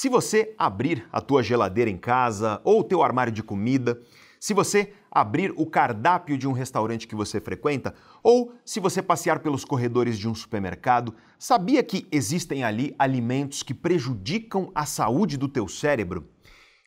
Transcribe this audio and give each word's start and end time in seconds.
Se 0.00 0.08
você 0.08 0.54
abrir 0.56 1.08
a 1.10 1.20
tua 1.20 1.42
geladeira 1.42 1.90
em 1.90 1.96
casa 1.96 2.60
ou 2.62 2.78
o 2.78 2.84
teu 2.84 3.02
armário 3.02 3.32
de 3.32 3.42
comida, 3.42 4.00
se 4.38 4.54
você 4.54 4.92
abrir 5.10 5.52
o 5.56 5.66
cardápio 5.66 6.38
de 6.38 6.46
um 6.46 6.52
restaurante 6.52 7.08
que 7.08 7.16
você 7.16 7.40
frequenta 7.40 7.92
ou 8.22 8.54
se 8.64 8.78
você 8.78 9.02
passear 9.02 9.40
pelos 9.40 9.64
corredores 9.64 10.16
de 10.16 10.28
um 10.28 10.36
supermercado, 10.36 11.16
sabia 11.36 11.82
que 11.82 12.06
existem 12.12 12.62
ali 12.62 12.94
alimentos 12.96 13.64
que 13.64 13.74
prejudicam 13.74 14.70
a 14.72 14.86
saúde 14.86 15.36
do 15.36 15.48
teu 15.48 15.66
cérebro? 15.66 16.28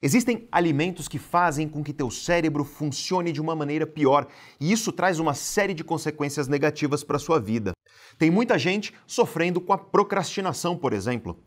Existem 0.01 0.47
alimentos 0.49 1.09
que 1.09 1.19
fazem 1.19 1.67
com 1.67 1.83
que 1.83 1.91
teu 1.91 2.09
cérebro 2.09 2.63
funcione 2.63 3.33
de 3.33 3.41
uma 3.41 3.53
maneira 3.53 3.85
pior, 3.85 4.25
e 4.57 4.71
isso 4.71 4.89
traz 4.89 5.19
uma 5.19 5.33
série 5.33 5.73
de 5.73 5.83
consequências 5.83 6.47
negativas 6.47 7.03
para 7.03 7.19
sua 7.19 7.41
vida. 7.41 7.73
Tem 8.17 8.31
muita 8.31 8.57
gente 8.57 8.93
sofrendo 9.05 9.59
com 9.59 9.73
a 9.73 9.77
procrastinação, 9.77 10.77
por 10.77 10.93
exemplo. 10.93 11.37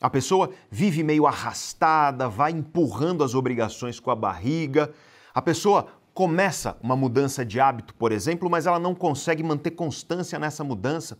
A 0.00 0.10
pessoa 0.10 0.50
vive 0.70 1.02
meio 1.02 1.26
arrastada, 1.26 2.28
vai 2.28 2.50
empurrando 2.50 3.22
as 3.22 3.34
obrigações 3.34 4.00
com 4.00 4.10
a 4.10 4.16
barriga. 4.16 4.92
A 5.32 5.40
pessoa 5.40 5.86
começa 6.12 6.76
uma 6.82 6.96
mudança 6.96 7.44
de 7.44 7.60
hábito, 7.60 7.94
por 7.94 8.12
exemplo, 8.12 8.50
mas 8.50 8.66
ela 8.66 8.78
não 8.78 8.94
consegue 8.94 9.42
manter 9.42 9.72
constância 9.72 10.38
nessa 10.38 10.64
mudança. 10.64 11.18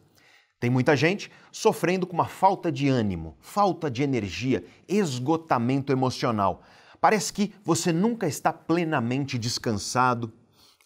Tem 0.58 0.70
muita 0.70 0.96
gente 0.96 1.30
sofrendo 1.52 2.06
com 2.06 2.14
uma 2.14 2.26
falta 2.26 2.70
de 2.70 2.88
ânimo, 2.88 3.36
falta 3.40 3.90
de 3.90 4.02
energia, 4.02 4.64
esgotamento 4.88 5.92
emocional. 5.92 6.62
Parece 7.00 7.32
que 7.32 7.52
você 7.62 7.92
nunca 7.92 8.26
está 8.26 8.52
plenamente 8.52 9.38
descansado, 9.38 10.32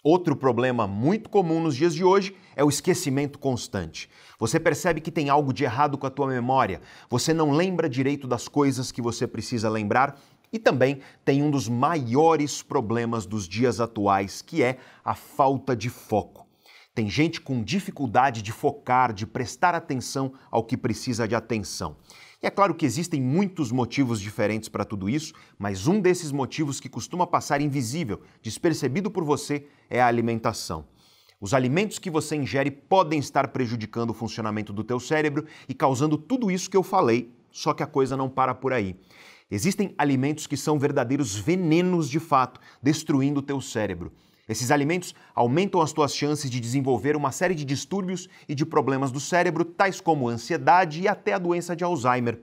Outro 0.03 0.37
problema 0.37 0.87
muito 0.87 1.29
comum 1.29 1.61
nos 1.61 1.75
dias 1.75 1.93
de 1.93 2.05
hoje 2.05 2.37
é 2.55 2.63
o 2.63 2.69
esquecimento 2.69 3.37
constante. 3.37 4.09
Você 4.39 4.61
percebe 4.61 5.01
que 5.01 5.11
tem 5.11 5.29
algo 5.29 5.53
de 5.53 5.65
errado 5.65 5.99
com 5.99 6.07
a 6.07 6.11
tua 6.11 6.29
memória, 6.29 6.81
você 7.11 7.35
não 7.35 7.51
lembra 7.51 7.89
direito 7.89 8.29
das 8.29 8.47
coisas 8.47 8.93
que 8.93 9.03
você 9.03 9.27
precisa 9.27 9.69
lembrar 9.69 10.17
e 10.53 10.59
também 10.59 11.01
tem 11.25 11.43
um 11.43 11.51
dos 11.51 11.69
maiores 11.69 12.63
problemas 12.63 13.27
dos 13.27 13.49
dias 13.49 13.81
atuais, 13.81 14.41
que 14.41 14.63
é 14.63 14.79
a 15.05 15.15
falta 15.15 15.75
de 15.75 15.91
foco. 15.91 16.47
Tem 16.95 17.11
gente 17.11 17.41
com 17.41 17.63
dificuldade 17.63 18.41
de 18.41 18.53
focar, 18.53 19.13
de 19.13 19.27
prestar 19.27 19.75
atenção 19.75 20.33
ao 20.51 20.65
que 20.65 20.77
precisa 20.77 21.27
de 21.27 21.35
atenção. 21.35 21.97
E 22.41 22.47
é 22.47 22.51
claro 22.51 22.75
que 22.75 22.87
existem 22.87 23.21
muitos 23.21 23.73
motivos 23.73 24.21
diferentes 24.21 24.69
para 24.69 24.85
tudo 24.85 25.09
isso, 25.09 25.35
mas 25.59 25.89
um 25.89 26.01
desses 26.01 26.31
motivos 26.31 26.79
que 26.79 26.89
costuma 26.89 27.27
passar 27.27 27.61
invisível, 27.61 28.21
despercebido 28.41 29.11
por 29.11 29.25
você, 29.25 29.67
é 29.91 30.01
a 30.01 30.07
alimentação. 30.07 30.87
Os 31.41 31.53
alimentos 31.53 31.99
que 31.99 32.11
você 32.11 32.37
ingere 32.37 32.71
podem 32.71 33.19
estar 33.19 33.49
prejudicando 33.49 34.11
o 34.11 34.15
funcionamento 34.15 34.73
do 34.73 34.85
teu 34.85 35.01
cérebro 35.01 35.47
e 35.69 35.75
causando 35.75 36.17
tudo 36.17 36.49
isso 36.49 36.71
que 36.71 36.77
eu 36.77 36.83
falei, 36.85 37.33
só 37.51 37.75
que 37.75 37.83
a 37.83 37.87
coisa 37.87 38.17
não 38.17 38.29
para 38.29 38.55
por 38.55 38.73
aí. 38.73 38.97
Existem 39.51 39.95
alimentos 39.99 40.47
que 40.47 40.57
são 40.57 40.79
verdadeiros 40.79 41.35
venenos 41.35 42.09
de 42.09 42.21
fato, 42.21 42.61
destruindo 42.81 43.41
o 43.41 43.43
teu 43.43 43.61
cérebro. 43.61 44.13
Esses 44.49 44.71
alimentos 44.71 45.15
aumentam 45.35 45.81
as 45.81 45.93
tuas 45.93 46.15
chances 46.15 46.51
de 46.51 46.59
desenvolver 46.59 47.15
uma 47.15 47.31
série 47.31 47.55
de 47.55 47.65
distúrbios 47.65 48.29
e 48.49 48.55
de 48.55 48.65
problemas 48.65 49.11
do 49.11 49.21
cérebro, 49.21 49.65
tais 49.65 50.01
como 50.01 50.29
ansiedade 50.29 51.03
e 51.03 51.09
até 51.09 51.35
a 51.35 51.39
doença 51.39 51.77
de 51.77 51.85
Alzheimer. 51.85 52.41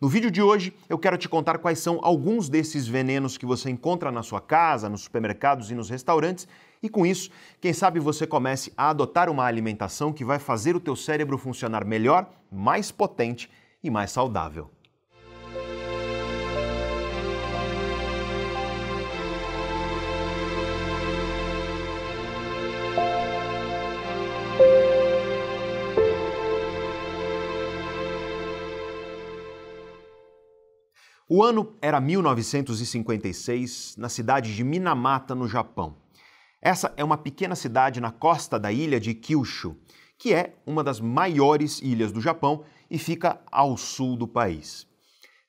No 0.00 0.08
vídeo 0.08 0.30
de 0.30 0.40
hoje, 0.40 0.72
eu 0.88 0.98
quero 0.98 1.18
te 1.18 1.28
contar 1.28 1.58
quais 1.58 1.78
são 1.78 1.98
alguns 2.02 2.48
desses 2.48 2.86
venenos 2.86 3.36
que 3.36 3.44
você 3.44 3.68
encontra 3.68 4.10
na 4.10 4.22
sua 4.22 4.40
casa, 4.40 4.88
nos 4.88 5.02
supermercados 5.02 5.70
e 5.70 5.74
nos 5.74 5.90
restaurantes, 5.90 6.48
e 6.82 6.88
com 6.88 7.04
isso, 7.04 7.30
quem 7.60 7.74
sabe 7.74 8.00
você 8.00 8.26
comece 8.26 8.72
a 8.74 8.88
adotar 8.88 9.28
uma 9.28 9.44
alimentação 9.44 10.10
que 10.10 10.24
vai 10.24 10.38
fazer 10.38 10.74
o 10.74 10.80
teu 10.80 10.96
cérebro 10.96 11.36
funcionar 11.36 11.84
melhor, 11.84 12.30
mais 12.50 12.90
potente 12.90 13.50
e 13.84 13.90
mais 13.90 14.10
saudável. 14.10 14.70
O 31.32 31.44
ano 31.44 31.76
era 31.80 32.00
1956, 32.00 33.94
na 33.96 34.08
cidade 34.08 34.52
de 34.52 34.64
Minamata, 34.64 35.32
no 35.32 35.46
Japão. 35.46 35.94
Essa 36.60 36.92
é 36.96 37.04
uma 37.04 37.16
pequena 37.16 37.54
cidade 37.54 38.00
na 38.00 38.10
costa 38.10 38.58
da 38.58 38.72
ilha 38.72 38.98
de 38.98 39.14
Kyushu, 39.14 39.76
que 40.18 40.34
é 40.34 40.56
uma 40.66 40.82
das 40.82 40.98
maiores 40.98 41.80
ilhas 41.82 42.10
do 42.10 42.20
Japão 42.20 42.64
e 42.90 42.98
fica 42.98 43.40
ao 43.48 43.76
sul 43.76 44.16
do 44.16 44.26
país. 44.26 44.88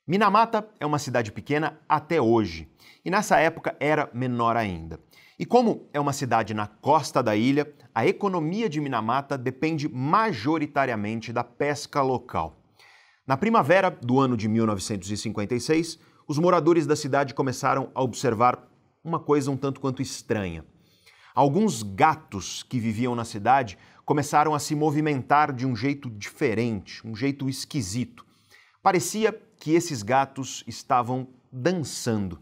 Minamata 0.06 0.70
é 0.80 0.86
uma 0.86 1.00
cidade 1.00 1.32
pequena 1.32 1.80
até 1.90 2.22
hoje, 2.22 2.72
e 3.04 3.10
nessa 3.10 3.40
época 3.40 3.76
era 3.80 4.08
menor 4.14 4.56
ainda. 4.56 5.00
E 5.40 5.48
como 5.48 5.90
é 5.92 6.00
uma 6.00 6.14
cidade 6.14 6.54
na 6.54 6.68
costa 6.68 7.24
da 7.24 7.36
ilha, 7.36 7.74
a 7.92 8.06
economia 8.06 8.70
de 8.70 8.80
Minamata 8.80 9.36
depende 9.36 9.90
majoritariamente 9.90 11.34
da 11.34 11.44
pesca 11.44 12.04
local. 12.04 12.61
Na 13.32 13.38
primavera 13.38 13.90
do 13.90 14.20
ano 14.20 14.36
de 14.36 14.50
1956, 14.50 15.98
os 16.28 16.38
moradores 16.38 16.86
da 16.86 16.98
cidade 16.98 17.34
começaram 17.34 17.90
a 17.96 18.04
observar 18.04 18.70
uma 19.02 19.22
coisa 19.22 19.50
um 19.50 19.56
tanto 19.56 19.80
quanto 19.80 20.02
estranha. 20.02 20.66
Alguns 21.34 21.82
gatos 21.82 22.62
que 22.62 22.78
viviam 22.78 23.16
na 23.16 23.24
cidade 23.24 23.78
começaram 24.04 24.54
a 24.54 24.60
se 24.60 24.76
movimentar 24.76 25.54
de 25.54 25.66
um 25.66 25.74
jeito 25.74 26.10
diferente, 26.10 27.08
um 27.08 27.16
jeito 27.16 27.48
esquisito. 27.48 28.26
Parecia 28.84 29.32
que 29.62 29.72
esses 29.72 30.04
gatos 30.04 30.62
estavam 30.68 31.30
dançando. 31.50 32.38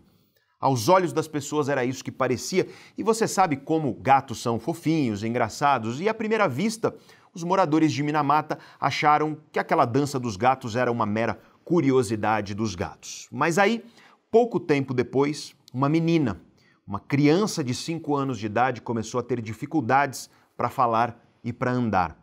Aos 0.59 0.89
olhos 0.89 1.13
das 1.13 1.27
pessoas 1.27 1.69
era 1.69 1.85
isso 1.85 2.03
que 2.03 2.11
parecia, 2.11 2.67
e 2.97 3.03
você 3.03 3.27
sabe 3.27 3.57
como 3.57 3.93
gatos 3.93 4.41
são 4.41 4.59
fofinhos, 4.59 5.23
engraçados, 5.23 6.01
e 6.01 6.09
à 6.09 6.15
primeira 6.15 6.49
vista 6.49 6.95
os 7.39 7.43
moradores 7.43 7.93
de 7.93 8.03
Minamata 8.03 8.59
acharam 8.79 9.37
que 9.51 9.59
aquela 9.59 9.85
dança 9.85 10.19
dos 10.19 10.35
gatos 10.35 10.75
era 10.75 10.91
uma 10.91 11.05
mera 11.05 11.39
curiosidade 11.63 12.53
dos 12.53 12.75
gatos. 12.75 13.27
Mas 13.31 13.57
aí, 13.57 13.83
pouco 14.29 14.59
tempo 14.59 14.93
depois, 14.93 15.55
uma 15.73 15.87
menina, 15.87 16.41
uma 16.85 16.99
criança 16.99 17.63
de 17.63 17.73
5 17.73 18.15
anos 18.15 18.37
de 18.37 18.45
idade, 18.45 18.81
começou 18.81 19.19
a 19.19 19.23
ter 19.23 19.41
dificuldades 19.41 20.29
para 20.57 20.69
falar 20.69 21.23
e 21.43 21.53
para 21.53 21.71
andar. 21.71 22.17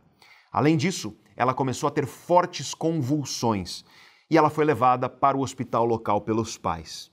Além 0.51 0.77
disso, 0.77 1.17
ela 1.35 1.53
começou 1.53 1.87
a 1.87 1.91
ter 1.91 2.05
fortes 2.05 2.73
convulsões 2.73 3.83
e 4.29 4.37
ela 4.37 4.49
foi 4.49 4.65
levada 4.65 5.09
para 5.09 5.37
o 5.37 5.41
hospital 5.41 5.85
local 5.85 6.21
pelos 6.21 6.57
pais. 6.57 7.09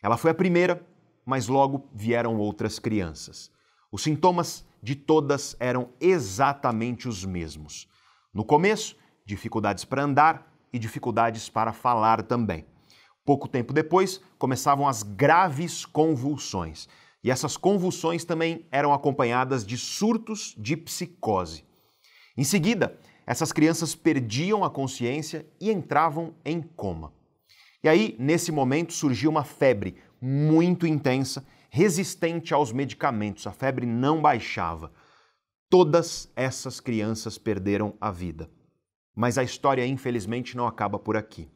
Ela 0.00 0.16
foi 0.16 0.30
a 0.30 0.34
primeira, 0.34 0.86
mas 1.26 1.48
logo 1.48 1.88
vieram 1.92 2.36
outras 2.36 2.78
crianças. 2.78 3.50
Os 3.90 4.02
sintomas 4.02 4.64
de 4.82 4.94
todas 4.94 5.56
eram 5.58 5.90
exatamente 6.00 7.08
os 7.08 7.24
mesmos. 7.24 7.88
No 8.32 8.44
começo, 8.44 8.96
dificuldades 9.24 9.84
para 9.84 10.04
andar 10.04 10.52
e 10.72 10.78
dificuldades 10.78 11.48
para 11.48 11.72
falar 11.72 12.22
também. 12.22 12.64
Pouco 13.24 13.48
tempo 13.48 13.72
depois, 13.72 14.20
começavam 14.38 14.88
as 14.88 15.02
graves 15.02 15.84
convulsões. 15.84 16.88
E 17.22 17.30
essas 17.30 17.56
convulsões 17.56 18.24
também 18.24 18.64
eram 18.70 18.92
acompanhadas 18.92 19.66
de 19.66 19.76
surtos 19.76 20.54
de 20.56 20.76
psicose. 20.76 21.64
Em 22.36 22.44
seguida, 22.44 22.98
essas 23.26 23.52
crianças 23.52 23.94
perdiam 23.94 24.64
a 24.64 24.70
consciência 24.70 25.44
e 25.60 25.70
entravam 25.70 26.32
em 26.44 26.62
coma. 26.62 27.12
E 27.82 27.88
aí, 27.88 28.16
nesse 28.18 28.50
momento, 28.50 28.92
surgiu 28.92 29.30
uma 29.30 29.44
febre 29.44 29.96
muito 30.20 30.86
intensa 30.86 31.44
resistente 31.68 32.54
aos 32.54 32.72
medicamentos, 32.72 33.46
a 33.46 33.52
febre 33.52 33.86
não 33.86 34.20
baixava. 34.20 34.92
Todas 35.70 36.30
essas 36.34 36.80
crianças 36.80 37.36
perderam 37.36 37.94
a 38.00 38.10
vida. 38.10 38.50
Mas 39.14 39.36
a 39.36 39.42
história, 39.42 39.86
infelizmente, 39.86 40.56
não 40.56 40.66
acaba 40.66 40.98
por 40.98 41.16
aqui. 41.16 41.50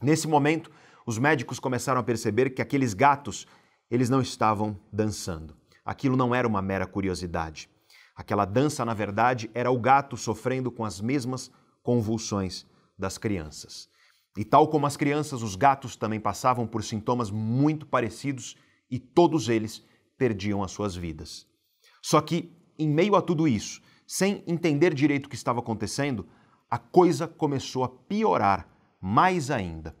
Nesse 0.00 0.28
momento, 0.28 0.70
os 1.06 1.18
médicos 1.18 1.58
começaram 1.58 2.00
a 2.00 2.04
perceber 2.04 2.50
que 2.50 2.62
aqueles 2.62 2.94
gatos, 2.94 3.46
eles 3.90 4.08
não 4.08 4.20
estavam 4.20 4.78
dançando. 4.92 5.56
Aquilo 5.84 6.16
não 6.16 6.34
era 6.34 6.46
uma 6.46 6.62
mera 6.62 6.86
curiosidade. 6.86 7.68
Aquela 8.14 8.44
dança, 8.44 8.84
na 8.84 8.94
verdade, 8.94 9.50
era 9.54 9.70
o 9.70 9.80
gato 9.80 10.16
sofrendo 10.16 10.70
com 10.70 10.84
as 10.84 11.00
mesmas 11.00 11.50
convulsões 11.82 12.66
das 12.96 13.18
crianças. 13.18 13.88
E 14.36 14.44
tal 14.44 14.68
como 14.68 14.86
as 14.86 14.96
crianças, 14.96 15.42
os 15.42 15.56
gatos 15.56 15.96
também 15.96 16.20
passavam 16.20 16.66
por 16.66 16.82
sintomas 16.84 17.30
muito 17.30 17.84
parecidos 17.86 18.56
e 18.92 18.98
todos 18.98 19.48
eles 19.48 19.82
perdiam 20.18 20.62
as 20.62 20.70
suas 20.70 20.94
vidas. 20.94 21.46
Só 22.02 22.20
que, 22.20 22.54
em 22.78 22.88
meio 22.88 23.16
a 23.16 23.22
tudo 23.22 23.48
isso, 23.48 23.80
sem 24.06 24.44
entender 24.46 24.92
direito 24.92 25.26
o 25.26 25.28
que 25.30 25.34
estava 25.34 25.60
acontecendo, 25.60 26.28
a 26.70 26.76
coisa 26.76 27.26
começou 27.26 27.84
a 27.84 27.88
piorar 27.88 28.68
mais 29.00 29.50
ainda. 29.50 29.96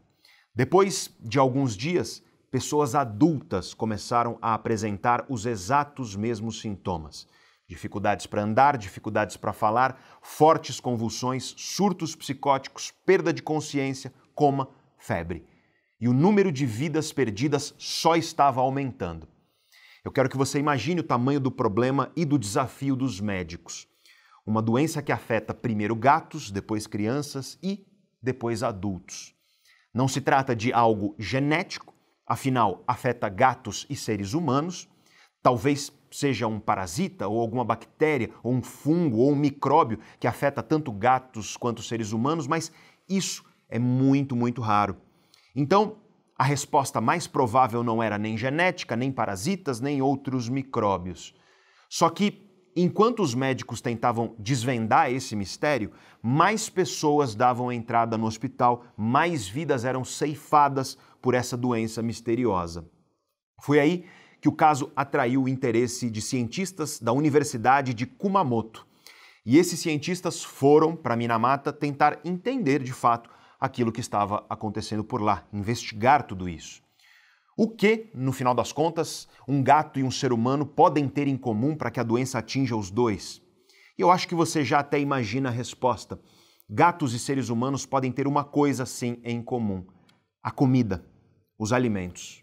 Depois 0.54 1.10
de 1.18 1.38
alguns 1.38 1.74
dias, 1.74 2.22
pessoas 2.50 2.94
adultas 2.94 3.72
começaram 3.72 4.38
a 4.42 4.52
apresentar 4.52 5.24
os 5.26 5.46
exatos 5.46 6.14
mesmos 6.14 6.60
sintomas: 6.60 7.26
dificuldades 7.66 8.26
para 8.26 8.42
andar, 8.42 8.76
dificuldades 8.76 9.38
para 9.38 9.54
falar, 9.54 9.98
fortes 10.20 10.78
convulsões, 10.78 11.54
surtos 11.56 12.14
psicóticos, 12.14 12.92
perda 13.06 13.32
de 13.32 13.42
consciência, 13.42 14.12
coma, 14.34 14.68
febre. 14.98 15.46
E 16.02 16.08
o 16.08 16.12
número 16.12 16.50
de 16.50 16.66
vidas 16.66 17.12
perdidas 17.12 17.72
só 17.78 18.16
estava 18.16 18.60
aumentando. 18.60 19.28
Eu 20.04 20.10
quero 20.10 20.28
que 20.28 20.36
você 20.36 20.58
imagine 20.58 20.98
o 20.98 21.04
tamanho 21.04 21.38
do 21.38 21.48
problema 21.48 22.10
e 22.16 22.24
do 22.24 22.36
desafio 22.36 22.96
dos 22.96 23.20
médicos. 23.20 23.86
Uma 24.44 24.60
doença 24.60 25.00
que 25.00 25.12
afeta 25.12 25.54
primeiro 25.54 25.94
gatos, 25.94 26.50
depois 26.50 26.88
crianças 26.88 27.56
e 27.62 27.86
depois 28.20 28.64
adultos. 28.64 29.32
Não 29.94 30.08
se 30.08 30.20
trata 30.20 30.56
de 30.56 30.72
algo 30.72 31.14
genético, 31.20 31.94
afinal, 32.26 32.82
afeta 32.84 33.28
gatos 33.28 33.86
e 33.88 33.94
seres 33.94 34.34
humanos. 34.34 34.88
Talvez 35.40 35.92
seja 36.10 36.48
um 36.48 36.58
parasita 36.58 37.28
ou 37.28 37.40
alguma 37.40 37.64
bactéria 37.64 38.28
ou 38.42 38.52
um 38.52 38.60
fungo 38.60 39.18
ou 39.18 39.30
um 39.30 39.36
micróbio 39.36 40.00
que 40.18 40.26
afeta 40.26 40.64
tanto 40.64 40.90
gatos 40.90 41.56
quanto 41.56 41.80
seres 41.80 42.10
humanos, 42.10 42.48
mas 42.48 42.72
isso 43.08 43.44
é 43.68 43.78
muito, 43.78 44.34
muito 44.34 44.60
raro. 44.60 44.96
Então, 45.54 45.96
a 46.36 46.44
resposta 46.44 47.00
mais 47.00 47.26
provável 47.26 47.84
não 47.84 48.02
era 48.02 48.18
nem 48.18 48.36
genética, 48.36 48.96
nem 48.96 49.12
parasitas, 49.12 49.80
nem 49.80 50.02
outros 50.02 50.48
micróbios. 50.48 51.34
Só 51.88 52.08
que, 52.08 52.50
enquanto 52.74 53.22
os 53.22 53.34
médicos 53.34 53.80
tentavam 53.80 54.34
desvendar 54.38 55.10
esse 55.10 55.36
mistério, 55.36 55.92
mais 56.22 56.68
pessoas 56.68 57.34
davam 57.34 57.70
entrada 57.70 58.16
no 58.16 58.26
hospital, 58.26 58.84
mais 58.96 59.46
vidas 59.46 59.84
eram 59.84 60.04
ceifadas 60.04 60.96
por 61.20 61.34
essa 61.34 61.56
doença 61.56 62.02
misteriosa. 62.02 62.88
Foi 63.60 63.78
aí 63.78 64.04
que 64.40 64.48
o 64.48 64.52
caso 64.52 64.90
atraiu 64.96 65.44
o 65.44 65.48
interesse 65.48 66.10
de 66.10 66.20
cientistas 66.20 66.98
da 66.98 67.12
Universidade 67.12 67.94
de 67.94 68.06
Kumamoto. 68.06 68.84
E 69.46 69.58
esses 69.58 69.78
cientistas 69.78 70.42
foram 70.42 70.96
para 70.96 71.14
Minamata 71.14 71.72
tentar 71.72 72.18
entender 72.24 72.82
de 72.82 72.92
fato 72.92 73.30
aquilo 73.62 73.92
que 73.92 74.00
estava 74.00 74.44
acontecendo 74.50 75.04
por 75.04 75.22
lá, 75.22 75.46
investigar 75.52 76.26
tudo 76.26 76.48
isso. 76.48 76.82
O 77.56 77.68
que, 77.68 78.10
no 78.12 78.32
final 78.32 78.56
das 78.56 78.72
contas, 78.72 79.28
um 79.46 79.62
gato 79.62 80.00
e 80.00 80.02
um 80.02 80.10
ser 80.10 80.32
humano 80.32 80.66
podem 80.66 81.08
ter 81.08 81.28
em 81.28 81.36
comum 81.36 81.76
para 81.76 81.88
que 81.88 82.00
a 82.00 82.02
doença 82.02 82.40
atinja 82.40 82.74
os 82.74 82.90
dois? 82.90 83.40
Eu 83.96 84.10
acho 84.10 84.26
que 84.26 84.34
você 84.34 84.64
já 84.64 84.80
até 84.80 84.98
imagina 84.98 85.48
a 85.48 85.52
resposta. 85.52 86.20
Gatos 86.68 87.14
e 87.14 87.20
seres 87.20 87.50
humanos 87.50 87.86
podem 87.86 88.10
ter 88.10 88.26
uma 88.26 88.42
coisa 88.42 88.84
sim 88.84 89.20
em 89.22 89.40
comum: 89.40 89.86
a 90.42 90.50
comida, 90.50 91.06
os 91.56 91.72
alimentos. 91.72 92.42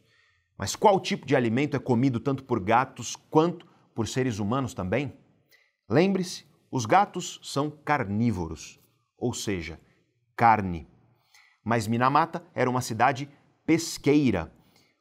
Mas 0.57 0.73
qual 0.73 1.01
tipo 1.01 1.25
de 1.25 1.35
alimento 1.35 1.75
é 1.75 1.79
comido 1.81 2.21
tanto 2.21 2.45
por 2.45 2.61
gatos 2.61 3.17
quanto 3.29 3.67
por 3.93 4.07
seres 4.07 4.39
humanos 4.39 4.73
também? 4.73 5.11
Lembre-se, 5.89 6.45
os 6.71 6.85
gatos 6.85 7.41
são 7.43 7.69
carnívoros, 7.69 8.79
ou 9.17 9.33
seja, 9.33 9.81
carne 10.33 10.87
mas 11.69 11.87
Minamata 11.87 12.43
era 12.55 12.67
uma 12.67 12.81
cidade 12.81 13.29
pesqueira. 13.63 14.51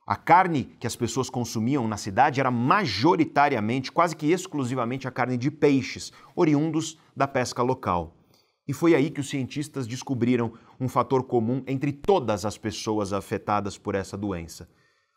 A 0.07 0.15
carne 0.15 0.65
que 0.79 0.87
as 0.87 0.95
pessoas 0.95 1.31
consumiam 1.31 1.89
na 1.89 1.97
cidade 1.97 2.41
era 2.41 2.51
majoritariamente, 2.51 3.91
quase 3.91 4.15
que 4.15 4.31
exclusivamente, 4.31 5.09
a 5.09 5.11
carne 5.11 5.39
de 5.39 5.51
peixes, 5.51 6.13
oriundos 6.37 6.99
da 7.17 7.27
pesca 7.27 7.63
local. 7.63 8.15
E 8.67 8.75
foi 8.75 8.95
aí 8.95 9.09
que 9.09 9.19
os 9.19 9.31
cientistas 9.31 9.87
descobriram 9.87 10.53
um 10.79 10.91
fator 10.91 11.23
comum 11.23 11.65
entre 11.67 11.91
todas 11.91 12.45
as 12.45 12.59
pessoas 12.59 13.15
afetadas 13.15 13.79
por 13.79 13.95
essa 13.95 14.15
doença. 14.15 14.69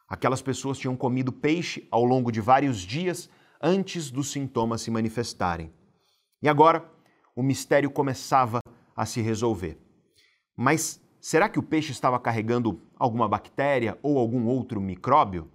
Aquelas 0.08 0.42
pessoas 0.42 0.78
tinham 0.78 0.96
comido 0.96 1.34
peixe 1.34 1.86
ao 1.92 2.06
longo 2.06 2.32
de 2.32 2.40
vários 2.40 2.80
dias 2.80 3.30
antes 3.62 4.10
dos 4.10 4.32
sintomas 4.32 4.84
se 4.84 4.90
manifestarem. 4.90 5.70
E 6.42 6.48
agora, 6.48 6.90
o 7.36 7.44
mistério 7.44 7.92
começava 7.92 8.62
a 8.96 9.06
se 9.06 9.20
resolver. 9.20 9.78
Mas 10.56 11.02
Será 11.22 11.48
que 11.48 11.60
o 11.60 11.64
peixe 11.64 11.92
estava 11.92 12.20
carregando 12.20 12.82
alguma 12.98 13.30
bactéria 13.30 13.96
ou 14.02 14.18
algum 14.18 14.48
outro 14.48 14.82
micróbio? 14.82 15.48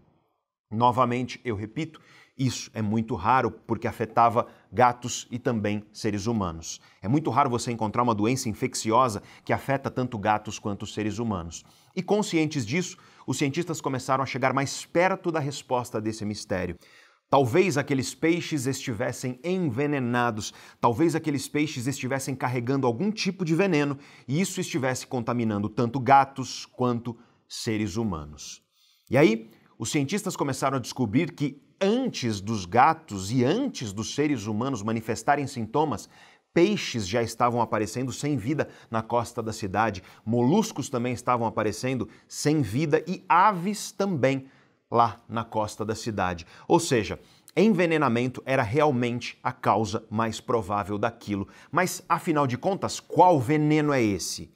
Novamente, 0.71 1.41
eu 1.45 1.57
repito, 1.57 2.01
isso 2.39 2.71
é 2.73 2.81
muito 2.81 3.17
raro 3.17 3.51
porque 3.51 3.89
afetava 3.89 4.47
gatos 4.71 5.27
e 5.29 5.41
também 5.41 5.83
seres 5.93 6.29
humanos. 6.29 6.81
É 7.03 7.09
muito 7.09 7.31
raro 7.31 7.51
você 7.51 7.73
encontrar 7.73 8.05
uma 8.05 8.15
doença 8.15 8.49
infecciosa 8.49 9.25
que 9.45 9.53
afeta 9.53 9.91
tanto 9.91 10.17
gatos 10.17 10.57
quanto 10.61 10.87
seres 10.87 11.19
humanos. 11.19 11.65
E 11.97 12.03
conscientes 12.03 12.65
disso, 12.65 12.97
os 13.27 13.37
cientistas 13.37 13.81
começaram 13.81 14.23
a 14.23 14.27
chegar 14.27 14.53
mais 14.53 14.87
perto 14.87 15.33
da 15.33 15.41
resposta 15.41 16.01
desse 16.01 16.25
mistério. 16.25 16.79
Talvez 17.29 17.77
aqueles 17.77 18.15
peixes 18.15 18.67
estivessem 18.67 19.41
envenenados, 19.43 20.55
talvez 20.81 21.17
aqueles 21.17 21.49
peixes 21.49 21.89
estivessem 21.89 22.37
carregando 22.37 22.87
algum 22.87 23.11
tipo 23.11 23.45
de 23.45 23.55
veneno 23.55 23.99
e 24.29 24.41
isso 24.41 24.61
estivesse 24.61 25.07
contaminando 25.09 25.69
tanto 25.69 25.99
gatos 25.99 26.67
quanto 26.67 27.19
seres 27.49 27.97
humanos. 27.97 28.63
E 29.11 29.17
aí, 29.17 29.51
os 29.77 29.91
cientistas 29.91 30.37
começaram 30.37 30.77
a 30.77 30.81
descobrir 30.81 31.33
que 31.33 31.61
antes 31.81 32.41
dos 32.41 32.65
gatos 32.65 33.33
e 33.33 33.45
antes 33.45 33.93
dos 33.93 34.15
seres 34.15 34.47
humanos 34.47 34.83
manifestarem 34.83 35.49
sintomas, 35.49 36.09
peixes 36.55 37.07
já 37.07 37.23
estavam 37.23 37.61
aparecendo 37.61 38.13
sem 38.13 38.37
vida 38.37 38.69
na 38.91 39.03
costa 39.03 39.43
da 39.43 39.53
cidade, 39.53 40.03
moluscos 40.25 40.89
também 40.89 41.13
estavam 41.13 41.47
aparecendo 41.47 42.09
sem 42.27 42.63
vida 42.63 43.05
e 43.07 43.25
aves 43.29 43.93
também 43.93 44.47
lá 44.91 45.23
na 45.29 45.45
costa 45.45 45.85
da 45.85 45.95
cidade. 45.95 46.47
Ou 46.69 46.79
seja, 46.79 47.19
envenenamento 47.57 48.43
era 48.45 48.63
realmente 48.63 49.39
a 49.43 49.53
causa 49.53 50.07
mais 50.11 50.41
provável 50.41 50.99
daquilo. 50.99 51.49
Mas, 51.71 52.05
afinal 52.09 52.47
de 52.47 52.59
contas, 52.59 53.01
qual 53.01 53.41
veneno 53.41 53.93
é 53.93 54.03
esse? 54.03 54.53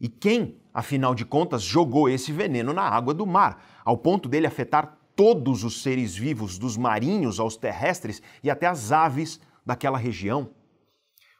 E 0.00 0.08
quem, 0.08 0.60
afinal 0.72 1.14
de 1.14 1.24
contas, 1.24 1.62
jogou 1.62 2.08
esse 2.08 2.32
veneno 2.32 2.72
na 2.72 2.82
água 2.82 3.14
do 3.14 3.26
mar, 3.26 3.64
ao 3.84 3.96
ponto 3.96 4.28
dele 4.28 4.46
afetar 4.46 4.98
todos 5.16 5.64
os 5.64 5.82
seres 5.82 6.14
vivos, 6.14 6.58
dos 6.58 6.76
marinhos 6.76 7.40
aos 7.40 7.56
terrestres 7.56 8.20
e 8.42 8.50
até 8.50 8.66
as 8.66 8.92
aves 8.92 9.40
daquela 9.64 9.96
região? 9.96 10.50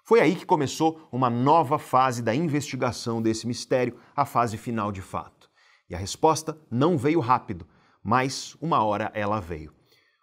Foi 0.07 0.21
aí 0.21 0.35
que 0.35 0.47
começou 0.47 1.09
uma 1.11 1.31
nova 1.31 1.79
fase 1.79 2.23
da 2.23 2.35
investigação 2.35 3.23
desse 3.23 3.47
mistério, 3.47 3.99
a 4.15 4.25
fase 4.25 4.57
final 4.57 4.93
de 4.93 5.01
fato. 5.01 5.51
E 5.89 5.95
a 5.95 5.99
resposta 5.99 6.59
não 6.71 6.97
veio 6.97 7.21
rápido, 7.21 7.67
mas 8.05 8.55
uma 8.61 8.85
hora 8.85 9.11
ela 9.15 9.41
veio. 9.41 9.73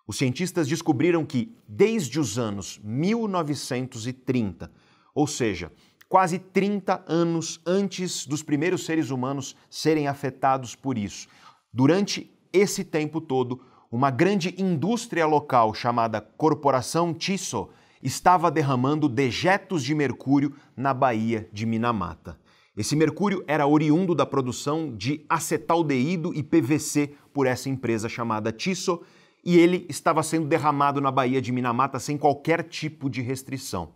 Os 0.06 0.18
cientistas 0.18 0.68
descobriram 0.68 1.25
que, 1.25 1.56
desde 1.68 2.19
os 2.19 2.38
anos 2.38 2.80
1930, 2.83 4.72
ou 5.16 5.25
seja, 5.25 5.72
quase 6.07 6.38
30 6.38 7.04
anos 7.07 7.60
antes 7.66 8.28
dos 8.28 8.44
primeiros 8.44 8.86
seres 8.86 9.10
humanos 9.10 9.56
serem 9.69 10.07
afetados 10.07 10.75
por 10.75 10.98
isso, 10.98 11.28
durante 11.74 12.31
esse 12.54 12.83
tempo 12.83 13.19
todo, 13.19 13.61
uma 13.92 14.11
grande 14.11 14.54
indústria 14.61 15.26
local 15.26 15.73
chamada 15.73 16.21
Corporação 16.21 17.14
Tiso 17.14 17.69
estava 18.02 18.52
derramando 18.52 19.07
dejetos 19.07 19.83
de 19.83 19.94
mercúrio 19.94 20.56
na 20.76 20.94
Baía 20.94 21.47
de 21.52 21.66
Minamata. 21.66 22.38
Esse 22.75 22.95
mercúrio 22.95 23.44
era 23.47 23.68
oriundo 23.68 24.16
da 24.16 24.25
produção 24.25 24.95
de 24.95 25.25
acetaldeído 25.28 26.33
e 26.33 26.42
PVC 26.42 27.13
por 27.33 27.45
essa 27.45 27.68
empresa 27.68 28.07
chamada 28.07 28.51
Tiso 28.51 29.01
e 29.44 29.57
ele 29.57 29.85
estava 29.90 30.23
sendo 30.23 30.47
derramado 30.47 31.01
na 31.01 31.11
Baía 31.11 31.42
de 31.42 31.51
Minamata 31.51 31.99
sem 31.99 32.18
qualquer 32.18 32.63
tipo 32.63 33.09
de 33.09 33.21
restrição. 33.21 33.90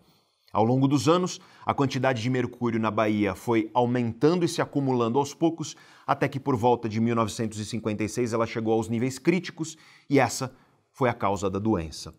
Ao 0.52 0.64
longo 0.64 0.88
dos 0.88 1.08
anos, 1.08 1.40
a 1.66 1.74
quantidade 1.74 2.22
de 2.22 2.30
mercúrio 2.30 2.80
na 2.80 2.92
Bahia 2.92 3.34
foi 3.34 3.70
aumentando 3.74 4.44
e 4.44 4.48
se 4.48 4.62
acumulando 4.62 5.20
aos 5.20 5.34
poucos, 5.34 5.76
até 6.06 6.28
que 6.28 6.40
por 6.40 6.56
volta 6.58 6.90
de 6.90 7.00
1956 7.00 8.34
ela 8.34 8.46
chegou 8.46 8.74
aos 8.74 8.90
níveis 8.90 9.18
críticos 9.18 9.78
e 10.10 10.20
essa 10.20 10.54
foi 10.92 11.10
a 11.10 11.14
causa 11.14 11.50
da 11.50 11.60
doença. 11.60 12.14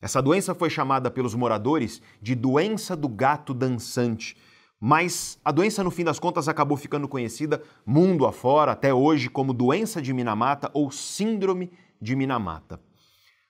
Essa 0.00 0.20
doença 0.20 0.54
foi 0.54 0.70
chamada 0.70 1.10
pelos 1.10 1.34
moradores 1.34 2.00
de 2.20 2.34
doença 2.34 2.94
do 2.94 3.08
gato 3.08 3.52
dançante 3.54 4.36
mas 4.80 5.38
a 5.44 5.50
doença, 5.50 5.82
no 5.82 5.90
fim 5.90 6.04
das 6.04 6.18
contas, 6.18 6.48
acabou 6.48 6.76
ficando 6.76 7.08
conhecida 7.08 7.62
mundo 7.84 8.26
afora, 8.26 8.72
até 8.72 8.92
hoje, 8.92 9.28
como 9.28 9.52
doença 9.52 10.02
de 10.02 10.12
Minamata 10.12 10.70
ou 10.74 10.90
síndrome 10.90 11.70
de 12.00 12.14
Minamata. 12.14 12.80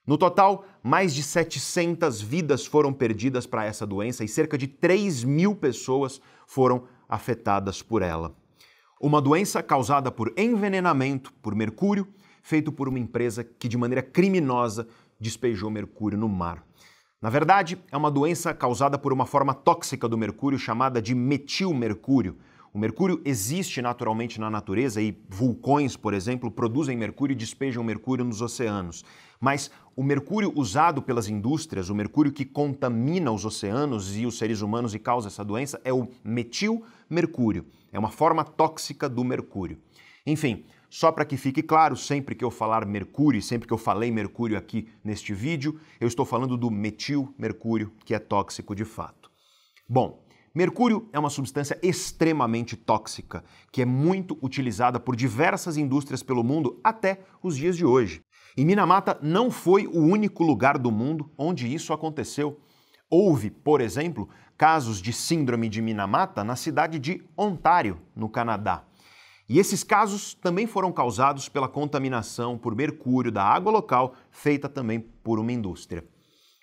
No 0.05 0.17
total, 0.17 0.65
mais 0.81 1.13
de 1.13 1.21
700 1.21 2.21
vidas 2.21 2.65
foram 2.65 2.93
perdidas 2.93 3.45
para 3.45 3.65
essa 3.65 3.85
doença 3.85 4.23
e 4.23 4.27
cerca 4.27 4.57
de 4.57 4.65
3 4.65 5.25
mil 5.25 5.53
pessoas 5.53 6.21
foram 6.45 6.85
afetadas 7.09 7.81
por 7.81 8.01
ela. 8.01 8.33
Uma 9.01 9.21
doença 9.21 9.61
causada 9.61 10.09
por 10.09 10.33
envenenamento 10.37 11.33
por 11.41 11.53
mercúrio, 11.53 12.07
feito 12.41 12.71
por 12.71 12.87
uma 12.87 12.97
empresa 12.97 13.43
que, 13.43 13.67
de 13.67 13.77
maneira 13.77 14.01
criminosa, 14.01 14.87
despejou 15.19 15.69
mercúrio 15.69 16.17
no 16.17 16.29
mar. 16.29 16.66
Na 17.19 17.31
verdade, 17.31 17.79
é 17.91 17.97
uma 17.97 18.11
doença 18.11 18.53
causada 18.53 18.95
por 18.95 19.11
uma 19.11 19.25
forma 19.25 19.51
tóxica 19.51 20.07
do 20.07 20.15
mercúrio 20.15 20.59
chamada 20.59 21.01
de 21.01 21.15
metilmercúrio. 21.15 22.37
O 22.71 22.77
mercúrio 22.77 23.19
existe 23.25 23.81
naturalmente 23.81 24.39
na 24.39 24.51
natureza 24.51 25.01
e 25.01 25.19
vulcões, 25.27 25.97
por 25.97 26.13
exemplo, 26.13 26.51
produzem 26.51 26.95
mercúrio 26.95 27.33
e 27.33 27.35
despejam 27.35 27.83
mercúrio 27.83 28.23
nos 28.23 28.39
oceanos. 28.39 29.03
Mas 29.39 29.71
o 29.95 30.03
mercúrio 30.03 30.53
usado 30.55 31.01
pelas 31.01 31.27
indústrias, 31.27 31.89
o 31.89 31.95
mercúrio 31.95 32.31
que 32.31 32.45
contamina 32.45 33.31
os 33.31 33.45
oceanos 33.45 34.15
e 34.15 34.27
os 34.27 34.37
seres 34.37 34.61
humanos 34.61 34.93
e 34.93 34.99
causa 34.99 35.27
essa 35.27 35.43
doença, 35.43 35.81
é 35.83 35.91
o 35.91 36.07
metilmercúrio. 36.23 37.65
É 37.91 37.97
uma 37.97 38.11
forma 38.11 38.43
tóxica 38.43 39.09
do 39.09 39.23
mercúrio. 39.23 39.79
Enfim, 40.23 40.65
só 40.89 41.11
para 41.11 41.25
que 41.25 41.37
fique 41.37 41.61
claro, 41.61 41.95
sempre 41.97 42.35
que 42.35 42.43
eu 42.43 42.51
falar 42.51 42.85
mercúrio, 42.85 43.41
sempre 43.41 43.67
que 43.67 43.73
eu 43.73 43.77
falei 43.77 44.11
mercúrio 44.11 44.57
aqui 44.57 44.87
neste 45.03 45.33
vídeo, 45.33 45.79
eu 45.99 46.07
estou 46.07 46.25
falando 46.25 46.55
do 46.55 46.71
metil 46.71 47.33
mercúrio, 47.37 47.91
que 48.05 48.13
é 48.13 48.19
tóxico 48.19 48.73
de 48.73 48.85
fato. 48.85 49.29
Bom, 49.87 50.23
mercúrio 50.55 51.09
é 51.11 51.19
uma 51.19 51.29
substância 51.29 51.77
extremamente 51.83 52.75
tóxica, 52.75 53.43
que 53.71 53.81
é 53.81 53.85
muito 53.85 54.37
utilizada 54.41 54.99
por 54.99 55.15
diversas 55.15 55.77
indústrias 55.77 56.23
pelo 56.23 56.43
mundo 56.43 56.79
até 56.83 57.21
os 57.43 57.57
dias 57.57 57.75
de 57.75 57.85
hoje. 57.85 58.21
E 58.55 58.65
Minamata 58.65 59.19
não 59.21 59.51
foi 59.51 59.85
o 59.85 59.99
único 59.99 60.43
lugar 60.43 60.77
do 60.77 60.91
mundo 60.91 61.29
onde 61.37 61.71
isso 61.71 61.93
aconteceu. 61.93 62.59
Houve, 63.09 63.51
por 63.51 63.81
exemplo, 63.81 64.27
casos 64.57 64.99
de 64.99 65.13
síndrome 65.13 65.69
de 65.69 65.81
Minamata 65.81 66.43
na 66.43 66.55
cidade 66.55 66.97
de 66.97 67.23
Ontário, 67.37 68.01
no 68.15 68.27
Canadá. 68.27 68.86
E 69.49 69.59
esses 69.59 69.83
casos 69.83 70.33
também 70.33 70.67
foram 70.67 70.91
causados 70.91 71.47
pela 71.47 71.69
contaminação 71.69 72.57
por 72.57 72.75
mercúrio 72.75 73.31
da 73.31 73.43
água 73.43 73.71
local, 73.71 74.13
feita 74.29 74.67
também 74.67 74.99
por 74.99 75.39
uma 75.39 75.51
indústria. 75.51 76.03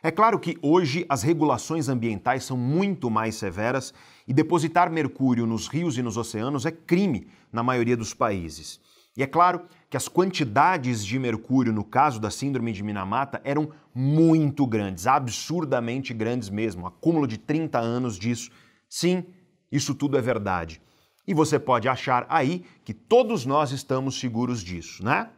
É 0.03 0.11
claro 0.11 0.39
que 0.39 0.59
hoje 0.61 1.07
as 1.09 1.23
regulações 1.23 1.89
ambientais 1.89 2.45
são 2.45 2.59
muito 2.59 3.09
mais 3.09 3.37
severas 3.37 3.95
e 4.29 4.35
depositar 4.35 4.91
mercúrio 4.91 5.47
nos 5.47 5.67
rios 5.67 5.97
e 5.97 6.03
nos 6.03 6.19
oceanos 6.19 6.67
é 6.67 6.71
crime 6.71 7.27
na 7.51 7.63
maioria 7.63 7.97
dos 7.97 8.13
países. 8.13 8.79
E 9.17 9.23
é 9.23 9.27
claro 9.27 9.63
que 9.89 9.97
as 9.97 10.07
quantidades 10.07 11.07
de 11.07 11.19
mercúrio 11.19 11.73
no 11.73 11.85
caso 11.85 12.21
da 12.21 12.31
síndrome 12.31 12.71
de 12.71 12.83
Minamata 12.83 13.41
eram 13.45 13.71
muito 13.95 14.67
grandes, 14.67 15.07
absurdamente 15.07 16.13
grandes 16.13 16.51
mesmo, 16.51 16.87
acúmulo 16.87 17.27
de 17.27 17.39
30 17.39 17.79
anos 17.79 18.19
disso. 18.19 18.51
Sim, 18.87 19.25
isso 19.73 19.95
tudo 19.95 20.19
é 20.19 20.21
verdade. 20.21 20.83
E 21.27 21.33
você 21.33 21.59
pode 21.59 21.89
achar 21.89 22.27
aí 22.29 22.65
que 22.85 22.93
todos 22.93 23.47
nós 23.47 23.73
estamos 23.73 24.21
seguros 24.21 24.63
disso, 24.63 25.05
né? 25.05 25.31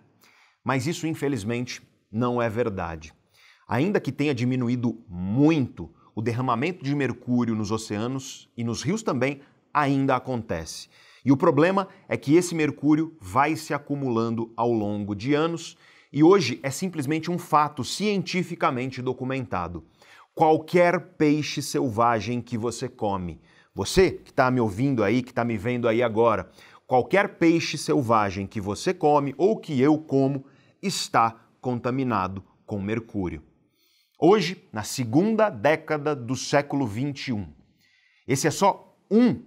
Mas 0.65 0.87
isso, 0.87 1.07
infelizmente, 1.07 1.81
não 2.11 2.43
é 2.43 2.49
verdade. 2.49 3.13
Ainda 3.69 4.01
que 4.01 4.11
tenha 4.11 4.35
diminuído 4.35 4.99
muito, 5.09 5.91
o 6.15 6.23
derramamento 6.23 6.85
de 6.85 6.95
mercúrio 6.95 7.55
nos 7.55 7.71
oceanos 7.71 8.49
e 8.57 8.65
nos 8.65 8.83
rios 8.83 9.03
também 9.03 9.41
ainda 9.73 10.17
acontece. 10.17 10.89
E 11.25 11.31
o 11.31 11.37
problema 11.37 11.89
é 12.09 12.17
que 12.17 12.35
esse 12.35 12.55
mercúrio 12.55 13.17
vai 13.21 13.57
se 13.57 13.75
acumulando 13.75 14.53
ao 14.57 14.73
longo 14.73 15.15
de 15.15 15.35
anos 15.35 15.77
e 16.13 16.23
hoje 16.23 16.59
é 16.63 16.71
simplesmente 16.71 17.31
um 17.31 17.37
fato 17.37 17.85
cientificamente 17.85 19.03
documentado. 19.03 19.85
Qualquer 20.35 21.15
peixe 21.19 21.61
selvagem 21.61 22.41
que 22.41 22.57
você 22.57 22.89
come, 22.89 23.41
você 23.77 24.11
que 24.11 24.31
está 24.31 24.51
me 24.51 24.59
ouvindo 24.59 25.05
aí, 25.05 25.23
que 25.23 25.29
está 25.29 25.45
me 25.45 25.59
vendo 25.59 25.87
aí 25.87 26.03
agora, 26.03 26.49
qualquer 26.87 27.37
peixe 27.37 27.77
selvagem 27.77 28.47
que 28.47 28.59
você 28.59 28.95
come 28.95 29.35
ou 29.37 29.59
que 29.59 29.79
eu 29.79 29.99
como 29.99 30.47
está 30.83 31.37
contaminado 31.61 32.43
com 32.65 32.81
mercúrio. 32.81 33.43
Hoje, 34.19 34.67
na 34.73 34.83
segunda 34.83 35.51
década 35.51 36.17
do 36.17 36.35
século 36.35 36.87
21, 36.87 37.47
esse 38.27 38.47
é 38.47 38.51
só 38.51 38.97
um 39.11 39.43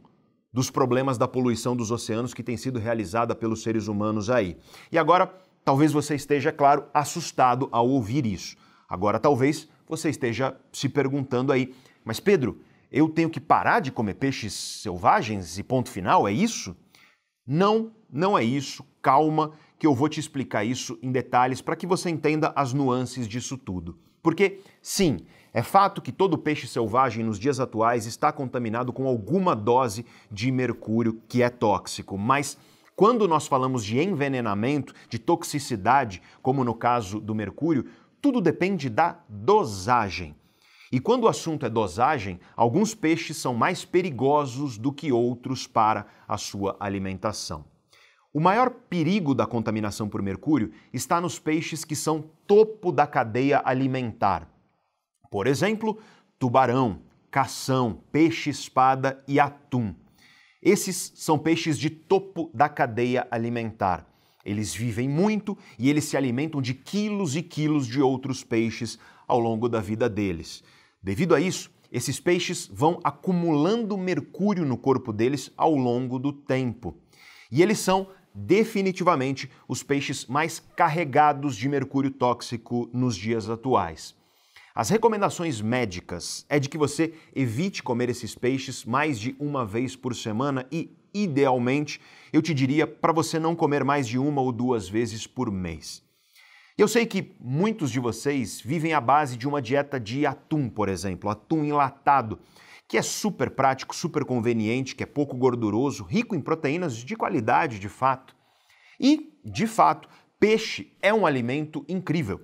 dos 0.53 0.69
problemas 0.69 1.17
da 1.17 1.27
poluição 1.27 1.75
dos 1.75 1.89
oceanos 1.89 2.31
que 2.31 2.43
tem 2.43 2.55
sido 2.55 2.77
realizada 2.77 3.33
pelos 3.33 3.63
seres 3.63 3.88
humanos 3.88 4.29
aí. 4.29 4.57
E 4.91 4.98
agora, 5.00 5.33
talvez 5.65 5.91
você 5.91 6.13
esteja, 6.13 6.51
claro, 6.51 6.86
assustado 6.93 7.67
ao 7.71 7.89
ouvir 7.89 8.27
isso. 8.27 8.55
Agora, 8.88 9.19
talvez 9.19 9.67
você 9.88 10.12
esteja 10.12 10.55
se 10.71 10.88
perguntando 10.88 11.51
aí, 11.51 11.74
mas 12.05 12.19
Pedro, 12.19 12.59
eu 12.91 13.08
tenho 13.10 13.29
que 13.29 13.39
parar 13.39 13.79
de 13.79 13.91
comer 13.91 14.15
peixes 14.15 14.53
selvagens 14.53 15.58
e 15.58 15.63
ponto 15.63 15.89
final? 15.89 16.27
É 16.27 16.31
isso? 16.31 16.75
Não, 17.46 17.91
não 18.12 18.38
é 18.38 18.43
isso. 18.43 18.84
Calma, 19.01 19.51
que 19.77 19.88
eu 19.88 19.93
vou 19.93 20.10
te 20.10 20.19
explicar 20.19 20.63
isso 20.63 20.98
em 21.01 21.12
detalhes 21.12 21.62
para 21.62 21.75
que 21.75 21.88
você 21.88 22.10
entenda 22.10 22.51
as 22.55 22.74
nuances 22.74 23.27
disso 23.27 23.58
tudo. 23.58 23.98
Porque, 24.22 24.60
sim, 24.81 25.19
é 25.53 25.63
fato 25.63 26.01
que 26.01 26.12
todo 26.12 26.38
peixe 26.38 26.67
selvagem 26.67 27.24
nos 27.24 27.39
dias 27.39 27.60
atuais 27.60 28.05
está 28.05 28.31
contaminado 28.31 28.91
com 28.91 29.08
alguma 29.08 29.55
dose 29.55 30.05
de 30.29 30.51
mercúrio 30.51 31.22
que 31.27 31.41
é 31.41 31.50
tóxico, 31.50 32.17
mas 32.17 32.58
quando 32.96 33.29
nós 33.29 33.48
falamos 33.48 33.86
de 33.86 33.98
envenenamento, 33.98 34.93
de 35.08 35.17
toxicidade, 35.17 36.22
como 36.41 36.65
no 36.65 36.75
caso 36.75 37.22
do 37.22 37.34
mercúrio, 37.34 37.86
tudo 38.22 38.41
depende 38.41 38.89
da 38.89 39.19
dosagem. 39.29 40.36
E 40.91 41.00
quando 41.00 41.24
o 41.24 41.27
assunto 41.27 41.65
é 41.65 41.69
dosagem, 41.69 42.39
alguns 42.55 42.96
peixes 42.96 43.38
são 43.38 43.53
mais 43.53 43.86
perigosos 43.86 44.77
do 44.77 44.91
que 44.91 45.12
outros 45.12 45.67
para 45.67 46.08
a 46.27 46.38
sua 46.38 46.75
alimentação. 46.79 47.65
O 48.34 48.39
maior 48.39 48.69
perigo 48.69 49.34
da 49.34 49.46
contaminação 49.46 50.08
por 50.08 50.22
mercúrio 50.22 50.72
está 50.93 51.19
nos 51.19 51.39
peixes 51.39 51.84
que 51.84 51.96
são 51.96 52.29
topo 52.46 52.91
da 52.91 53.08
cadeia 53.08 53.62
alimentar. 53.65 54.48
Por 55.31 55.48
exemplo, 55.48 56.00
tubarão, 56.38 57.01
cação, 57.29 58.01
peixe-espada 58.12 59.24
e 59.27 59.39
atum. 59.39 59.93
Esses 60.62 61.13
são 61.15 61.39
peixes 61.39 61.77
de 61.77 61.89
topo 61.89 62.50
da 62.53 62.67
cadeia 62.67 63.27
alimentar. 63.31 64.08
Eles 64.43 64.74
vivem 64.74 65.08
muito 65.08 65.58
e 65.77 65.89
eles 65.89 66.05
se 66.05 66.17
alimentam 66.17 66.62
de 66.62 66.74
quilos 66.74 67.36
e 67.36 67.43
quilos 67.43 67.86
de 67.86 68.01
outros 68.01 68.43
peixes 68.43 68.98
ao 69.27 69.39
longo 69.39 69.69
da 69.69 69.79
vida 69.79 70.10
deles. 70.10 70.63
Devido 71.01 71.33
a 71.33 71.39
isso, 71.39 71.71
esses 71.91 72.19
peixes 72.19 72.69
vão 72.71 72.99
acumulando 73.03 73.97
mercúrio 73.97 74.65
no 74.65 74.77
corpo 74.77 75.11
deles 75.13 75.51
ao 75.55 75.73
longo 75.75 76.19
do 76.19 76.31
tempo. 76.31 76.95
E 77.51 77.63
eles 77.63 77.79
são 77.79 78.07
definitivamente 78.33 79.49
os 79.67 79.81
peixes 79.81 80.25
mais 80.25 80.59
carregados 80.75 81.55
de 81.55 81.67
mercúrio 81.67 82.11
tóxico 82.11 82.89
nos 82.93 83.15
dias 83.15 83.49
atuais. 83.49 84.15
As 84.75 84.89
recomendações 84.89 85.61
médicas 85.61 86.45
é 86.47 86.59
de 86.59 86.69
que 86.69 86.77
você 86.77 87.13
evite 87.35 87.81
comer 87.81 88.09
esses 88.09 88.35
peixes 88.35 88.85
mais 88.85 89.19
de 89.19 89.35
uma 89.39 89.65
vez 89.65 89.95
por 89.95 90.15
semana 90.15 90.65
e, 90.71 90.95
idealmente, 91.13 91.99
eu 92.31 92.41
te 92.41 92.53
diria 92.53 92.85
para 92.85 93.11
você 93.11 93.39
não 93.39 93.55
comer 93.55 93.83
mais 93.83 94.07
de 94.07 94.19
uma 94.19 94.41
ou 94.41 94.51
duas 94.51 94.87
vezes 94.87 95.25
por 95.25 95.51
mês. 95.51 96.03
Eu 96.79 96.88
sei 96.88 97.05
que 97.05 97.36
muitos 97.41 97.91
de 97.91 98.00
vocês 98.00 98.62
vivem 98.62 98.93
à 98.93 99.01
base 99.01 99.36
de 99.36 99.45
uma 99.45 99.62
dieta 99.62 100.00
de 100.00 100.25
atum, 100.25 100.69
por 100.69 100.88
exemplo, 100.88 101.29
atum 101.29 101.65
enlatado, 101.65 102.39
que 102.88 102.98
é 102.98 103.01
super 103.01 103.50
prático, 103.50 103.93
super 103.93 104.24
conveniente, 104.24 104.95
que 104.95 105.03
é 105.03 105.05
pouco 105.05 105.36
gorduroso, 105.36 106.05
rico 106.05 106.38
em 106.38 106.39
proteínas 106.39 106.95
de 106.95 107.17
qualidade 107.17 107.79
de 107.79 107.89
fato. 107.89 108.33
E, 108.98 109.38
de 109.43 109.67
fato, 109.67 110.07
peixe 110.39 110.93
é 111.01 111.13
um 111.13 111.25
alimento 111.25 111.83
incrível. 111.86 112.39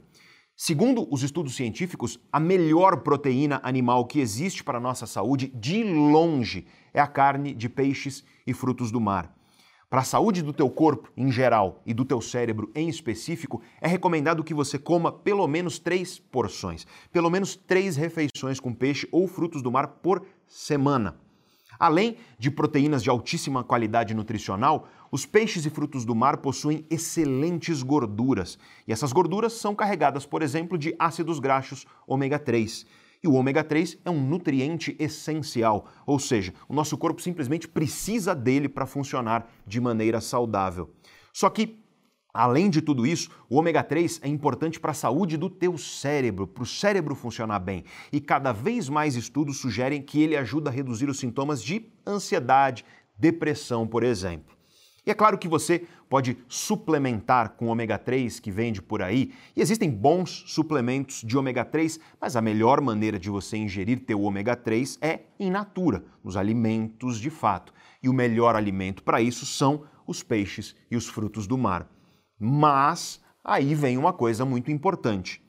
Segundo 0.54 1.08
os 1.10 1.24
estudos 1.24 1.56
científicos, 1.56 2.20
a 2.30 2.38
melhor 2.38 3.04
proteína 3.04 3.62
animal 3.64 4.06
que 4.06 4.20
existe 4.20 4.66
para 4.66 4.80
a 4.80 4.82
nossa 4.82 5.08
saúde, 5.08 5.48
de 5.56 5.82
longe, 5.82 6.68
é 6.94 7.00
a 7.00 7.08
carne 7.08 7.54
de 7.54 7.70
peixes 7.70 8.22
e 8.46 8.54
frutos 8.54 8.92
do 8.92 9.00
mar. 9.00 9.34
Para 9.90 10.02
a 10.02 10.06
saúde 10.06 10.42
do 10.42 10.52
teu 10.52 10.70
corpo 10.70 11.12
em 11.16 11.32
geral 11.32 11.82
e 11.86 11.94
do 11.94 12.04
teu 12.04 12.20
cérebro 12.20 12.72
em 12.74 12.90
específico, 12.90 13.62
é 13.80 13.88
recomendado 13.88 14.44
que 14.44 14.54
você 14.54 14.80
coma 14.80 15.12
pelo 15.12 15.48
menos 15.48 15.78
três 15.78 16.18
porções, 16.18 16.88
pelo 17.12 17.30
menos 17.30 17.56
três 17.56 17.96
refeições 17.96 18.60
com 18.60 18.74
peixe 18.74 19.08
ou 19.12 19.28
frutos 19.28 19.62
do 19.62 19.72
mar 19.72 19.88
por 19.88 20.26
semana. 20.48 21.20
Além 21.78 22.18
de 22.40 22.50
proteínas 22.50 23.04
de 23.04 23.10
altíssima 23.10 23.64
qualidade 23.64 24.14
nutricional, 24.14 24.88
os 25.12 25.26
peixes 25.26 25.66
e 25.66 25.70
frutos 25.70 26.04
do 26.04 26.16
mar 26.16 26.38
possuem 26.38 26.86
excelentes 26.90 27.84
gorduras, 27.84 28.58
e 28.88 28.94
essas 28.94 29.14
gorduras 29.14 29.54
são 29.54 29.76
carregadas, 29.76 30.26
por 30.26 30.42
exemplo, 30.42 30.78
de 30.78 30.96
ácidos 30.98 31.38
graxos 31.38 31.86
ômega 32.08 32.40
3 32.40 32.86
e 33.24 33.28
o 33.28 33.34
ômega 33.34 33.64
3 33.64 33.98
é 34.06 34.10
um 34.10 34.20
nutriente 34.22 34.96
essencial, 35.00 35.88
ou 36.06 36.20
seja, 36.20 36.54
o 36.68 36.74
nosso 36.74 36.98
corpo 36.98 37.22
simplesmente 37.22 37.68
precisa 37.68 38.36
dele 38.36 38.70
para 38.70 38.86
funcionar 38.86 39.50
de 39.66 39.80
maneira 39.82 40.22
saudável. 40.22 40.94
Só 41.34 41.50
que 41.50 41.84
Além 42.38 42.70
de 42.70 42.82
tudo 42.82 43.08
isso, 43.08 43.30
o 43.50 43.56
ômega 43.56 43.82
3 43.82 44.20
é 44.22 44.28
importante 44.28 44.78
para 44.78 44.92
a 44.92 44.94
saúde 44.94 45.38
do 45.38 45.50
teu 45.50 45.78
cérebro, 45.78 46.46
para 46.46 46.64
o 46.64 46.66
cérebro 46.66 47.16
funcionar 47.16 47.60
bem. 47.60 47.86
E 48.12 48.20
cada 48.20 48.52
vez 48.52 48.90
mais 48.90 49.16
estudos 49.16 49.62
sugerem 49.62 50.02
que 50.02 50.22
ele 50.22 50.36
ajuda 50.36 50.70
a 50.70 50.74
reduzir 50.74 51.10
os 51.10 51.18
sintomas 51.18 51.64
de 51.64 51.90
ansiedade, 52.06 52.84
depressão, 53.18 53.88
por 53.88 54.04
exemplo. 54.04 54.55
E 55.06 55.12
é 55.12 55.14
claro 55.14 55.38
que 55.38 55.48
você 55.48 55.86
pode 56.10 56.38
suplementar 56.48 57.52
com 57.52 57.68
ômega 57.68 57.98
3 57.98 58.40
que 58.40 58.50
vende 58.50 58.82
por 58.82 59.02
aí, 59.02 59.32
e 59.56 59.62
existem 59.62 59.90
bons 59.90 60.44
suplementos 60.48 61.22
de 61.22 61.38
ômega 61.38 61.64
3, 61.64 62.00
mas 62.20 62.36
a 62.36 62.42
melhor 62.42 62.82
maneira 62.82 63.20
de 63.20 63.30
você 63.30 63.56
ingerir 63.58 64.00
teu 64.00 64.22
ômega 64.22 64.56
3 64.56 64.98
é 65.02 65.22
in 65.40 65.52
natura, 65.52 66.04
nos 66.24 66.36
alimentos 66.36 67.20
de 67.20 67.30
fato. 67.30 67.72
E 68.02 68.10
o 68.10 68.14
melhor 68.14 68.56
alimento 68.56 69.04
para 69.04 69.22
isso 69.22 69.46
são 69.46 69.84
os 70.08 70.24
peixes 70.24 70.76
e 70.90 70.96
os 70.96 71.08
frutos 71.08 71.46
do 71.46 71.58
mar. 71.58 71.88
Mas 72.40 73.22
aí 73.44 73.76
vem 73.76 73.98
uma 73.98 74.14
coisa 74.14 74.44
muito 74.44 74.72
importante. 74.72 75.42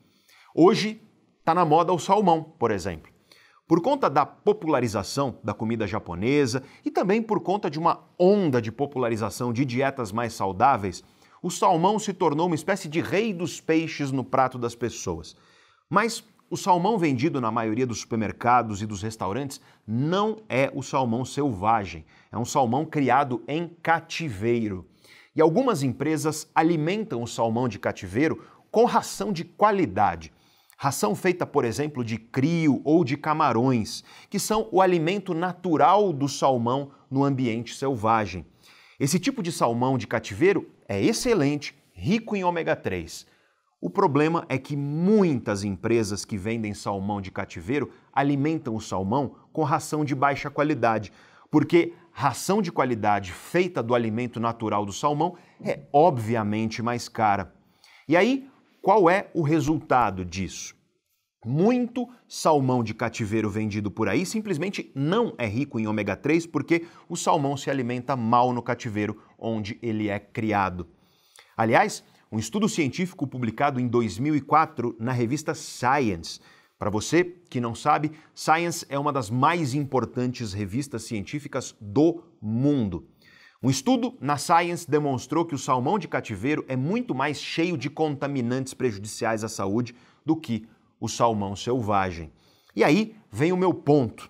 Hoje 0.53 1.01
está 1.39 1.53
na 1.53 1.65
moda 1.65 1.93
o 1.93 1.99
salmão, 1.99 2.43
por 2.43 2.71
exemplo. 2.71 3.16
Por 3.67 3.81
conta 3.81 4.09
da 4.09 4.25
popularização 4.25 5.39
da 5.43 5.53
comida 5.53 5.85
japonesa 5.85 6.63
e 6.85 6.89
também 6.89 7.21
por 7.21 7.41
conta 7.41 7.69
de 7.69 7.77
uma 7.77 7.99
onda 8.17 8.61
de 8.61 8.71
popularização 8.71 9.51
de 9.51 9.65
dietas 9.65 10.09
mais 10.09 10.31
saudáveis, 10.31 11.03
o 11.43 11.51
salmão 11.51 11.99
se 11.99 12.13
tornou 12.13 12.45
uma 12.45 12.55
espécie 12.55 12.87
de 12.87 13.01
rei 13.01 13.33
dos 13.33 13.59
peixes 13.59 14.09
no 14.09 14.23
prato 14.23 14.57
das 14.57 14.73
pessoas. 14.73 15.35
Mas 15.89 16.23
o 16.49 16.55
salmão 16.55 16.97
vendido 16.97 17.41
na 17.41 17.51
maioria 17.51 17.85
dos 17.85 17.99
supermercados 17.99 18.81
e 18.81 18.85
dos 18.85 19.01
restaurantes 19.01 19.59
não 19.85 20.37
é 20.47 20.71
o 20.73 20.81
salmão 20.81 21.25
selvagem, 21.25 22.05
é 22.31 22.37
um 22.37 22.45
salmão 22.45 22.85
criado 22.85 23.43
em 23.49 23.67
cativeiro. 23.83 24.87
E 25.35 25.41
algumas 25.41 25.83
empresas 25.83 26.49
alimentam 26.55 27.21
o 27.21 27.27
salmão 27.27 27.67
de 27.67 27.77
cativeiro 27.77 28.41
com 28.71 28.85
ração 28.85 29.33
de 29.33 29.43
qualidade. 29.43 30.31
Ração 30.79 31.15
feita, 31.15 31.43
por 31.43 31.65
exemplo, 31.65 32.03
de 32.03 32.19
crio 32.19 32.81
ou 32.83 33.03
de 33.03 33.17
camarões, 33.17 34.03
que 34.29 34.37
são 34.37 34.69
o 34.71 34.79
alimento 34.79 35.33
natural 35.33 36.13
do 36.13 36.29
salmão 36.29 36.91
no 37.09 37.23
ambiente 37.23 37.73
selvagem. 37.75 38.45
Esse 38.99 39.17
tipo 39.17 39.41
de 39.41 39.51
salmão 39.51 39.97
de 39.97 40.05
cativeiro 40.05 40.69
é 40.87 41.01
excelente, 41.03 41.75
rico 41.91 42.35
em 42.35 42.43
ômega 42.43 42.75
3. 42.75 43.25
O 43.81 43.89
problema 43.89 44.45
é 44.49 44.59
que 44.59 44.75
muitas 44.75 45.63
empresas 45.63 46.23
que 46.23 46.37
vendem 46.37 46.75
salmão 46.75 47.21
de 47.21 47.31
cativeiro 47.31 47.91
alimentam 48.13 48.75
o 48.75 48.81
salmão 48.81 49.35
com 49.51 49.63
ração 49.63 50.05
de 50.05 50.13
baixa 50.13 50.47
qualidade, 50.47 51.11
porque 51.49 51.93
ração 52.11 52.61
de 52.61 52.71
qualidade 52.71 53.31
feita 53.31 53.81
do 53.81 53.95
alimento 53.95 54.39
natural 54.39 54.85
do 54.85 54.93
salmão 54.93 55.35
é 55.59 55.79
obviamente 55.91 56.83
mais 56.83 57.09
cara. 57.09 57.51
E 58.07 58.15
aí, 58.15 58.47
qual 58.87 59.09
é 59.09 59.29
o 59.33 59.41
resultado 59.41 60.23
disso? 60.23 60.73
Muito 61.45 62.07
salmão 62.25 62.81
de 62.81 62.93
cativeiro 62.93 63.49
vendido 63.49 63.91
por 63.91 64.07
aí 64.07 64.25
simplesmente 64.25 64.89
não 64.95 65.35
é 65.37 65.45
rico 65.45 65.77
em 65.77 65.85
ômega 65.85 66.15
3 66.15 66.47
porque 66.47 66.87
o 67.09 67.17
salmão 67.17 67.57
se 67.57 67.69
alimenta 67.69 68.15
mal 68.15 68.53
no 68.53 68.61
cativeiro 68.61 69.21
onde 69.37 69.77
ele 69.81 70.07
é 70.07 70.17
criado. 70.17 70.87
Aliás, 71.57 72.01
um 72.31 72.39
estudo 72.39 72.69
científico 72.69 73.27
publicado 73.27 73.77
em 73.77 73.89
2004 73.89 74.95
na 74.97 75.11
revista 75.11 75.53
Science. 75.53 76.39
Para 76.79 76.89
você 76.89 77.25
que 77.49 77.59
não 77.59 77.75
sabe, 77.75 78.13
Science 78.33 78.85
é 78.87 78.97
uma 78.97 79.11
das 79.11 79.29
mais 79.29 79.73
importantes 79.73 80.53
revistas 80.53 81.03
científicas 81.03 81.75
do 81.81 82.23
mundo. 82.41 83.05
Um 83.61 83.71
estudo 83.71 84.15
na 84.21 84.37
Science 84.37 84.89
demonstrou 84.89 85.43
que 85.43 85.55
o 85.55 85.57
salmão 85.57 85.97
de 85.97 86.07
cativeiro 86.07 86.63
é 86.67 86.75
muito 86.75 87.15
mais 87.15 87.41
cheio 87.41 87.75
de 87.75 87.89
contaminantes 87.89 88.73
prejudiciais 88.75 89.43
à 89.43 89.49
saúde 89.49 89.95
do 90.23 90.35
que 90.35 90.67
o 90.99 91.09
salmão 91.09 91.55
selvagem. 91.55 92.31
E 92.75 92.83
aí 92.83 93.15
vem 93.31 93.51
o 93.51 93.57
meu 93.57 93.73
ponto. 93.73 94.29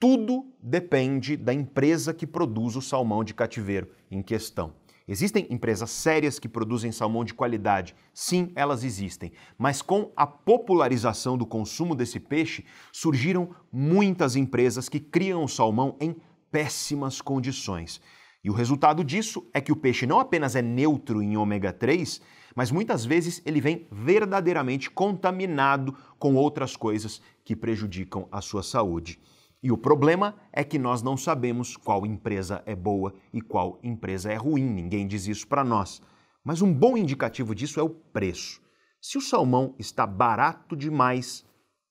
Tudo 0.00 0.50
depende 0.62 1.36
da 1.36 1.52
empresa 1.52 2.14
que 2.14 2.26
produz 2.26 2.74
o 2.74 2.80
salmão 2.80 3.22
de 3.22 3.34
cativeiro 3.34 3.90
em 4.10 4.22
questão. 4.22 4.72
Existem 5.06 5.46
empresas 5.50 5.90
sérias 5.90 6.38
que 6.38 6.48
produzem 6.48 6.92
salmão 6.92 7.24
de 7.24 7.34
qualidade. 7.34 7.94
Sim, 8.14 8.52
elas 8.54 8.84
existem. 8.84 9.32
Mas 9.58 9.82
com 9.82 10.10
a 10.16 10.26
popularização 10.26 11.36
do 11.36 11.46
consumo 11.46 11.94
desse 11.94 12.20
peixe, 12.20 12.64
surgiram 12.92 13.50
muitas 13.72 14.36
empresas 14.36 14.88
que 14.88 15.00
criam 15.00 15.44
o 15.44 15.48
salmão 15.48 15.96
em 16.00 16.16
péssimas 16.50 17.20
condições. 17.20 18.00
E 18.48 18.50
o 18.50 18.54
resultado 18.54 19.04
disso 19.04 19.46
é 19.52 19.60
que 19.60 19.70
o 19.70 19.76
peixe 19.76 20.06
não 20.06 20.18
apenas 20.18 20.56
é 20.56 20.62
neutro 20.62 21.20
em 21.20 21.36
ômega 21.36 21.70
3, 21.70 22.18
mas 22.56 22.70
muitas 22.70 23.04
vezes 23.04 23.42
ele 23.44 23.60
vem 23.60 23.86
verdadeiramente 23.92 24.90
contaminado 24.90 25.94
com 26.18 26.34
outras 26.34 26.74
coisas 26.74 27.20
que 27.44 27.54
prejudicam 27.54 28.26
a 28.32 28.40
sua 28.40 28.62
saúde. 28.62 29.20
E 29.62 29.70
o 29.70 29.76
problema 29.76 30.34
é 30.50 30.64
que 30.64 30.78
nós 30.78 31.02
não 31.02 31.14
sabemos 31.14 31.76
qual 31.76 32.06
empresa 32.06 32.62
é 32.64 32.74
boa 32.74 33.12
e 33.34 33.42
qual 33.42 33.78
empresa 33.82 34.32
é 34.32 34.36
ruim, 34.36 34.64
ninguém 34.64 35.06
diz 35.06 35.26
isso 35.26 35.46
para 35.46 35.62
nós. 35.62 36.00
Mas 36.42 36.62
um 36.62 36.72
bom 36.72 36.96
indicativo 36.96 37.54
disso 37.54 37.78
é 37.78 37.82
o 37.82 37.90
preço. 37.90 38.62
Se 38.98 39.18
o 39.18 39.20
salmão 39.20 39.74
está 39.78 40.06
barato 40.06 40.74
demais, 40.74 41.44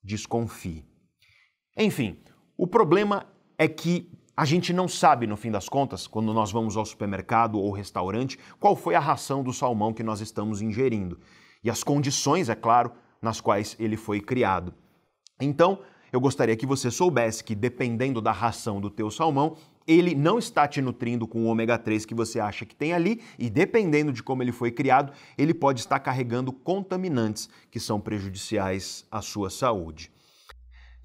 desconfie. 0.04 0.84
Enfim, 1.78 2.18
o 2.58 2.66
problema 2.66 3.28
é 3.60 3.68
que 3.68 4.10
a 4.38 4.46
gente 4.46 4.72
não 4.72 4.88
sabe, 4.88 5.26
no 5.26 5.36
fim 5.36 5.50
das 5.50 5.68
contas, 5.68 6.06
quando 6.06 6.32
nós 6.32 6.52
vamos 6.52 6.78
ao 6.78 6.86
supermercado 6.86 7.60
ou 7.60 7.72
restaurante, 7.72 8.38
qual 8.60 8.76
foi 8.76 8.94
a 8.94 9.00
ração 9.00 9.42
do 9.42 9.52
salmão 9.52 9.92
que 9.92 10.04
nós 10.04 10.22
estamos 10.22 10.62
ingerindo. 10.62 11.20
E 11.64 11.72
as 11.72 11.84
condições, 11.84 12.48
é 12.48 12.54
claro, 12.54 12.92
nas 13.20 13.42
quais 13.42 13.76
ele 13.80 13.98
foi 13.98 14.22
criado. 14.22 14.76
Então, 15.42 15.80
eu 16.14 16.22
gostaria 16.22 16.56
que 16.56 16.68
você 16.68 16.92
soubesse 16.92 17.44
que 17.44 17.56
dependendo 17.56 18.22
da 18.22 18.32
ração 18.32 18.80
do 18.80 18.92
teu 18.92 19.10
salmão, 19.10 19.58
ele 19.88 20.14
não 20.14 20.38
está 20.38 20.68
te 20.68 20.84
nutrindo 20.84 21.28
com 21.28 21.46
o 21.46 21.48
ômega 21.48 21.76
3 21.76 22.06
que 22.06 22.14
você 22.14 22.40
acha 22.40 22.64
que 22.64 22.76
tem 22.76 22.94
ali 22.94 23.24
e 23.40 23.50
dependendo 23.50 24.14
de 24.14 24.22
como 24.22 24.44
ele 24.44 24.52
foi 24.52 24.70
criado, 24.70 25.14
ele 25.36 25.54
pode 25.54 25.80
estar 25.80 26.00
carregando 26.00 26.54
contaminantes 26.54 27.50
que 27.72 27.80
são 27.80 28.00
prejudiciais 28.00 29.04
à 29.10 29.20
sua 29.20 29.50
saúde. 29.50 30.12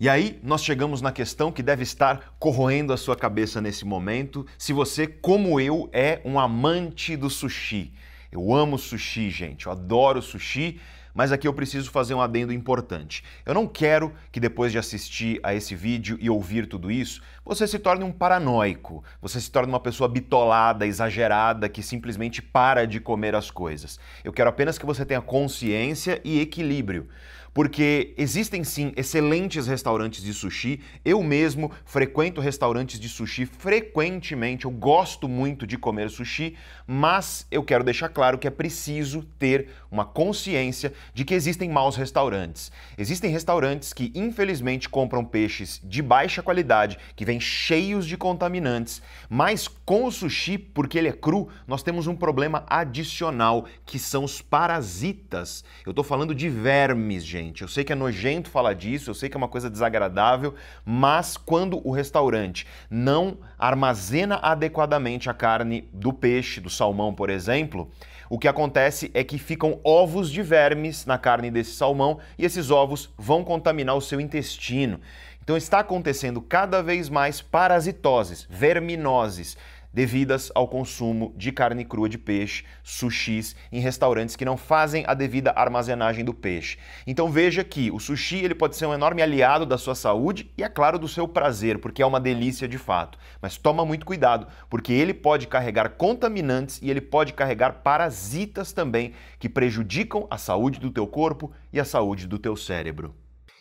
E 0.00 0.09
aí 0.09 0.40
nós 0.42 0.64
chegamos 0.64 1.00
na 1.00 1.12
questão 1.12 1.52
que 1.52 1.62
deve 1.62 1.83
estar 1.83 2.35
corroendo 2.38 2.92
a 2.92 2.96
sua 2.96 3.14
cabeça 3.14 3.61
nesse 3.61 3.85
momento, 3.85 4.46
se 4.59 4.72
você, 4.72 5.07
como 5.07 5.61
eu, 5.61 5.88
é 5.92 6.20
um 6.24 6.38
amante 6.40 7.16
do 7.16 7.31
sushi. 7.31 7.92
Eu 8.31 8.52
amo 8.55 8.78
sushi, 8.78 9.31
gente, 9.31 9.66
eu 9.66 9.72
adoro 9.72 10.20
sushi 10.20 10.81
mas 11.14 11.31
aqui 11.31 11.46
eu 11.46 11.52
preciso 11.52 11.90
fazer 11.90 12.14
um 12.14 12.20
adendo 12.20 12.52
importante. 12.52 13.22
Eu 13.44 13.55
não 13.55 13.66
quero 13.66 14.12
que 14.31 14.40
depois 14.40 14.72
de 14.72 14.78
assistir 14.78 15.38
a 15.42 15.55
esse 15.55 15.74
vídeo 15.74 16.16
e 16.20 16.31
ouvir 16.31 16.66
tudo 16.66 16.90
isso, 16.90 17.20
você 17.44 17.66
se 17.66 17.78
torne 17.78 18.05
um 18.05 18.12
paranoico, 18.12 19.05
você 19.20 19.40
se 19.40 19.50
torne 19.50 19.70
uma 19.70 19.81
pessoa 19.81 20.09
bitolada, 20.09 20.87
exagerada, 20.87 21.68
que 21.68 21.83
simplesmente 21.83 22.40
para 22.40 22.87
de 22.87 23.00
comer 23.00 23.35
as 23.35 23.50
coisas. 23.50 23.98
Eu 24.24 24.33
quero 24.33 24.48
apenas 24.48 24.78
que 24.78 24.87
você 24.87 25.05
tenha 25.05 25.20
consciência 25.20 26.20
e 26.24 26.40
equilíbrio 26.40 27.09
porque 27.54 28.14
existem 28.16 28.64
sim 28.64 28.92
excelentes 28.96 29.66
restaurantes 29.66 30.22
de 30.22 30.32
sushi. 30.32 30.80
Eu 31.04 31.22
mesmo 31.22 31.70
frequento 31.84 32.40
restaurantes 32.40 32.98
de 32.98 33.08
sushi 33.08 33.46
frequentemente, 33.46 34.64
eu 34.64 34.70
gosto 34.70 35.28
muito 35.28 35.66
de 35.66 35.76
comer 35.76 36.10
sushi, 36.10 36.56
mas 36.86 37.46
eu 37.50 37.62
quero 37.62 37.84
deixar 37.84 38.08
claro 38.08 38.38
que 38.38 38.46
é 38.46 38.50
preciso 38.50 39.22
ter 39.38 39.68
uma 39.90 40.04
consciência 40.04 40.92
de 41.12 41.24
que 41.24 41.34
existem 41.34 41.68
maus 41.68 41.96
restaurantes. 41.96 42.72
Existem 42.96 43.30
restaurantes 43.30 43.92
que 43.92 44.10
infelizmente 44.14 44.88
compram 44.88 45.24
peixes 45.24 45.80
de 45.84 46.00
baixa 46.00 46.42
qualidade, 46.42 46.98
que 47.14 47.24
vêm 47.24 47.40
cheios 47.40 48.06
de 48.06 48.16
contaminantes, 48.16 49.02
mas 49.28 49.68
com 49.68 50.04
o 50.04 50.10
sushi, 50.10 50.56
porque 50.56 50.98
ele 50.98 51.08
é 51.08 51.12
cru, 51.12 51.48
nós 51.66 51.82
temos 51.82 52.06
um 52.06 52.16
problema 52.16 52.64
adicional, 52.68 53.66
que 53.84 53.98
são 53.98 54.24
os 54.24 54.40
parasitas. 54.40 55.64
Eu 55.84 55.90
estou 55.90 56.04
falando 56.04 56.34
de 56.34 56.48
vermes, 56.48 57.24
gente 57.24 57.41
Eu 57.50 57.68
sei 57.68 57.83
que 57.83 57.92
é 57.92 57.96
nojento 57.96 58.50
falar 58.50 58.74
disso, 58.74 59.11
eu 59.11 59.14
sei 59.14 59.28
que 59.28 59.37
é 59.37 59.38
uma 59.38 59.48
coisa 59.48 59.68
desagradável, 59.68 60.55
mas 60.85 61.37
quando 61.37 61.87
o 61.87 61.90
restaurante 61.90 62.66
não 62.90 63.38
armazena 63.59 64.38
adequadamente 64.42 65.28
a 65.28 65.35
carne 65.35 65.88
do 65.92 66.12
peixe, 66.12 66.61
do 66.61 66.70
salmão, 66.70 67.14
por 67.14 67.31
exemplo, 67.31 67.90
o 68.31 68.38
que 68.38 68.48
acontece 68.48 69.11
é 69.12 69.24
que 69.24 69.38
ficam 69.38 69.81
ovos 69.83 70.31
de 70.31 70.42
vermes 70.42 71.05
na 71.05 71.18
carne 71.18 71.50
desse 71.50 71.72
salmão 71.72 72.18
e 72.38 72.44
esses 72.44 72.70
ovos 72.70 73.11
vão 73.18 73.44
contaminar 73.44 73.96
o 73.96 74.00
seu 74.00 74.20
intestino. 74.20 75.00
Então 75.42 75.57
está 75.57 75.81
acontecendo 75.81 76.40
cada 76.40 76.83
vez 76.83 77.09
mais 77.09 77.42
parasitoses, 77.42 78.46
verminoses 78.48 79.57
devidas 79.92 80.50
ao 80.55 80.66
consumo 80.66 81.35
de 81.37 81.52
carne 81.52 81.85
crua 81.85 82.09
de 82.09 82.18
peixe, 82.18 82.64
sushis, 82.83 83.55
em 83.70 83.81
restaurantes 83.81 84.37
que 84.37 84.44
não 84.44 84.57
fazem 84.57 85.05
a 85.07 85.14
devida 85.14 85.52
armazenagem 85.55 86.24
do 86.24 86.33
peixe. 86.33 86.78
Então 87.07 87.31
veja 87.31 87.62
que 87.62 87.90
o 87.90 87.98
sushi 87.98 88.37
ele 88.37 88.55
pode 88.55 88.76
ser 88.76 88.87
um 88.87 88.94
enorme 88.94 89.22
aliado 89.22 89.66
da 89.66 89.76
sua 89.76 89.94
saúde 89.94 90.50
e, 90.57 90.62
é 90.62 90.68
claro, 90.68 90.98
do 90.98 91.09
seu 91.09 91.28
prazer, 91.28 91.78
porque 91.78 92.02
é 92.02 92.07
uma 92.07 92.20
delícia 92.20 92.66
de 92.66 92.78
fato. 92.78 93.18
Mas 93.40 93.57
toma 93.57 93.85
muito 93.85 94.07
cuidado, 94.07 94.46
porque 94.70 94.92
ele 94.92 95.12
pode 95.12 95.46
carregar 95.46 95.90
contaminantes 95.90 96.81
e 96.83 96.90
ele 96.90 97.00
pode 97.00 97.33
carregar 97.33 97.83
parasitas 97.83 98.72
também 98.72 99.12
que 99.38 99.48
prejudicam 99.48 100.26
a 100.31 100.38
saúde 100.38 100.81
do 100.81 100.90
teu 100.90 101.07
corpo 101.07 101.52
e 101.72 101.78
a 101.78 101.85
saúde 101.85 102.26
do 102.26 102.38
teu 102.38 102.57
cérebro. 102.57 103.14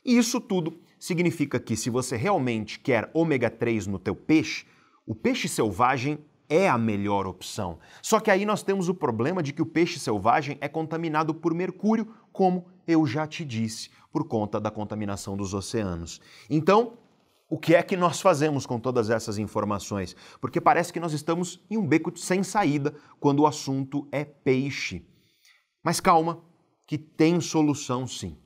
E 0.06 0.17
isso 0.17 0.39
tudo 0.39 0.80
significa 1.00 1.60
que 1.60 1.76
se 1.76 1.89
você 1.89 2.15
realmente 2.15 2.80
quer 2.80 3.10
ômega 3.13 3.50
3 3.50 3.88
no 3.88 4.00
teu 4.00 4.15
peixe, 4.15 4.65
o 5.12 5.15
peixe 5.15 5.50
selvagem 5.50 6.19
é 6.47 6.69
a 6.69 6.78
melhor 6.78 7.28
opção. 7.28 7.80
Só 8.02 8.17
que 8.17 8.32
aí 8.32 8.45
nós 8.45 8.63
temos 8.63 8.88
o 8.88 8.95
problema 8.95 9.43
de 9.43 9.52
que 9.52 9.62
o 9.62 9.65
peixe 9.65 10.00
selvagem 10.00 10.58
é 10.62 10.69
contaminado 10.69 11.34
por 11.34 11.54
mercúrio, 11.54 12.15
como 12.32 12.65
eu 12.88 13.06
já 13.06 13.28
te 13.28 13.43
disse, 13.43 13.89
por 14.10 14.26
conta 14.26 14.58
da 14.58 14.71
contaminação 14.71 15.36
dos 15.36 15.54
oceanos. 15.54 16.21
Então, 16.50 16.93
o 17.50 17.58
que 17.58 17.76
é 17.76 17.84
que 17.84 17.97
nós 17.97 18.21
fazemos 18.21 18.65
com 18.65 18.80
todas 18.80 19.10
essas 19.10 19.38
informações? 19.38 20.15
Porque 20.39 20.62
parece 20.62 20.93
que 20.93 21.00
nós 21.02 21.12
estamos 21.12 21.62
em 21.69 21.76
um 21.76 21.86
beco 21.86 22.17
sem 22.17 22.41
saída 22.41 22.95
quando 23.19 23.41
o 23.41 23.47
assunto 23.47 24.08
é 24.13 24.24
peixe. 24.24 25.06
Mas 25.84 26.00
calma, 26.00 26.41
que 26.88 26.97
tem 26.97 27.41
solução 27.41 28.08
sim. 28.08 28.38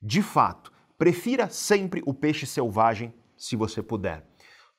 De 0.00 0.22
fato, 0.22 0.72
prefira 0.96 1.48
sempre 1.48 2.04
o 2.06 2.14
peixe 2.14 2.46
selvagem 2.46 3.12
se 3.36 3.56
você 3.56 3.82
puder. 3.82 4.24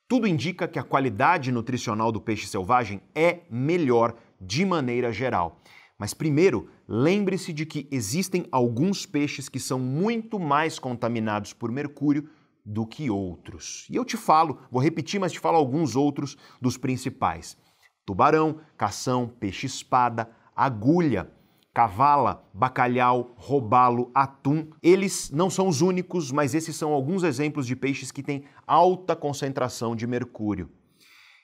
Tudo 0.08 0.28
indica 0.28 0.68
que 0.68 0.78
a 0.78 0.84
qualidade 0.84 1.52
nutricional 1.52 2.12
do 2.12 2.22
peixe 2.22 2.46
selvagem 2.46 3.02
é 3.16 3.42
melhor 3.50 4.16
de 4.40 4.64
maneira 4.64 5.12
geral. 5.12 5.60
Mas 5.98 6.14
primeiro, 6.14 6.70
lembre-se 6.88 7.52
de 7.52 7.66
que 7.66 7.88
existem 7.90 8.46
alguns 8.52 9.06
peixes 9.06 9.50
que 9.50 9.60
são 9.60 9.80
muito 9.80 10.40
mais 10.40 10.78
contaminados 10.78 11.54
por 11.54 11.72
mercúrio 11.72 12.30
do 12.64 12.86
que 12.86 13.10
outros. 13.10 13.88
E 13.90 13.96
eu 13.96 14.06
te 14.06 14.16
falo, 14.16 14.60
vou 14.70 14.82
repetir, 14.82 15.20
mas 15.20 15.32
te 15.32 15.40
falo 15.40 15.58
alguns 15.58 15.96
outros 15.96 16.38
dos 16.62 16.78
principais: 16.78 17.58
tubarão, 18.06 18.60
cação, 18.78 19.28
peixe-espada, 19.28 20.30
agulha, 20.56 21.32
cavala, 21.76 22.42
bacalhau, 22.54 23.36
robalo, 23.36 24.10
atum. 24.16 24.70
Eles 24.82 25.30
não 25.30 25.50
são 25.50 25.68
os 25.68 25.82
únicos, 25.82 26.32
mas 26.32 26.56
esses 26.56 26.74
são 26.78 26.94
alguns 26.94 27.22
exemplos 27.22 27.68
de 27.68 27.76
peixes 27.76 28.14
que 28.14 28.24
têm 28.24 28.46
alta 28.66 29.14
concentração 29.14 29.94
de 29.94 30.08
mercúrio. 30.08 30.70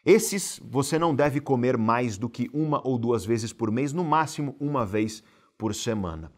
Esses 0.06 0.58
você 0.64 0.98
não 0.98 1.14
deve 1.14 1.42
comer 1.42 1.78
mais 1.78 2.18
do 2.18 2.30
que 2.30 2.50
uma 2.54 2.82
ou 2.88 2.98
duas 2.98 3.26
vezes 3.26 3.52
por 3.52 3.70
mês, 3.70 3.92
no 3.92 4.06
máximo 4.06 4.56
uma 4.58 4.86
vez 4.86 5.22
por 5.58 5.76
semana. 5.76 6.32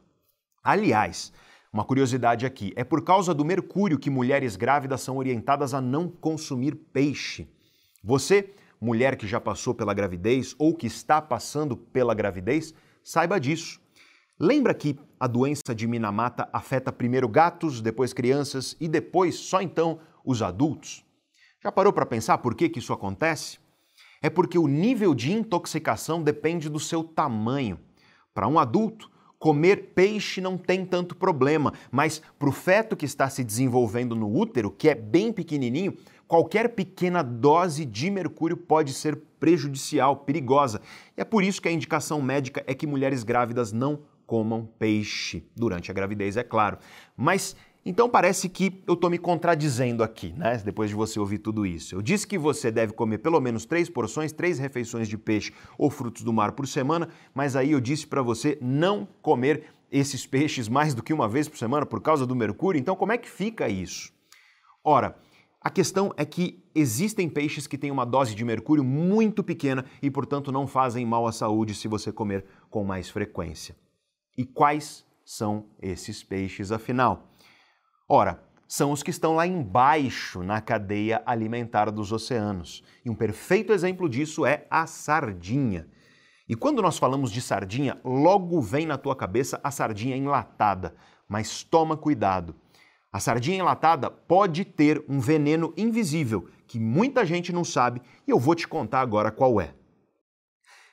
Aliás, 0.64 1.32
uma 1.72 1.86
curiosidade 1.86 2.48
aqui: 2.48 2.74
é 2.76 2.84
por 2.84 3.04
causa 3.04 3.32
do 3.32 3.46
mercúrio 3.46 4.00
que 4.00 4.10
mulheres 4.10 4.56
grávidas 4.56 5.02
são 5.02 5.18
orientadas 5.18 5.72
a 5.72 5.80
não 5.80 6.10
consumir 6.10 6.74
peixe. 6.74 7.48
Você, 8.04 8.56
mulher 8.82 9.16
que 9.16 9.28
já 9.28 9.40
passou 9.40 9.76
pela 9.76 9.94
gravidez 9.94 10.56
ou 10.58 10.74
que 10.74 10.88
está 10.88 11.22
passando 11.22 11.78
pela 11.78 12.16
gravidez, 12.16 12.74
saiba 13.04 13.40
disso. 13.40 13.83
Lembra 14.39 14.74
que 14.74 14.98
a 15.19 15.28
doença 15.28 15.76
de 15.76 15.88
Minamata 15.88 16.50
afeta 16.52 16.91
primeiro 16.91 17.28
gatos, 17.28 17.82
depois 17.82 18.13
crianças 18.13 18.76
e 18.80 18.88
depois, 18.88 19.36
só 19.36 19.62
então, 19.62 20.00
os 20.26 20.41
adultos? 20.41 21.06
Já 21.63 21.72
parou 21.72 21.93
para 21.93 22.06
pensar 22.06 22.39
por 22.39 22.56
que, 22.56 22.67
que 22.67 22.80
isso 22.80 22.91
acontece? 22.91 23.60
É 24.22 24.30
porque 24.30 24.58
o 24.58 24.67
nível 24.67 25.13
de 25.13 25.32
intoxicação 25.32 26.22
depende 26.22 26.67
do 26.67 26.80
seu 26.80 27.04
tamanho. 27.04 27.80
Para 28.34 28.48
um 28.48 28.58
adulto, 28.58 29.12
Comer 29.43 29.91
peixe 29.93 30.39
não 30.39 30.58
tem 30.58 30.86
tanto 30.86 31.17
problema, 31.17 31.74
mas 31.91 32.22
para 32.39 32.48
o 32.48 32.52
feto 32.54 32.96
que 32.96 33.04
está 33.04 33.30
se 33.30 33.43
desenvolvendo 33.43 34.15
no 34.15 34.34
útero, 34.34 34.72
que 34.72 34.88
é 34.88 34.96
bem 34.96 35.34
pequenininho, 35.34 35.98
qualquer 36.26 36.69
pequena 36.69 37.22
dose 37.22 37.84
de 37.84 38.10
mercúrio 38.10 38.56
pode 38.56 38.93
ser 38.93 39.17
prejudicial, 39.41 40.15
perigosa. 40.15 40.80
E 41.17 41.19
é 41.19 41.26
por 41.26 41.43
isso 41.43 41.62
que 41.62 41.67
a 41.67 41.72
indicação 41.74 42.22
médica 42.22 42.63
é 42.65 42.74
que 42.74 42.88
mulheres 42.88 43.26
grávidas 43.26 43.74
não 43.74 44.00
comam 44.26 44.66
peixe 44.78 45.44
durante 45.56 45.92
a 45.92 45.94
gravidez, 45.94 46.38
é 46.38 46.44
claro. 46.44 46.78
Mas 47.16 47.56
então 47.86 48.10
parece 48.10 48.48
que 48.48 48.82
eu 48.88 48.94
estou 48.94 49.10
me 49.10 49.18
contradizendo 49.18 50.04
aqui, 50.04 50.34
né? 50.38 50.58
Depois 50.64 50.90
de 50.90 50.96
você 50.96 51.20
ouvir 51.20 51.40
tudo 51.40 51.66
isso. 51.66 51.96
Eu 51.96 52.02
disse 52.02 52.26
que 52.26 52.38
você 52.38 52.72
deve 52.72 52.94
comer 52.94 53.18
pelo 53.18 53.42
menos 53.42 53.66
três 53.66 53.90
porções, 53.90 54.32
três 54.32 54.58
refeições 54.58 55.10
de 55.10 55.18
peixe 55.18 55.52
ou 55.78 55.90
frutos 55.90 56.24
do 56.24 56.32
mar 56.32 56.54
por 56.54 56.66
semana, 56.66 57.10
mas 57.34 57.58
aí 57.58 57.72
eu 57.72 57.82
disse 57.82 58.08
para 58.08 58.22
você 58.22 58.58
não 58.62 59.06
comer 59.22 59.66
esses 59.92 60.26
peixes 60.26 60.70
mais 60.70 60.94
do 60.94 61.04
que 61.04 61.14
uma 61.14 61.28
vez 61.28 61.50
por 61.50 61.58
semana 61.58 61.86
por 61.86 62.02
causa 62.02 62.26
do 62.26 62.36
mercúrio. 62.36 62.80
Então 62.80 62.96
como 62.96 63.12
é 63.12 63.18
que 63.18 63.30
fica 63.30 63.68
isso? 63.68 64.14
Ora, 64.82 65.18
a 65.60 65.70
questão 65.70 66.14
é 66.18 66.26
que 66.26 66.62
existem 66.76 67.30
peixes 67.30 67.68
que 67.68 67.78
têm 67.78 67.92
uma 67.92 68.06
dose 68.06 68.36
de 68.36 68.44
mercúrio 68.44 68.84
muito 68.84 69.42
pequena 69.42 69.86
e, 70.02 70.12
portanto, 70.12 70.52
não 70.52 70.68
fazem 70.68 71.06
mal 71.06 71.26
à 71.26 71.32
saúde 71.32 71.74
se 71.74 71.88
você 71.88 72.12
comer 72.12 72.46
com 72.70 72.84
mais 72.84 73.10
frequência. 73.10 73.74
E 74.38 74.46
quais 74.46 75.06
são 75.24 75.65
esses 75.82 76.24
peixes, 76.24 76.72
afinal? 76.72 77.28
Ora, 78.08 78.43
são 78.67 78.91
os 78.91 79.04
que 79.04 79.12
estão 79.12 79.36
lá 79.36 79.46
embaixo 79.46 80.41
na 80.41 80.60
cadeia 80.60 81.22
alimentar 81.26 81.91
dos 81.91 82.12
oceanos. 82.12 82.84
E 83.06 83.10
um 83.10 83.15
perfeito 83.15 83.72
exemplo 83.72 84.10
disso 84.10 84.46
é 84.46 84.65
a 84.69 84.88
sardinha. 84.88 85.88
E 86.50 86.56
quando 86.56 86.82
nós 86.82 86.98
falamos 86.98 87.32
de 87.32 87.41
sardinha, 87.41 88.00
logo 88.04 88.60
vem 88.62 88.86
na 88.86 88.98
tua 88.98 89.15
cabeça 89.15 89.60
a 89.63 89.69
sardinha 89.69 90.17
enlatada. 90.17 90.96
Mas 91.28 91.63
toma 91.63 91.96
cuidado. 91.96 92.56
A 93.12 93.19
sardinha 93.19 93.60
enlatada 93.60 94.10
pode 94.10 94.65
ter 94.65 95.06
um 95.08 95.19
veneno 95.19 95.72
invisível 95.78 96.50
que 96.65 96.80
muita 96.80 97.24
gente 97.24 97.54
não 97.54 97.63
sabe 97.63 98.02
e 98.28 98.32
eu 98.32 98.39
vou 98.39 98.56
te 98.56 98.67
contar 98.67 99.02
agora 99.02 99.32
qual 99.32 99.62
é. 99.62 99.76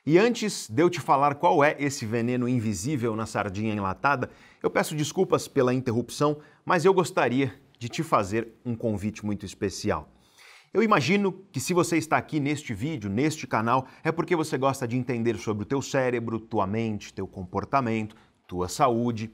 E 0.07 0.19
antes 0.19 0.69
de 0.71 0.83
eu 0.83 0.89
te 0.89 0.99
falar 0.99 1.35
qual 1.35 1.63
é 1.63 1.77
esse 1.79 2.07
veneno 2.07 2.49
invisível 2.49 3.15
na 3.15 3.27
sardinha 3.27 3.75
enlatada, 3.75 4.31
eu 4.63 4.71
peço 4.71 4.95
desculpas 4.95 5.47
pela 5.47 5.75
interrupção, 5.75 6.39
mas 6.65 6.87
eu 6.87 6.95
gostaria 6.95 7.55
de 7.79 7.89
te 7.89 8.03
fazer 8.03 8.49
um 8.65 8.75
convite 8.75 9.25
muito 9.25 9.45
especial. 9.45 10.09
Eu 10.73 10.83
imagino 10.83 11.33
que 11.53 11.61
se 11.61 11.75
você 11.75 11.99
está 11.99 12.17
aqui 12.17 12.41
neste 12.41 12.73
vídeo, 12.73 13.11
neste 13.11 13.47
canal, 13.47 13.87
é 14.03 14.11
porque 14.11 14.35
você 14.35 14.57
gosta 14.57 14.89
de 14.89 14.97
entender 14.97 15.37
sobre 15.37 15.65
o 15.65 15.67
teu 15.67 15.83
cérebro, 15.83 16.39
tua 16.39 16.67
mente, 16.67 17.13
teu 17.13 17.27
comportamento, 17.27 18.17
tua 18.47 18.69
saúde. 18.69 19.31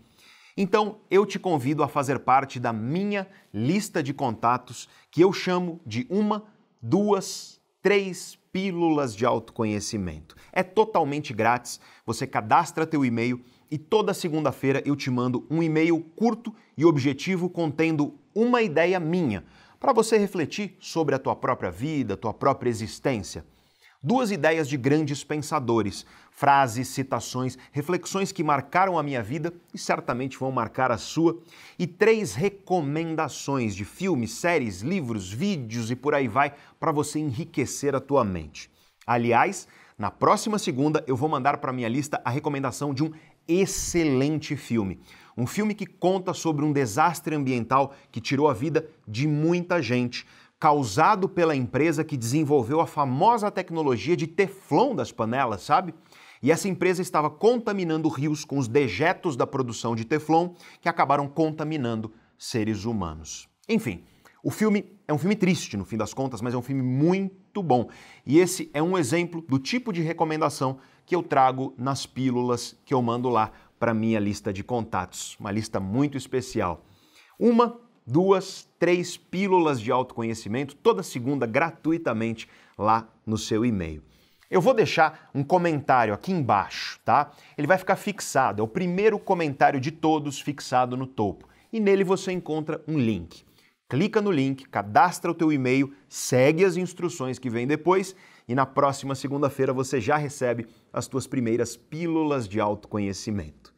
Então, 0.57 0.99
eu 1.11 1.27
te 1.27 1.39
convido 1.39 1.83
a 1.83 1.89
fazer 1.89 2.21
parte 2.21 2.59
da 2.59 2.73
minha 2.73 3.29
lista 3.53 4.03
de 4.03 4.15
contatos 4.15 4.89
que 5.11 5.21
eu 5.21 5.33
chamo 5.33 5.81
de 5.85 6.07
uma, 6.09 6.45
duas, 6.81 7.56
três 7.87 8.37
pílulas 8.51 9.15
de 9.15 9.25
autoconhecimento. 9.25 10.35
É 10.53 10.65
totalmente 10.65 11.33
grátis, 11.33 11.79
você 12.05 12.27
cadastra 12.27 12.85
teu 12.85 13.05
e-mail 13.05 13.41
e 13.71 13.79
toda 13.79 14.13
segunda-feira 14.13 14.83
eu 14.85 14.97
te 14.97 15.09
mando 15.09 15.47
um 15.49 15.63
e-mail 15.63 16.01
curto 16.17 16.53
e 16.77 16.85
objetivo 16.85 17.49
contendo 17.49 18.19
uma 18.35 18.61
ideia 18.61 18.99
minha 18.99 19.45
para 19.79 19.93
você 19.93 20.19
refletir 20.19 20.77
sobre 20.81 21.15
a 21.15 21.19
tua 21.21 21.37
própria 21.37 21.71
vida, 21.71 22.17
tua 22.17 22.35
própria 22.35 22.69
existência. 22.69 23.45
Duas 24.03 24.31
ideias 24.31 24.69
de 24.69 24.77
grandes 24.77 25.25
pensadores, 25.25 26.05
frases, 26.31 26.89
citações, 26.89 27.57
reflexões 27.73 28.31
que 28.31 28.45
marcaram 28.45 28.99
a 28.99 29.03
minha 29.03 29.23
vida 29.23 29.53
e 29.73 29.79
certamente 29.79 30.39
vão 30.39 30.53
marcar 30.53 30.93
a 30.93 30.99
sua, 30.99 31.41
e 31.79 31.87
três 31.87 32.35
recomendações 32.35 33.75
de 33.75 33.85
filmes, 33.85 34.33
séries, 34.33 34.83
livros, 34.83 35.33
vídeos 35.33 35.91
e 35.91 35.97
por 35.97 36.15
aí 36.15 36.29
vai 36.29 36.53
para 36.79 36.93
você 36.93 37.19
enriquecer 37.19 37.95
a 37.95 38.01
tua 38.01 38.23
mente. 38.23 38.71
Aliás, 39.07 39.67
na 39.99 40.11
próxima 40.11 40.59
segunda 40.59 41.03
eu 41.07 41.17
vou 41.17 41.29
mandar 41.29 41.57
para 41.57 41.73
minha 41.73 41.89
lista 41.89 42.21
a 42.23 42.31
recomendação 42.31 42.93
de 42.93 43.03
um 43.03 43.13
excelente 43.49 44.57
filme. 44.57 45.01
Um 45.37 45.47
filme 45.47 45.75
que 45.75 45.87
conta 45.87 46.35
sobre 46.35 46.65
um 46.65 46.73
desastre 46.73 47.35
ambiental 47.35 47.95
que 48.11 48.21
tirou 48.21 48.49
a 48.49 48.55
vida 48.55 48.89
de 49.07 49.27
muita 49.27 49.81
gente 49.81 50.27
causado 50.59 51.29
pela 51.29 51.55
empresa 51.55 52.05
que 52.05 52.17
desenvolveu 52.17 52.81
a 52.81 52.87
famosa 52.87 53.51
tecnologia 53.51 54.17
de 54.17 54.27
teflon 54.27 54.95
das 54.95 55.13
panelas, 55.13 55.63
sabe? 55.63 55.95
E 56.43 56.51
essa 56.51 56.69
empresa 56.69 57.03
estava 57.03 57.31
contaminando 57.31 58.09
rios 58.09 58.45
com 58.45 58.59
os 58.59 58.69
dejetos 58.69 59.37
da 59.37 59.47
produção 59.47 59.95
de 59.95 60.05
teflon 60.05 60.51
que 60.81 60.89
acabaram 60.89 61.29
contaminando 61.29 62.13
seres 62.39 62.85
humanos. 62.85 63.49
Enfim, 63.69 64.05
o 64.43 64.51
filme 64.51 64.97
é 65.09 65.13
um 65.13 65.19
filme 65.19 65.35
triste 65.35 65.77
no 65.77 65.85
fim 65.85 65.97
das 65.97 66.15
contas, 66.15 66.41
mas 66.41 66.55
é 66.55 66.57
um 66.57 66.63
filme 66.63 66.83
muito 66.83 67.63
bom. 67.63 67.89
E 68.25 68.39
esse 68.39 68.71
é 68.73 68.83
um 68.83 68.97
exemplo 68.97 69.43
do 69.43 69.59
tipo 69.59 69.93
de 69.93 70.03
recomendação 70.03 70.79
que 71.05 71.17
eu 71.17 71.23
trago 71.23 71.75
nas 71.77 72.07
pílulas 72.07 72.77
que 72.85 72.95
eu 72.95 73.03
mando 73.03 73.29
lá 73.29 73.51
para 73.79 73.93
minha 73.93 74.19
lista 74.19 74.53
de 74.53 74.65
contatos, 74.65 75.37
uma 75.39 75.51
lista 75.51 75.79
muito 75.81 76.17
especial. 76.17 76.85
Uma 77.39 77.79
duas, 78.07 78.69
três 78.79 79.17
pílulas 79.17 79.81
de 79.81 79.91
autoconhecimento 79.91 80.77
toda 80.77 81.03
segunda 81.03 81.45
gratuitamente 81.47 82.49
lá 82.79 83.09
no 83.27 83.37
seu 83.37 83.65
e-mail. 83.65 84.03
Eu 84.49 84.61
vou 84.61 84.73
deixar 84.73 85.29
um 85.35 85.43
comentário 85.43 86.15
aqui 86.15 86.31
embaixo, 86.31 87.01
tá? 87.05 87.33
Ele 87.59 87.67
vai 87.67 87.77
ficar 87.79 87.97
fixado, 87.97 88.63
é 88.63 88.65
o 88.65 88.69
primeiro 88.69 89.19
comentário 89.19 89.81
de 89.81 89.91
todos 89.91 90.41
fixado 90.41 90.97
no 90.97 91.07
topo. 91.07 91.49
E 91.73 91.81
nele 91.81 92.05
você 92.05 92.31
encontra 92.31 92.81
um 92.87 92.97
link. 92.97 93.45
Clica 93.89 94.21
no 94.21 94.31
link, 94.31 94.65
cadastra 94.69 95.31
o 95.31 95.35
teu 95.35 95.53
e-mail, 95.53 95.93
segue 96.09 96.65
as 96.65 96.77
instruções 96.77 97.39
que 97.39 97.51
vêm 97.51 97.67
depois 97.67 98.15
e 98.49 98.55
na 98.55 98.67
próxima 98.67 99.15
segunda-feira 99.15 99.73
você 99.73 100.01
já 100.01 100.17
recebe 100.17 100.67
as 100.93 101.09
tuas 101.09 101.27
primeiras 101.27 101.77
pílulas 101.77 102.49
de 102.49 102.61
autoconhecimento. 102.61 103.75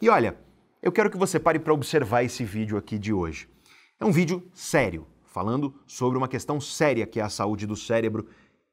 E 0.00 0.08
olha, 0.08 0.36
eu 0.82 0.92
quero 0.92 1.10
que 1.10 1.16
você 1.16 1.38
pare 1.38 1.58
para 1.58 1.74
observar 1.74 2.22
esse 2.22 2.44
vídeo 2.44 2.76
aqui 2.76 2.98
de 2.98 3.12
hoje. 3.12 3.48
É 4.02 4.04
um 4.06 4.10
vídeo 4.10 4.42
sério, 4.54 5.06
falando 5.26 5.74
sobre 5.86 6.16
uma 6.16 6.26
questão 6.26 6.58
séria 6.58 7.06
que 7.06 7.20
é 7.20 7.22
a 7.22 7.28
saúde 7.28 7.66
do 7.66 7.76
cérebro 7.76 8.26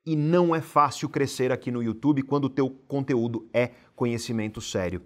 e 0.05 0.15
não 0.15 0.55
é 0.55 0.61
fácil 0.61 1.09
crescer 1.09 1.51
aqui 1.51 1.69
no 1.69 1.83
YouTube 1.83 2.23
quando 2.23 2.45
o 2.45 2.49
teu 2.49 2.69
conteúdo 2.87 3.45
é 3.53 3.71
conhecimento 3.93 4.61
sério. 4.61 5.01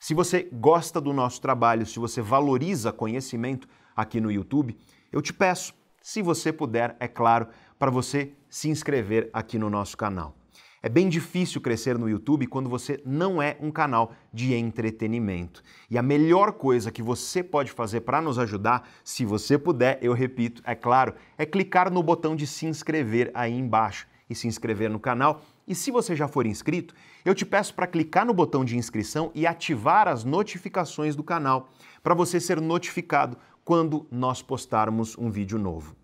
Se 0.00 0.14
você 0.14 0.48
gosta 0.52 1.00
do 1.00 1.12
nosso 1.12 1.40
trabalho, 1.40 1.86
se 1.86 2.00
você 2.00 2.20
valoriza 2.20 2.92
conhecimento 2.92 3.68
aqui 3.94 4.20
no 4.20 4.32
YouTube, 4.32 4.76
eu 5.12 5.22
te 5.22 5.32
peço, 5.32 5.72
se 6.02 6.22
você 6.22 6.52
puder, 6.52 6.96
é 6.98 7.06
claro, 7.06 7.46
para 7.78 7.88
você 7.88 8.32
se 8.50 8.68
inscrever 8.68 9.30
aqui 9.32 9.60
no 9.60 9.70
nosso 9.70 9.96
canal. 9.96 10.41
É 10.84 10.88
bem 10.88 11.08
difícil 11.08 11.60
crescer 11.60 11.96
no 11.96 12.08
YouTube 12.08 12.48
quando 12.48 12.68
você 12.68 13.00
não 13.06 13.40
é 13.40 13.56
um 13.60 13.70
canal 13.70 14.12
de 14.32 14.52
entretenimento. 14.52 15.62
E 15.88 15.96
a 15.96 16.02
melhor 16.02 16.54
coisa 16.54 16.90
que 16.90 17.00
você 17.00 17.40
pode 17.40 17.70
fazer 17.70 18.00
para 18.00 18.20
nos 18.20 18.36
ajudar, 18.36 18.88
se 19.04 19.24
você 19.24 19.56
puder, 19.56 20.00
eu 20.02 20.12
repito, 20.12 20.60
é 20.64 20.74
claro, 20.74 21.14
é 21.38 21.46
clicar 21.46 21.88
no 21.88 22.02
botão 22.02 22.34
de 22.34 22.48
se 22.48 22.66
inscrever 22.66 23.30
aí 23.32 23.56
embaixo 23.56 24.08
e 24.28 24.34
se 24.34 24.48
inscrever 24.48 24.90
no 24.90 24.98
canal 24.98 25.40
E 25.68 25.74
se 25.76 25.92
você 25.92 26.16
já 26.16 26.26
for 26.26 26.46
inscrito, 26.46 26.92
eu 27.24 27.32
te 27.32 27.46
peço 27.46 27.72
para 27.74 27.86
clicar 27.86 28.26
no 28.26 28.34
botão 28.34 28.64
de 28.64 28.76
inscrição 28.76 29.30
e 29.36 29.46
ativar 29.46 30.08
as 30.08 30.24
notificações 30.24 31.14
do 31.14 31.22
canal, 31.22 31.68
para 32.02 32.14
você 32.14 32.40
ser 32.40 32.60
notificado 32.60 33.36
quando 33.64 34.04
nós 34.10 34.42
postarmos 34.42 35.16
um 35.16 35.30
vídeo 35.30 35.60
novo. 35.60 36.01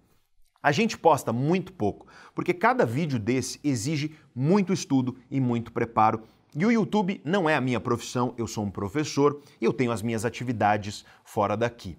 A 0.62 0.72
gente 0.72 0.98
posta 0.98 1.32
muito 1.32 1.72
pouco, 1.72 2.06
porque 2.34 2.52
cada 2.52 2.84
vídeo 2.84 3.18
desse 3.18 3.60
exige 3.62 4.16
muito 4.34 4.72
estudo 4.72 5.16
e 5.30 5.40
muito 5.40 5.72
preparo. 5.72 6.22
E 6.56 6.66
o 6.66 6.72
YouTube 6.72 7.20
não 7.24 7.48
é 7.48 7.54
a 7.54 7.60
minha 7.60 7.78
profissão, 7.78 8.34
eu 8.36 8.46
sou 8.46 8.64
um 8.64 8.70
professor 8.70 9.40
e 9.60 9.64
eu 9.64 9.72
tenho 9.72 9.92
as 9.92 10.02
minhas 10.02 10.24
atividades 10.24 11.04
fora 11.24 11.56
daqui. 11.56 11.96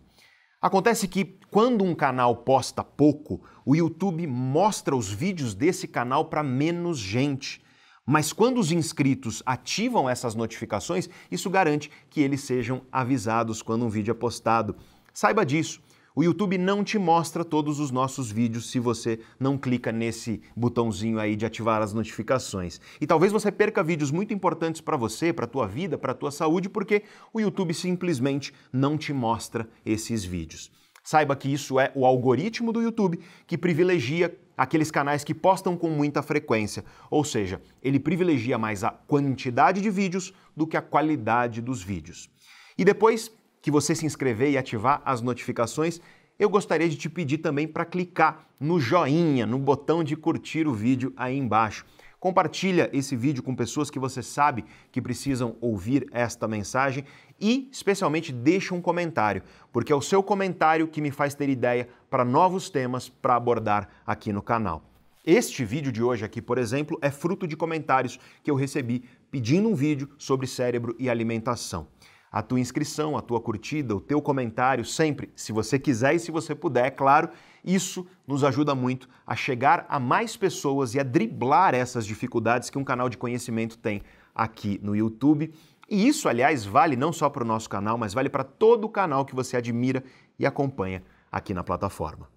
Acontece 0.62 1.08
que 1.08 1.38
quando 1.50 1.86
um 1.86 1.96
canal 1.96 2.36
posta 2.36 2.84
pouco, 2.84 3.42
o 3.66 3.78
YouTube 3.78 4.28
mostra 4.28 4.94
os 4.94 5.10
vídeos 5.10 5.54
desse 5.54 5.88
canal 5.88 6.26
para 6.26 6.44
menos 6.44 7.00
gente. 7.00 7.64
Mas 8.06 8.34
quando 8.34 8.58
os 8.58 8.72
inscritos 8.72 9.42
ativam 9.46 10.10
essas 10.10 10.36
notificações, 10.36 11.10
isso 11.32 11.50
garante 11.50 11.90
que 12.10 12.20
eles 12.20 12.42
sejam 12.42 12.82
avisados 12.92 13.62
quando 13.62 13.86
um 13.86 13.90
vídeo 13.90 14.12
é 14.12 14.16
postado. 14.16 14.76
Saiba 15.14 15.46
disso. 15.46 15.82
O 16.20 16.24
YouTube 16.26 16.58
não 16.58 16.84
te 16.84 17.00
mostra 17.00 17.46
todos 17.46 17.80
os 17.80 17.92
nossos 17.92 18.30
vídeos 18.30 18.70
se 18.70 18.78
você 18.78 19.22
não 19.40 19.58
clica 19.58 19.90
nesse 19.90 20.42
botãozinho 20.54 21.18
aí 21.18 21.34
de 21.34 21.46
ativar 21.46 21.82
as 21.82 21.94
notificações. 21.94 22.82
E 23.00 23.08
talvez 23.08 23.32
você 23.32 23.50
perca 23.50 23.82
vídeos 23.82 24.12
muito 24.12 24.34
importantes 24.34 24.82
para 24.82 24.98
você, 24.98 25.32
para 25.32 25.48
tua 25.48 25.66
vida, 25.66 25.98
para 25.98 26.14
tua 26.14 26.30
saúde, 26.30 26.68
porque 26.68 27.04
o 27.32 27.40
YouTube 27.40 27.74
simplesmente 27.74 28.54
não 28.74 28.98
te 28.98 29.14
mostra 29.14 29.70
esses 29.86 30.26
vídeos. 30.26 30.70
Saiba 31.02 31.38
que 31.38 31.48
isso 31.48 31.80
é 31.80 31.90
o 31.96 32.06
algoritmo 32.06 32.74
do 32.74 32.82
YouTube 32.82 33.22
que 33.48 33.58
privilegia 33.58 34.38
aqueles 34.58 34.92
canais 34.92 35.24
que 35.24 35.34
postam 35.34 35.78
com 35.78 35.90
muita 35.90 36.22
frequência, 36.22 36.84
ou 37.10 37.24
seja, 37.24 37.62
ele 37.82 37.98
privilegia 37.98 38.58
mais 38.58 38.84
a 38.84 38.90
quantidade 38.90 39.80
de 39.80 39.90
vídeos 39.90 40.34
do 40.54 40.68
que 40.68 40.76
a 40.76 40.82
qualidade 40.82 41.62
dos 41.62 41.82
vídeos. 41.82 42.30
E 42.78 42.84
depois 42.84 43.32
que 43.62 43.72
você 43.72 43.96
se 43.96 44.06
inscrever 44.06 44.52
e 44.52 44.58
ativar 44.58 45.02
as 45.06 45.22
notificações, 45.22 46.00
eu 46.40 46.50
gostaria 46.50 46.88
de 46.88 46.96
te 46.96 47.10
pedir 47.10 47.40
também 47.40 47.68
para 47.68 47.84
clicar 47.84 48.48
no 48.60 48.80
joinha, 48.80 49.46
no 49.46 49.60
botão 49.60 50.04
de 50.04 50.16
curtir 50.16 50.68
o 50.68 50.74
vídeo 50.74 51.12
aí 51.18 51.38
embaixo. 51.38 51.86
Compartilha 52.18 52.90
esse 52.94 53.16
vídeo 53.16 53.44
com 53.44 53.56
pessoas 53.56 53.90
que 53.90 54.00
você 54.00 54.22
sabe 54.22 54.66
que 54.92 55.02
precisam 55.02 55.56
ouvir 55.60 56.08
esta 56.12 56.48
mensagem 56.48 57.04
e, 57.40 57.70
especialmente, 57.72 58.32
deixa 58.32 58.74
um 58.74 58.82
comentário, 58.82 59.42
porque 59.72 59.92
é 59.92 59.96
o 59.96 60.02
seu 60.02 60.24
comentário 60.24 60.88
que 60.88 61.02
me 61.02 61.12
faz 61.12 61.34
ter 61.34 61.50
ideia 61.50 61.88
para 62.10 62.26
novos 62.26 62.70
temas 62.70 63.10
para 63.10 63.36
abordar 63.36 63.90
aqui 64.06 64.32
no 64.32 64.42
canal. 64.42 64.84
Este 65.26 65.64
vídeo 65.64 65.92
de 65.92 66.02
hoje 66.02 66.24
aqui, 66.26 66.42
por 66.42 66.58
exemplo, 66.58 66.98
é 67.02 67.12
fruto 67.12 67.46
de 67.46 67.56
comentários 67.56 68.18
que 68.44 68.50
eu 68.50 68.56
recebi 68.56 69.04
pedindo 69.30 69.70
um 69.70 69.76
vídeo 69.76 70.10
sobre 70.18 70.48
cérebro 70.48 70.96
e 70.98 71.10
alimentação 71.10 71.88
a 72.32 72.42
tua 72.42 72.60
inscrição, 72.60 73.18
a 73.18 73.22
tua 73.22 73.42
curtida, 73.42 73.96
o 73.96 74.02
teu 74.02 74.22
comentário, 74.22 74.86
sempre, 74.86 75.32
se 75.36 75.52
você 75.52 75.80
quiser 75.80 76.16
e 76.16 76.20
se 76.20 76.32
você 76.32 76.54
puder, 76.54 76.86
é 76.86 76.92
claro, 76.92 77.30
isso 77.64 78.06
nos 78.28 78.44
ajuda 78.44 78.76
muito 78.76 79.10
a 79.26 79.36
chegar 79.36 79.86
a 79.90 80.00
mais 80.00 80.38
pessoas 80.38 80.94
e 80.94 81.00
a 81.00 81.04
driblar 81.04 81.74
essas 81.74 82.06
dificuldades 82.06 82.70
que 82.70 82.78
um 82.78 82.84
canal 82.84 83.10
de 83.10 83.18
conhecimento 83.18 83.78
tem 83.78 84.02
aqui 84.34 84.80
no 84.84 84.96
YouTube. 84.96 85.54
E 85.90 86.08
isso, 86.08 86.30
aliás, 86.30 86.66
vale 86.66 86.96
não 86.96 87.12
só 87.12 87.30
para 87.30 87.44
o 87.44 87.48
nosso 87.48 87.68
canal, 87.68 87.98
mas 87.98 88.14
vale 88.14 88.30
para 88.30 88.44
todo 88.44 88.86
o 88.86 88.90
canal 88.90 89.26
que 89.26 89.36
você 89.36 89.58
admira 89.58 90.04
e 90.38 90.46
acompanha 90.46 91.04
aqui 91.32 91.54
na 91.54 91.64
plataforma. 91.64 92.30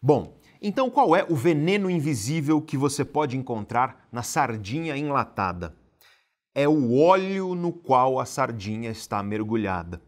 Bom, 0.00 0.38
então 0.62 0.88
qual 0.88 1.14
é 1.14 1.26
o 1.28 1.34
veneno 1.34 1.90
invisível 1.90 2.60
que 2.60 2.76
você 2.76 3.04
pode 3.04 3.36
encontrar 3.36 4.06
na 4.12 4.22
sardinha 4.22 4.96
enlatada? 4.96 5.74
É 6.60 6.68
o 6.68 6.94
óleo 6.94 7.54
no 7.54 7.72
qual 7.72 8.20
a 8.20 8.26
sardinha 8.26 8.90
está 8.90 9.22
mergulhada. 9.22 9.98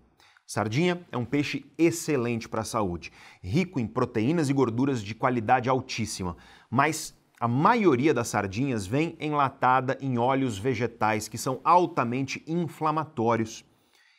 Sardinha 0.46 1.02
é 1.10 1.16
um 1.16 1.24
peixe 1.24 1.64
excelente 1.78 2.46
para 2.46 2.60
a 2.60 2.64
saúde, 2.64 3.10
rico 3.42 3.80
em 3.80 3.86
proteínas 3.86 4.50
e 4.50 4.52
gorduras 4.52 5.02
de 5.02 5.14
qualidade 5.14 5.70
altíssima, 5.70 6.36
mas 6.70 7.18
a 7.40 7.48
maioria 7.48 8.12
das 8.12 8.28
sardinhas 8.28 8.86
vem 8.86 9.16
enlatada 9.18 9.96
em 9.98 10.18
óleos 10.18 10.58
vegetais 10.58 11.26
que 11.26 11.38
são 11.38 11.58
altamente 11.64 12.42
inflamatórios. 12.46 13.64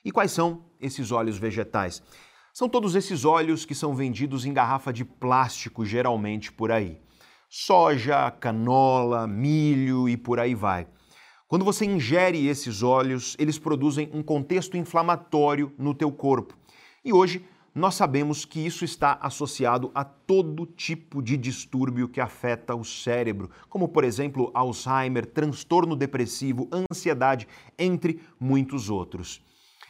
E 0.03 0.11
quais 0.11 0.31
são 0.31 0.65
esses 0.81 1.11
óleos 1.11 1.37
vegetais? 1.37 2.01
São 2.51 2.67
todos 2.67 2.95
esses 2.95 3.25
óleos 3.25 3.63
que 3.63 3.75
são 3.75 3.93
vendidos 3.93 4.43
em 4.43 4.53
garrafa 4.53 4.91
de 4.91 5.05
plástico, 5.05 5.85
geralmente 5.85 6.51
por 6.51 6.71
aí. 6.71 6.99
Soja, 7.47 8.31
canola, 8.31 9.27
milho 9.27 10.09
e 10.09 10.17
por 10.17 10.39
aí 10.39 10.55
vai. 10.55 10.87
Quando 11.53 11.65
você 11.65 11.85
ingere 11.85 12.47
esses 12.47 12.81
óleos, 12.81 13.35
eles 13.37 13.59
produzem 13.59 14.09
um 14.11 14.23
contexto 14.23 14.75
inflamatório 14.75 15.71
no 15.77 15.93
teu 15.93 16.11
corpo. 16.11 16.57
E 17.05 17.13
hoje 17.13 17.45
nós 17.75 17.93
sabemos 17.93 18.43
que 18.43 18.59
isso 18.59 18.83
está 18.83 19.19
associado 19.21 19.91
a 19.93 20.03
todo 20.03 20.65
tipo 20.65 21.21
de 21.21 21.37
distúrbio 21.37 22.09
que 22.09 22.19
afeta 22.19 22.73
o 22.73 22.83
cérebro, 22.83 23.51
como 23.69 23.87
por 23.87 24.03
exemplo 24.03 24.49
Alzheimer, 24.51 25.27
transtorno 25.27 25.95
depressivo, 25.95 26.67
ansiedade, 26.91 27.47
entre 27.77 28.19
muitos 28.39 28.89
outros. 28.89 29.39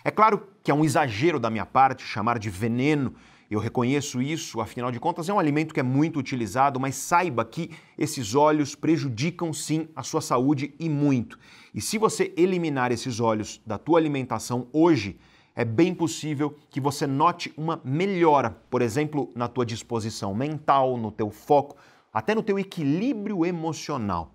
É 0.04 0.12
claro 0.12 0.46
que 0.62 0.70
é 0.70 0.74
um 0.74 0.84
exagero 0.84 1.40
da 1.40 1.50
minha 1.50 1.66
parte 1.66 2.04
chamar 2.04 2.40
de 2.40 2.50
veneno 2.50 3.16
eu 3.54 3.60
reconheço 3.60 4.22
isso, 4.22 4.60
afinal 4.60 4.92
de 4.92 5.00
contas 5.00 5.30
é 5.30 5.34
um 5.34 5.40
alimento 5.40 5.74
que 5.74 5.80
é 5.80 5.84
muito 5.84 6.20
utilizado, 6.20 6.80
mas 6.80 6.96
saiba 6.96 7.46
que 7.46 7.70
esses 7.98 8.34
óleos 8.34 8.74
prejudicam 8.74 9.54
sim 9.54 9.88
a 9.96 10.02
sua 10.02 10.22
saúde 10.22 10.74
e 10.80 10.90
muito. 10.90 11.38
E 11.74 11.80
se 11.80 11.98
você 11.98 12.34
eliminar 12.36 12.92
esses 12.92 13.20
óleos 13.20 13.62
da 13.66 13.78
tua 13.78 14.00
alimentação 14.00 14.68
hoje, 14.74 15.20
é 15.56 15.64
bem 15.64 15.94
possível 15.94 16.58
que 16.72 16.82
você 16.82 17.06
note 17.06 17.54
uma 17.56 17.80
melhora, 17.84 18.50
por 18.72 18.82
exemplo, 18.82 19.32
na 19.36 19.48
tua 19.48 19.66
disposição 19.66 20.34
mental, 20.34 20.98
no 20.98 21.12
teu 21.12 21.30
foco, 21.30 21.76
até 22.12 22.34
no 22.34 22.42
teu 22.42 22.58
equilíbrio 22.58 23.46
emocional. 23.46 24.34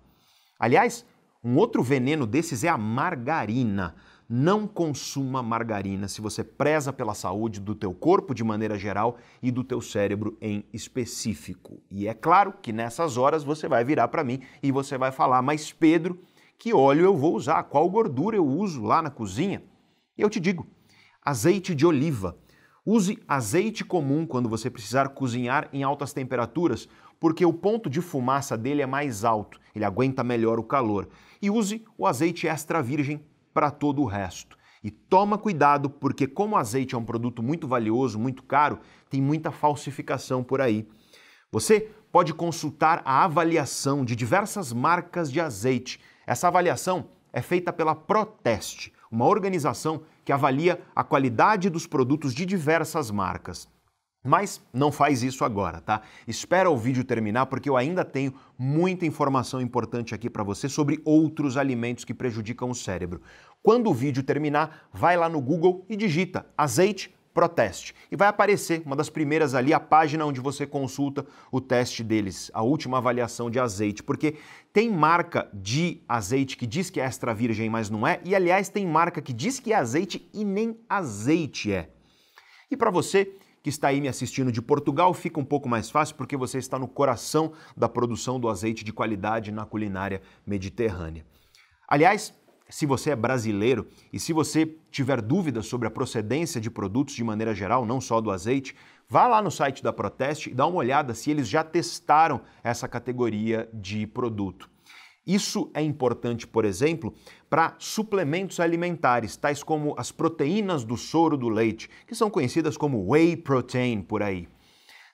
Aliás, 0.57 1.05
um 1.43 1.57
outro 1.57 1.83
veneno 1.83 2.25
desses 2.25 2.63
é 2.63 2.69
a 2.69 2.77
margarina 2.77 3.95
não 4.29 4.67
consuma 4.67 5.41
margarina 5.41 6.07
se 6.07 6.21
você 6.21 6.43
preza 6.43 6.93
pela 6.93 7.15
saúde 7.15 7.59
do 7.59 7.73
teu 7.73 7.95
corpo 7.95 8.35
de 8.35 8.43
maneira 8.43 8.77
geral 8.77 9.17
e 9.41 9.49
do 9.49 9.63
teu 9.63 9.81
cérebro 9.81 10.37
em 10.39 10.63
específico. 10.71 11.81
E 11.89 12.07
é 12.07 12.13
claro 12.13 12.53
que 12.61 12.71
nessas 12.71 13.17
horas 13.17 13.43
você 13.43 13.67
vai 13.67 13.83
virar 13.83 14.07
para 14.09 14.23
mim 14.23 14.41
e 14.61 14.71
você 14.71 14.99
vai 14.99 15.11
falar: 15.11 15.41
"Mas 15.41 15.73
Pedro, 15.73 16.19
que 16.59 16.71
óleo 16.71 17.05
eu 17.05 17.17
vou 17.17 17.35
usar? 17.35 17.63
Qual 17.63 17.89
gordura 17.89 18.37
eu 18.37 18.45
uso 18.45 18.83
lá 18.83 19.01
na 19.01 19.09
cozinha?" 19.09 19.63
Eu 20.15 20.29
te 20.29 20.39
digo: 20.39 20.67
azeite 21.23 21.73
de 21.73 21.87
oliva. 21.87 22.37
Use 22.85 23.17
azeite 23.27 23.83
comum 23.83 24.27
quando 24.27 24.47
você 24.47 24.69
precisar 24.69 25.09
cozinhar 25.09 25.69
em 25.73 25.83
altas 25.83 26.13
temperaturas, 26.13 26.87
porque 27.19 27.45
o 27.45 27.53
ponto 27.53 27.89
de 27.89 27.99
fumaça 27.99 28.57
dele 28.57 28.81
é 28.81 28.85
mais 28.85 29.25
alto, 29.25 29.59
ele 29.75 29.85
aguenta 29.85 30.23
melhor 30.23 30.59
o 30.59 30.63
calor. 30.63 31.09
E 31.41 31.49
use 31.49 31.83
o 31.97 32.07
azeite 32.07 32.47
extra 32.47 32.81
virgem 32.81 33.23
para 33.59 33.71
todo 33.71 34.01
o 34.01 34.05
resto. 34.05 34.57
E 34.81 34.89
toma 34.89 35.37
cuidado, 35.37 35.89
porque 35.89 36.25
como 36.25 36.55
o 36.55 36.57
azeite 36.57 36.95
é 36.95 36.97
um 36.97 37.03
produto 37.03 37.43
muito 37.43 37.67
valioso, 37.67 38.17
muito 38.17 38.41
caro, 38.41 38.79
tem 39.09 39.21
muita 39.21 39.51
falsificação 39.51 40.41
por 40.41 40.61
aí. 40.61 40.87
Você 41.51 41.91
pode 42.09 42.33
consultar 42.33 43.01
a 43.03 43.25
avaliação 43.25 44.05
de 44.05 44.15
diversas 44.15 44.71
marcas 44.71 45.29
de 45.29 45.41
azeite. 45.41 45.99
Essa 46.25 46.47
avaliação 46.47 47.09
é 47.33 47.41
feita 47.41 47.73
pela 47.73 47.93
Proteste, 47.93 48.93
uma 49.11 49.25
organização 49.25 50.03
que 50.23 50.31
avalia 50.31 50.79
a 50.95 51.03
qualidade 51.03 51.69
dos 51.69 51.85
produtos 51.85 52.33
de 52.33 52.45
diversas 52.45 53.11
marcas. 53.11 53.67
Mas 54.23 54.61
não 54.73 54.91
faz 54.91 55.23
isso 55.23 55.45
agora, 55.45 55.79
tá? 55.79 56.01
Espera 56.27 56.69
o 56.69 56.77
vídeo 56.77 57.05
terminar 57.05 57.45
porque 57.45 57.69
eu 57.69 57.77
ainda 57.77 58.03
tenho 58.03 58.33
muita 58.57 59.05
informação 59.05 59.61
importante 59.61 60.13
aqui 60.13 60.29
para 60.29 60.43
você 60.43 60.67
sobre 60.67 61.01
outros 61.05 61.55
alimentos 61.55 62.03
que 62.03 62.13
prejudicam 62.13 62.69
o 62.69 62.75
cérebro. 62.75 63.21
Quando 63.61 63.89
o 63.89 63.93
vídeo 63.93 64.23
terminar, 64.23 64.87
vai 64.93 65.17
lá 65.17 65.27
no 65.27 65.41
Google 65.41 65.85
e 65.89 65.95
digita 65.95 66.45
azeite 66.57 67.13
proteste 67.33 67.93
e 68.11 68.15
vai 68.15 68.27
aparecer 68.27 68.81
uma 68.85 68.95
das 68.95 69.09
primeiras 69.09 69.53
ali 69.53 69.73
a 69.73 69.79
página 69.79 70.25
onde 70.25 70.41
você 70.41 70.65
consulta 70.65 71.25
o 71.51 71.61
teste 71.61 72.03
deles, 72.03 72.49
a 72.53 72.61
última 72.63 72.97
avaliação 72.97 73.49
de 73.49 73.59
azeite, 73.59 74.01
porque 74.01 74.35
tem 74.73 74.89
marca 74.89 75.49
de 75.53 76.01
azeite 76.07 76.57
que 76.57 76.65
diz 76.65 76.89
que 76.89 76.99
é 76.99 77.05
extra 77.05 77.33
virgem, 77.33 77.69
mas 77.69 77.89
não 77.89 78.05
é, 78.07 78.19
e 78.25 78.35
aliás 78.35 78.69
tem 78.69 78.85
marca 78.87 79.21
que 79.21 79.33
diz 79.33 79.59
que 79.59 79.71
é 79.71 79.75
azeite 79.75 80.29
e 80.33 80.43
nem 80.43 80.77
azeite 80.89 81.71
é. 81.71 81.89
E 82.71 82.77
para 82.77 82.91
você 82.91 83.33
que 83.61 83.69
está 83.69 83.89
aí 83.89 83.99
me 83.99 84.07
assistindo 84.07 84.51
de 84.51 84.61
Portugal, 84.61 85.13
fica 85.13 85.39
um 85.39 85.45
pouco 85.45 85.67
mais 85.67 85.89
fácil 85.89 86.15
porque 86.15 86.37
você 86.37 86.57
está 86.57 86.79
no 86.79 86.87
coração 86.87 87.51
da 87.75 87.89
produção 87.89 88.39
do 88.39 88.49
azeite 88.49 88.83
de 88.83 88.93
qualidade 88.93 89.51
na 89.51 89.65
culinária 89.65 90.21
mediterrânea. 90.45 91.25
Aliás, 91.87 92.33
se 92.69 92.85
você 92.85 93.09
é 93.09 93.15
brasileiro 93.15 93.87
e 94.13 94.19
se 94.19 94.31
você 94.31 94.77
tiver 94.91 95.21
dúvidas 95.21 95.65
sobre 95.65 95.87
a 95.87 95.91
procedência 95.91 96.61
de 96.61 96.69
produtos 96.69 97.15
de 97.15 97.23
maneira 97.23 97.53
geral, 97.53 97.85
não 97.85 97.99
só 97.99 98.21
do 98.21 98.31
azeite, 98.31 98.75
vá 99.07 99.27
lá 99.27 99.41
no 99.41 99.49
site 99.49 99.83
da 99.83 99.91
Proteste 99.91 100.51
e 100.51 100.53
dá 100.53 100.67
uma 100.67 100.77
olhada 100.77 101.13
se 101.13 101.31
eles 101.31 101.49
já 101.49 101.63
testaram 101.63 102.41
essa 102.63 102.87
categoria 102.87 103.67
de 103.73 104.05
produto. 104.05 104.69
Isso 105.25 105.69
é 105.73 105.81
importante, 105.81 106.47
por 106.47 106.65
exemplo, 106.65 107.13
para 107.49 107.75
suplementos 107.77 108.59
alimentares, 108.59 109.35
tais 109.35 109.61
como 109.61 109.93
as 109.97 110.11
proteínas 110.11 110.83
do 110.83 110.97
soro 110.97 111.37
do 111.37 111.49
leite, 111.49 111.89
que 112.07 112.15
são 112.15 112.29
conhecidas 112.29 112.77
como 112.77 113.11
whey 113.11 113.35
protein 113.35 114.01
por 114.01 114.23
aí. 114.23 114.47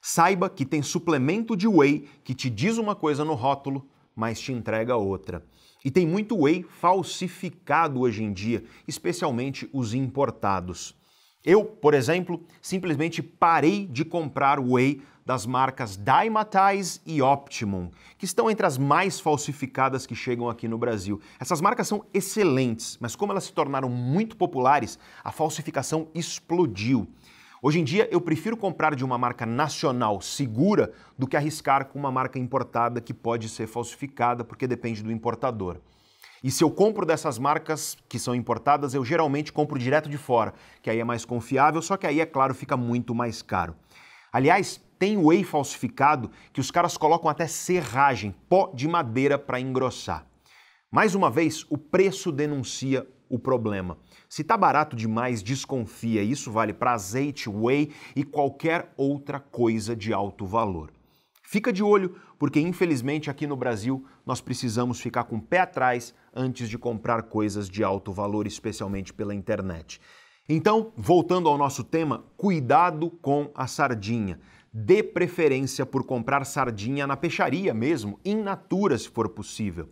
Saiba 0.02 0.50
que 0.50 0.66
tem 0.66 0.82
suplemento 0.82 1.56
de 1.58 1.68
whey 1.68 2.08
que 2.24 2.36
te 2.36 2.50
diz 2.50 2.78
uma 2.78 2.96
coisa 2.96 3.26
no 3.26 3.34
rótulo, 3.34 3.88
mas 4.16 4.40
te 4.40 4.54
entrega 4.54 4.96
outra. 4.96 5.44
E 5.86 5.92
tem 5.92 6.08
muito 6.08 6.36
whey 6.36 6.64
falsificado 6.64 8.00
hoje 8.00 8.24
em 8.24 8.34
dia, 8.34 8.64
especialmente 8.88 9.70
os 9.72 9.94
importados. 9.94 10.96
Eu, 11.44 11.64
por 11.64 11.94
exemplo, 11.94 12.44
simplesmente 12.60 13.22
parei 13.22 13.86
de 13.86 14.04
comprar 14.04 14.60
whey 14.60 15.00
das 15.24 15.46
marcas 15.46 15.96
Dymatize 15.96 17.02
e 17.06 17.22
Optimum, 17.22 17.92
que 18.18 18.26
estão 18.26 18.50
entre 18.50 18.66
as 18.66 18.80
mais 18.80 19.20
falsificadas 19.20 20.08
que 20.08 20.16
chegam 20.16 20.50
aqui 20.50 20.68
no 20.68 20.78
Brasil. 20.78 21.22
Essas 21.40 21.62
marcas 21.62 21.88
são 21.88 22.04
excelentes, 22.12 22.98
mas 23.00 23.16
como 23.16 23.32
elas 23.32 23.44
se 23.44 23.54
tornaram 23.54 23.88
muito 23.88 24.36
populares, 24.36 24.98
a 25.24 25.32
falsificação 25.32 26.08
explodiu. 26.16 27.08
Hoje 27.62 27.80
em 27.80 27.84
dia, 27.84 28.08
eu 28.12 28.20
prefiro 28.20 28.58
comprar 28.58 28.96
de 28.96 29.06
uma 29.06 29.18
marca 29.18 29.46
nacional 29.46 30.22
segura 30.22 30.92
do 31.18 31.26
que 31.26 31.38
arriscar 31.38 31.86
com 31.86 31.98
uma 31.98 32.12
marca 32.12 32.38
importada 32.38 33.00
que 33.00 33.14
pode 33.14 33.48
ser 33.48 33.66
falsificada 33.66 34.44
porque 34.44 34.68
depende 34.68 35.02
do 35.02 35.12
importador. 35.12 35.78
E 36.44 36.52
se 36.52 36.64
eu 36.64 36.70
compro 36.70 37.06
dessas 37.06 37.40
marcas 37.40 37.98
que 38.08 38.20
são 38.20 38.36
importadas, 38.36 38.94
eu 38.94 39.04
geralmente 39.04 39.52
compro 39.52 39.80
direto 39.80 40.10
de 40.10 40.18
fora, 40.18 40.54
que 40.82 40.90
aí 40.90 41.00
é 41.00 41.04
mais 41.04 41.26
confiável, 41.26 41.82
só 41.82 41.98
que 41.98 42.06
aí, 42.06 42.20
é 42.20 42.26
claro, 42.26 42.54
fica 42.54 42.78
muito 42.78 43.16
mais 43.16 43.42
caro. 43.42 43.76
Aliás, 44.32 44.80
tem 45.00 45.18
whey 45.18 45.44
falsificado 45.44 46.30
que 46.54 46.60
os 46.60 46.70
caras 46.70 46.98
colocam 46.98 47.30
até 47.30 47.48
serragem, 47.48 48.36
pó 48.48 48.72
de 48.76 48.88
madeira 48.88 49.40
para 49.40 49.60
engrossar. 49.60 50.28
Mais 50.92 51.16
uma 51.16 51.32
vez, 51.32 51.66
o 51.70 51.78
preço 51.78 52.32
denuncia 52.32 53.08
o 53.30 53.40
problema. 53.40 53.98
Se 54.36 54.44
tá 54.44 54.58
barato 54.58 54.98
demais, 54.98 55.42
desconfia. 55.42 56.22
Isso 56.22 56.52
vale 56.52 56.74
para 56.74 56.92
azeite, 56.92 57.50
whey 57.50 57.94
e 58.14 58.22
qualquer 58.22 58.92
outra 58.98 59.40
coisa 59.40 59.96
de 59.96 60.12
alto 60.12 60.46
valor. 60.46 60.92
Fica 61.42 61.72
de 61.72 61.82
olho, 61.82 62.18
porque 62.38 62.60
infelizmente 62.60 63.30
aqui 63.30 63.48
no 63.48 63.56
Brasil 63.56 64.06
nós 64.26 64.42
precisamos 64.42 65.00
ficar 65.00 65.24
com 65.24 65.38
o 65.38 65.42
pé 65.42 65.60
atrás 65.60 66.14
antes 66.36 66.68
de 66.68 66.78
comprar 66.78 67.24
coisas 67.24 67.70
de 67.70 67.82
alto 67.82 68.12
valor, 68.12 68.46
especialmente 68.46 69.14
pela 69.14 69.34
internet. 69.34 70.02
Então, 70.50 70.92
voltando 70.98 71.48
ao 71.48 71.58
nosso 71.58 71.82
tema, 71.82 72.26
cuidado 72.36 73.10
com 73.10 73.50
a 73.56 73.68
sardinha. 73.68 74.38
Dê 74.74 75.02
preferência 75.02 75.86
por 75.86 76.06
comprar 76.06 76.44
sardinha 76.44 77.08
na 77.08 77.16
peixaria 77.16 77.74
mesmo, 77.74 78.20
in 78.26 78.42
natura 78.42 78.98
se 78.98 79.08
for 79.08 79.30
possível. 79.30 79.88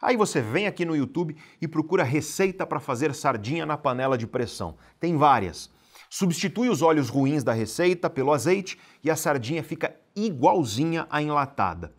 Aí 0.00 0.16
você 0.16 0.40
vem 0.40 0.66
aqui 0.66 0.84
no 0.84 0.96
YouTube 0.96 1.36
e 1.60 1.66
procura 1.66 2.04
receita 2.04 2.64
para 2.64 2.78
fazer 2.78 3.14
sardinha 3.14 3.66
na 3.66 3.76
panela 3.76 4.16
de 4.16 4.26
pressão. 4.26 4.76
Tem 5.00 5.16
várias. 5.16 5.70
Substitui 6.08 6.68
os 6.68 6.82
óleos 6.82 7.08
ruins 7.08 7.42
da 7.42 7.52
receita 7.52 8.08
pelo 8.08 8.32
azeite 8.32 8.78
e 9.02 9.10
a 9.10 9.16
sardinha 9.16 9.62
fica 9.62 9.94
igualzinha 10.14 11.06
à 11.10 11.20
enlatada. 11.20 11.92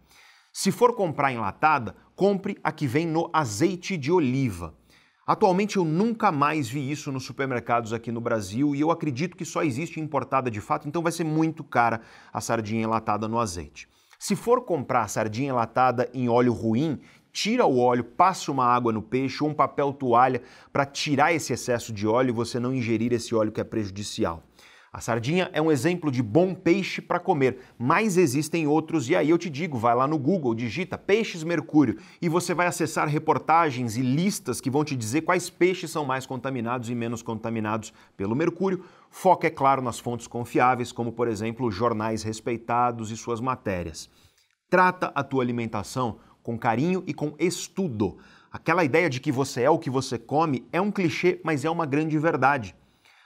Se 0.52 0.72
for 0.72 0.96
comprar 0.96 1.32
enlatada, 1.32 1.96
compre 2.16 2.58
a 2.64 2.72
que 2.72 2.88
vem 2.88 3.06
no 3.06 3.30
azeite 3.32 3.96
de 3.98 4.12
oliva. 4.12 4.74
Atualmente 5.28 5.78
eu 5.78 5.86
nunca 5.86 6.32
mais 6.32 6.68
vi 6.68 6.90
isso 6.90 7.12
nos 7.12 7.24
supermercados 7.24 7.94
aqui 7.94 8.12
no 8.12 8.20
Brasil 8.20 8.74
e 8.74 8.82
eu 8.82 8.90
acredito 8.90 9.38
que 9.38 9.46
só 9.46 9.62
existe 9.62 10.00
importada 10.00 10.50
de 10.50 10.60
fato, 10.60 10.88
então 10.88 11.04
vai 11.04 11.12
ser 11.12 11.24
muito 11.24 11.64
cara 11.64 12.02
a 12.34 12.42
sardinha 12.42 12.82
enlatada 12.82 13.28
no 13.28 13.38
azeite. 13.38 13.88
Se 14.18 14.36
for 14.36 14.66
comprar 14.66 15.08
sardinha 15.08 15.50
enlatada 15.50 16.10
em 16.14 16.28
óleo 16.28 16.52
ruim, 16.52 17.00
tira 17.42 17.66
o 17.66 17.80
óleo, 17.80 18.04
passa 18.04 18.52
uma 18.52 18.66
água 18.66 18.92
no 18.92 19.02
peixe 19.02 19.42
ou 19.42 19.50
um 19.50 19.54
papel 19.54 19.94
toalha 19.94 20.42
para 20.74 20.86
tirar 20.86 21.32
esse 21.32 21.54
excesso 21.54 21.94
de 21.94 22.06
óleo 22.06 22.32
e 22.32 22.34
você 22.34 22.60
não 22.60 22.74
ingerir 22.74 23.14
esse 23.14 23.34
óleo 23.34 23.50
que 23.50 23.62
é 23.62 23.64
prejudicial. 23.64 24.44
A 24.92 25.00
sardinha 25.00 25.50
é 25.54 25.62
um 25.62 25.72
exemplo 25.72 26.12
de 26.12 26.22
bom 26.22 26.54
peixe 26.54 27.02
para 27.02 27.18
comer, 27.18 27.60
mas 27.78 28.18
existem 28.18 28.68
outros 28.68 29.08
e 29.08 29.16
aí 29.16 29.30
eu 29.30 29.38
te 29.38 29.50
digo, 29.50 29.78
vai 29.78 29.96
lá 29.96 30.06
no 30.06 30.18
Google, 30.18 30.54
digita 30.54 30.98
peixes 30.98 31.42
mercúrio 31.42 31.98
e 32.22 32.28
você 32.28 32.54
vai 32.54 32.68
acessar 32.68 33.08
reportagens 33.08 33.96
e 33.96 34.02
listas 34.02 34.60
que 34.60 34.70
vão 34.70 34.84
te 34.84 34.94
dizer 34.94 35.22
quais 35.22 35.50
peixes 35.50 35.92
são 35.92 36.04
mais 36.04 36.26
contaminados 36.26 36.90
e 36.90 36.96
menos 36.96 37.22
contaminados 37.22 37.94
pelo 38.18 38.36
mercúrio. 38.36 38.84
Foca, 39.10 39.48
é 39.48 39.50
claro, 39.50 39.82
nas 39.82 39.98
fontes 39.98 40.28
confiáveis, 40.28 40.92
como 40.92 41.14
por 41.14 41.30
exemplo 41.30 41.72
jornais 41.72 42.22
respeitados 42.22 43.12
e 43.12 43.16
suas 43.16 43.40
matérias. 43.40 44.10
Trata 44.70 45.12
a 45.16 45.24
tua 45.24 45.42
alimentação 45.42 46.20
com 46.44 46.58
carinho 46.58 47.04
e 47.06 47.14
com 47.14 47.34
estudo. 47.40 48.18
Aquela 48.52 48.84
ideia 48.84 49.10
de 49.10 49.20
que 49.20 49.32
você 49.32 49.62
é 49.62 49.70
o 49.70 49.78
que 49.78 49.90
você 49.90 50.18
come 50.18 50.66
é 50.72 50.82
um 50.82 50.92
clichê, 50.92 51.40
mas 51.44 51.64
é 51.64 51.70
uma 51.70 51.86
grande 51.86 52.18
verdade. 52.18 52.76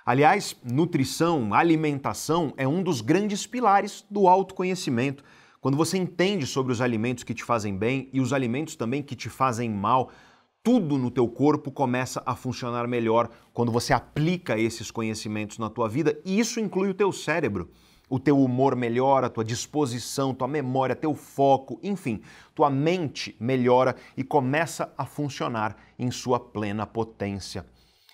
Aliás, 0.06 0.56
nutrição, 0.64 1.54
alimentação 1.54 2.54
é 2.58 2.68
um 2.68 2.84
dos 2.84 3.00
grandes 3.00 3.48
pilares 3.48 4.06
do 4.12 4.28
autoconhecimento. 4.28 5.24
Quando 5.62 5.78
você 5.78 5.98
entende 5.98 6.46
sobre 6.46 6.74
os 6.74 6.82
alimentos 6.82 7.24
que 7.24 7.34
te 7.34 7.42
fazem 7.42 7.78
bem 7.78 8.10
e 8.12 8.20
os 8.20 8.34
alimentos 8.34 8.76
também 8.76 9.02
que 9.02 9.16
te 9.16 9.30
fazem 9.30 9.70
mal, 9.70 10.12
tudo 10.62 10.98
no 10.98 11.10
teu 11.10 11.26
corpo 11.28 11.72
começa 11.72 12.22
a 12.26 12.36
funcionar 12.36 12.86
melhor 12.86 13.30
quando 13.54 13.72
você 13.72 13.94
aplica 13.94 14.60
esses 14.60 14.92
conhecimentos 14.92 15.58
na 15.58 15.70
tua 15.70 15.88
vida, 15.88 16.20
e 16.26 16.38
isso 16.38 16.60
inclui 16.60 16.90
o 16.90 16.94
teu 16.94 17.12
cérebro. 17.14 17.70
O 18.14 18.20
teu 18.20 18.40
humor 18.40 18.76
melhora, 18.76 19.28
tua 19.28 19.44
disposição, 19.44 20.36
tua 20.36 20.48
memória, 20.48 20.96
teu 20.96 21.16
foco, 21.16 21.80
enfim, 21.82 22.22
tua 22.54 22.70
mente 22.70 23.36
melhora 23.40 23.96
e 24.16 24.24
começa 24.24 24.94
a 24.96 25.04
funcionar 25.04 25.76
em 25.98 26.12
sua 26.12 26.40
plena 26.40 26.86
potência. 26.86 27.66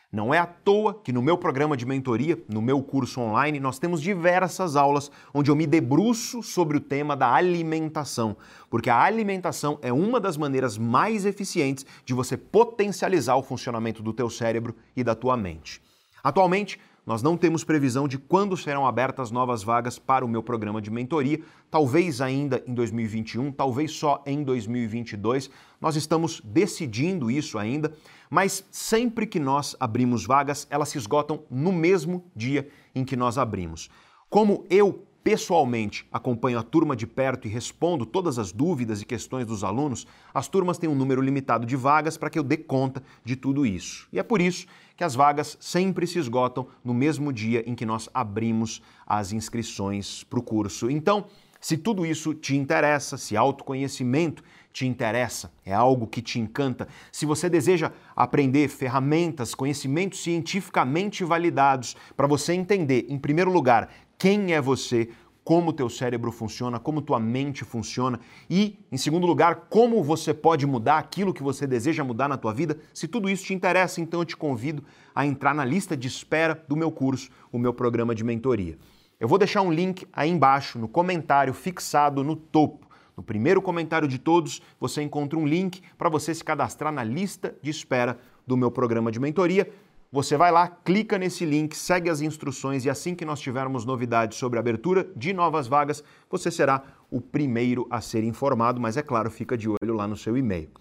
Não 0.10 0.34
é 0.34 0.38
à 0.38 0.46
toa 0.46 0.94
que 0.94 1.12
no 1.12 1.22
meu 1.22 1.38
programa 1.38 1.76
de 1.76 1.86
mentoria, 1.86 2.42
no 2.48 2.62
meu 2.62 2.82
curso 2.82 3.20
online, 3.20 3.60
nós 3.60 3.78
temos 3.78 4.02
diversas 4.02 4.78
aulas 4.78 5.12
onde 5.34 5.52
eu 5.52 5.56
me 5.56 5.68
debruço 5.68 6.42
sobre 6.42 6.78
o 6.78 6.80
tema 6.80 7.14
da 7.14 7.34
alimentação, 7.34 8.38
porque 8.70 8.90
a 8.90 9.02
alimentação 9.02 9.80
é 9.82 9.92
uma 9.92 10.18
das 10.18 10.38
maneiras 10.38 10.78
mais 10.78 11.26
eficientes 11.26 11.86
de 12.06 12.14
você 12.14 12.38
potencializar 12.38 13.36
o 13.36 13.44
funcionamento 13.44 14.02
do 14.02 14.14
teu 14.14 14.30
cérebro 14.30 14.74
e 14.96 15.04
da 15.04 15.14
tua 15.14 15.36
mente. 15.36 15.82
Atualmente, 16.24 16.80
nós 17.10 17.24
não 17.24 17.36
temos 17.36 17.63
previsão 17.63 18.08
de 18.08 18.19
quando 18.19 18.56
serão 18.56 18.86
abertas 18.86 19.32
novas 19.32 19.63
vagas 19.63 19.98
para 19.98 20.24
o 20.24 20.28
meu 20.28 20.43
programa 20.43 20.80
de 20.80 20.91
mentoria, 20.91 21.41
talvez 21.72 22.22
ainda 22.22 22.63
em 22.67 22.74
2021, 22.76 23.52
talvez 23.52 23.93
só 23.93 24.22
em 24.28 24.43
2022. 24.43 25.50
Nós 25.82 25.95
estamos 25.95 26.39
decidindo 26.45 27.32
isso 27.32 27.58
ainda, 27.58 27.91
mas 28.30 28.63
sempre 28.69 29.26
que 29.26 29.39
nós 29.39 29.76
abrimos 29.80 30.24
vagas, 30.24 30.67
elas 30.69 30.89
se 30.89 31.00
esgotam 31.00 31.41
no 31.50 31.72
mesmo 31.72 32.26
dia 32.36 32.69
em 32.93 33.04
que 33.04 33.15
nós 33.15 33.39
abrimos. 33.39 33.89
Como 34.30 34.63
eu 34.69 35.04
pessoalmente 35.24 36.08
acompanho 36.12 36.60
a 36.60 36.63
turma 36.63 36.95
de 36.95 37.06
perto 37.06 37.48
e 37.48 37.52
respondo 37.52 38.06
todas 38.06 38.39
as 38.39 38.52
dúvidas 38.52 39.02
e 39.02 39.06
questões 39.06 39.45
dos 39.45 39.63
alunos, 39.63 40.08
as 40.34 40.48
turmas 40.48 40.78
têm 40.78 40.89
um 40.89 40.95
número 40.95 41.22
limitado 41.22 41.65
de 41.65 41.76
vagas 41.76 42.17
para 42.17 42.30
que 42.30 42.39
eu 42.39 42.43
dê 42.43 42.58
conta 42.58 43.04
de 43.24 43.36
tudo 43.36 43.65
isso. 43.65 44.08
E 44.13 44.19
é 44.19 44.24
por 44.24 44.39
isso 44.41 44.65
que 45.00 45.04
as 45.06 45.16
vagas 45.16 45.56
sempre 45.62 46.06
se 46.06 46.20
esgotam 46.20 46.68
no 46.84 46.94
mesmo 46.94 47.32
dia 47.32 47.64
em 47.66 47.74
que 47.74 47.86
nós 47.86 48.10
abrimos 48.14 48.82
as 49.08 49.32
inscrições 49.32 50.26
para 50.26 50.40
o 50.40 50.44
curso. 50.44 50.92
Então, 50.92 51.28
se 51.62 51.78
tudo 51.78 52.06
isso 52.06 52.34
te 52.34 52.58
interessa, 52.58 53.18
se 53.18 53.38
autoconhecimento 53.38 54.44
te 54.74 54.86
interessa, 54.86 55.54
é 55.66 55.74
algo 55.74 56.06
que 56.06 56.22
te 56.22 56.38
encanta, 56.38 56.86
se 57.14 57.26
você 57.26 57.50
deseja 57.50 57.94
aprender 58.14 58.68
ferramentas, 58.68 59.56
conhecimentos 59.56 60.22
cientificamente 60.22 61.24
validados 61.24 61.96
para 62.18 62.28
você 62.28 62.52
entender, 62.52 63.06
em 63.08 63.18
primeiro 63.18 63.54
lugar, 63.54 63.88
quem 64.18 64.54
é 64.54 64.60
você, 64.60 65.08
como 65.50 65.72
o 65.72 65.74
teu 65.74 65.90
cérebro 65.90 66.32
funciona, 66.32 66.78
como 66.80 67.02
tua 67.02 67.20
mente 67.20 67.66
funciona 67.66 68.20
e, 68.47 68.78
em 68.91 68.97
segundo 68.97 69.26
lugar, 69.26 69.66
como 69.68 70.04
você 70.04 70.32
pode 70.32 70.64
mudar 70.68 71.00
aquilo 71.00 71.34
que 71.34 71.41
você 71.41 71.66
deseja 71.66 72.04
mudar 72.04 72.28
na 72.28 72.38
tua 72.38 72.54
vida. 72.54 72.78
Se 72.93 73.08
tudo 73.08 73.28
isso 73.28 73.45
te 73.45 73.56
interessa, 73.56 74.00
então 74.00 74.20
eu 74.20 74.26
te 74.26 74.38
convido 74.38 74.84
a 75.16 75.26
entrar 75.26 75.56
na 75.56 75.66
lista 75.66 75.97
de 75.97 76.08
espera 76.08 76.64
do 76.68 76.76
meu 76.76 76.91
curso, 76.91 77.32
o 77.52 77.58
meu 77.58 77.74
programa 77.74 78.14
de 78.14 78.24
mentoria. 78.24 78.78
Eu 79.20 79.28
vou 79.28 79.39
deixar 79.39 79.64
um 79.64 79.72
link 79.72 80.06
aí 80.14 80.30
embaixo 80.30 80.78
no 80.78 80.88
comentário 80.88 81.52
fixado 81.52 82.24
no 82.24 82.36
topo. 82.36 82.88
No 83.18 83.24
primeiro 83.24 83.60
comentário 83.60 84.08
de 84.08 84.20
todos, 84.20 84.62
você 84.80 85.02
encontra 85.02 85.39
um 85.39 85.47
link 85.47 85.82
para 85.97 86.10
você 86.10 86.32
se 86.32 86.43
cadastrar 86.43 86.93
na 86.93 87.04
lista 87.04 87.56
de 87.60 87.72
espera 87.72 88.20
do 88.45 88.56
meu 88.56 88.70
programa 88.70 89.12
de 89.12 89.20
mentoria. 89.20 89.68
Você 90.12 90.36
vai 90.36 90.51
lá, 90.51 90.68
clica 90.68 91.20
nesse 91.20 91.45
link, 91.45 91.78
segue 91.78 92.10
as 92.10 92.20
instruções 92.20 92.84
e 92.84 92.89
assim 92.89 93.14
que 93.14 93.24
nós 93.24 93.39
tivermos 93.39 93.86
novidades 93.86 94.39
sobre 94.39 94.57
a 94.57 94.60
abertura 94.60 95.07
de 95.16 95.34
novas 95.34 95.68
vagas, 95.68 96.03
você 96.28 96.49
será 96.49 96.82
o 97.12 97.22
primeiro 97.22 97.86
a 97.91 98.01
ser 98.01 98.24
informado, 98.24 98.82
mas 98.82 98.97
é 98.97 99.03
claro, 99.03 99.30
fica 99.30 99.55
de 99.55 99.70
olho 99.70 99.93
lá 99.93 100.07
no 100.07 100.18
seu 100.18 100.36
e-mail. 100.36 100.72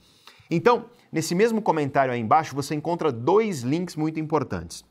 Então, 0.51 0.87
nesse 1.13 1.35
mesmo 1.35 1.61
comentário 1.61 2.11
aí 2.11 2.19
embaixo, 2.19 2.55
você 2.55 2.75
encontra 2.75 3.13
dois 3.13 3.61
links 3.61 3.97
muito 3.97 4.19
importantes. 4.19 4.83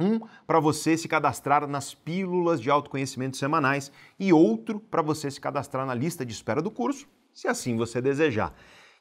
Um 0.00 0.18
para 0.48 0.58
você 0.58 0.96
se 0.96 1.06
cadastrar 1.06 1.64
nas 1.68 1.94
pílulas 1.94 2.60
de 2.60 2.68
autoconhecimento 2.68 3.36
semanais 3.36 3.92
e 4.18 4.32
outro 4.32 4.80
para 4.80 5.00
você 5.00 5.30
se 5.30 5.40
cadastrar 5.40 5.86
na 5.86 5.94
lista 5.94 6.26
de 6.26 6.32
espera 6.32 6.60
do 6.60 6.72
curso, 6.72 7.06
se 7.32 7.46
assim 7.46 7.76
você 7.76 8.02
desejar. 8.02 8.52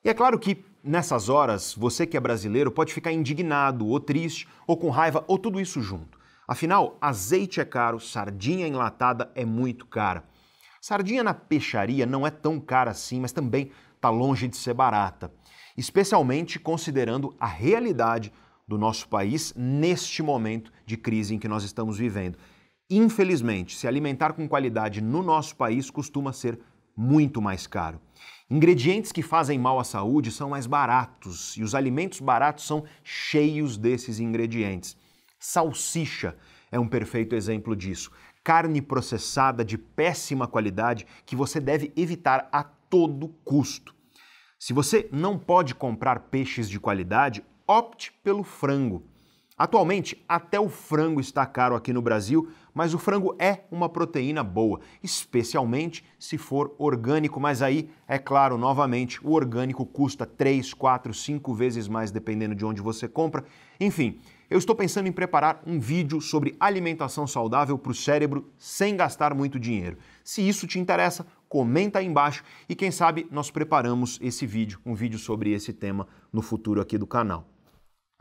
E 0.04 0.10
é 0.10 0.14
claro 0.14 0.38
que 0.38 0.64
Nessas 0.88 1.30
horas, 1.30 1.74
você 1.74 2.06
que 2.06 2.16
é 2.16 2.20
brasileiro 2.20 2.70
pode 2.70 2.94
ficar 2.94 3.12
indignado, 3.12 3.88
ou 3.88 4.00
triste, 4.00 4.48
ou 4.68 4.78
com 4.78 4.92
raiva, 4.92 5.26
ou 5.28 5.40
tudo 5.40 5.60
isso 5.60 5.82
junto. 5.82 6.20
Afinal, 6.48 6.96
azeite 7.02 7.60
é 7.60 7.66
caro, 7.66 8.00
sardinha 8.00 8.68
enlatada 8.68 9.32
é 9.34 9.44
muito 9.44 9.88
cara. 9.88 10.24
Sardinha 10.80 11.24
na 11.24 11.34
peixaria 11.34 12.06
não 12.06 12.28
é 12.28 12.30
tão 12.30 12.60
cara 12.60 12.92
assim, 12.92 13.20
mas 13.20 13.32
também 13.32 13.72
está 13.96 14.12
longe 14.12 14.48
de 14.48 14.58
ser 14.58 14.76
barata, 14.76 15.34
especialmente 15.76 16.60
considerando 16.60 17.36
a 17.40 17.48
realidade 17.48 18.32
do 18.68 18.78
nosso 18.78 19.10
país 19.10 19.56
neste 19.58 20.22
momento 20.22 20.72
de 20.86 20.98
crise 20.98 21.34
em 21.34 21.40
que 21.40 21.48
nós 21.48 21.64
estamos 21.64 21.98
vivendo. 21.98 22.38
Infelizmente, 22.92 23.76
se 23.76 23.88
alimentar 23.88 24.34
com 24.34 24.48
qualidade 24.48 25.02
no 25.02 25.24
nosso 25.24 25.56
país 25.56 25.90
costuma 25.90 26.32
ser 26.32 26.60
muito 26.96 27.42
mais 27.42 27.66
caro. 27.66 28.00
Ingredientes 28.48 29.12
que 29.12 29.24
fazem 29.24 29.58
mal 29.58 29.80
à 29.80 29.84
saúde 29.84 30.32
são 30.32 30.52
mais 30.52 30.68
baratos 30.68 31.58
e 31.58 31.64
os 31.64 31.74
alimentos 31.74 32.20
baratos 32.20 32.68
são 32.68 32.84
cheios 33.04 33.76
desses 33.76 34.20
ingredientes. 34.20 34.96
Salsicha 35.40 36.38
é 36.72 36.80
um 36.80 36.88
perfeito 36.88 37.34
exemplo 37.36 37.76
disso. 37.76 38.12
Carne 38.44 38.84
processada 38.84 39.66
de 39.66 39.80
péssima 39.80 40.48
qualidade 40.48 41.08
que 41.26 41.36
você 41.36 41.60
deve 41.60 41.92
evitar 41.96 42.48
a 42.52 42.64
todo 42.64 43.30
custo. 43.44 43.96
Se 44.60 44.74
você 44.74 45.10
não 45.12 45.40
pode 45.40 45.74
comprar 45.74 46.20
peixes 46.30 46.70
de 46.70 46.80
qualidade, 46.80 47.44
opte 47.68 48.12
pelo 48.24 48.44
frango. 48.44 49.04
Atualmente, 49.58 50.22
até 50.28 50.60
o 50.60 50.68
frango 50.68 51.22
está 51.22 51.46
caro 51.46 51.76
aqui 51.76 51.94
no 51.94 52.02
Brasil, 52.02 52.50
mas 52.74 52.94
o 52.94 53.00
frango 53.00 53.34
é 53.40 53.62
uma 53.72 53.88
proteína 53.88 54.44
boa, 54.44 54.82
especialmente 55.02 56.04
se 56.20 56.38
for 56.38 56.76
orgânico. 56.78 57.40
Mas 57.40 57.62
aí, 57.62 57.90
é 58.06 58.18
claro, 58.18 58.58
novamente, 58.58 59.26
o 59.26 59.32
orgânico 59.32 59.86
custa 59.86 60.26
3, 60.26 60.74
4, 60.74 61.14
5 61.14 61.54
vezes 61.54 61.88
mais 61.88 62.12
dependendo 62.12 62.54
de 62.54 62.66
onde 62.66 62.82
você 62.82 63.08
compra. 63.08 63.46
Enfim, 63.80 64.20
eu 64.50 64.58
estou 64.58 64.76
pensando 64.76 65.08
em 65.08 65.14
preparar 65.14 65.64
um 65.66 65.80
vídeo 65.80 66.20
sobre 66.20 66.54
alimentação 66.60 67.26
saudável 67.26 67.78
para 67.78 67.94
o 67.94 67.96
cérebro 67.96 68.52
sem 68.58 68.98
gastar 68.98 69.34
muito 69.34 69.58
dinheiro. 69.58 69.98
Se 70.22 70.46
isso 70.46 70.68
te 70.68 70.80
interessa, 70.80 71.26
comenta 71.48 72.00
aí 72.00 72.06
embaixo 72.06 72.44
e 72.68 72.76
quem 72.76 72.92
sabe 72.92 73.26
nós 73.32 73.50
preparamos 73.50 74.20
esse 74.22 74.46
vídeo, 74.46 74.82
um 74.86 74.94
vídeo 74.94 75.18
sobre 75.18 75.54
esse 75.54 75.72
tema 75.72 76.06
no 76.32 76.42
futuro 76.42 76.82
aqui 76.82 76.98
do 76.98 77.08
canal. 77.08 77.55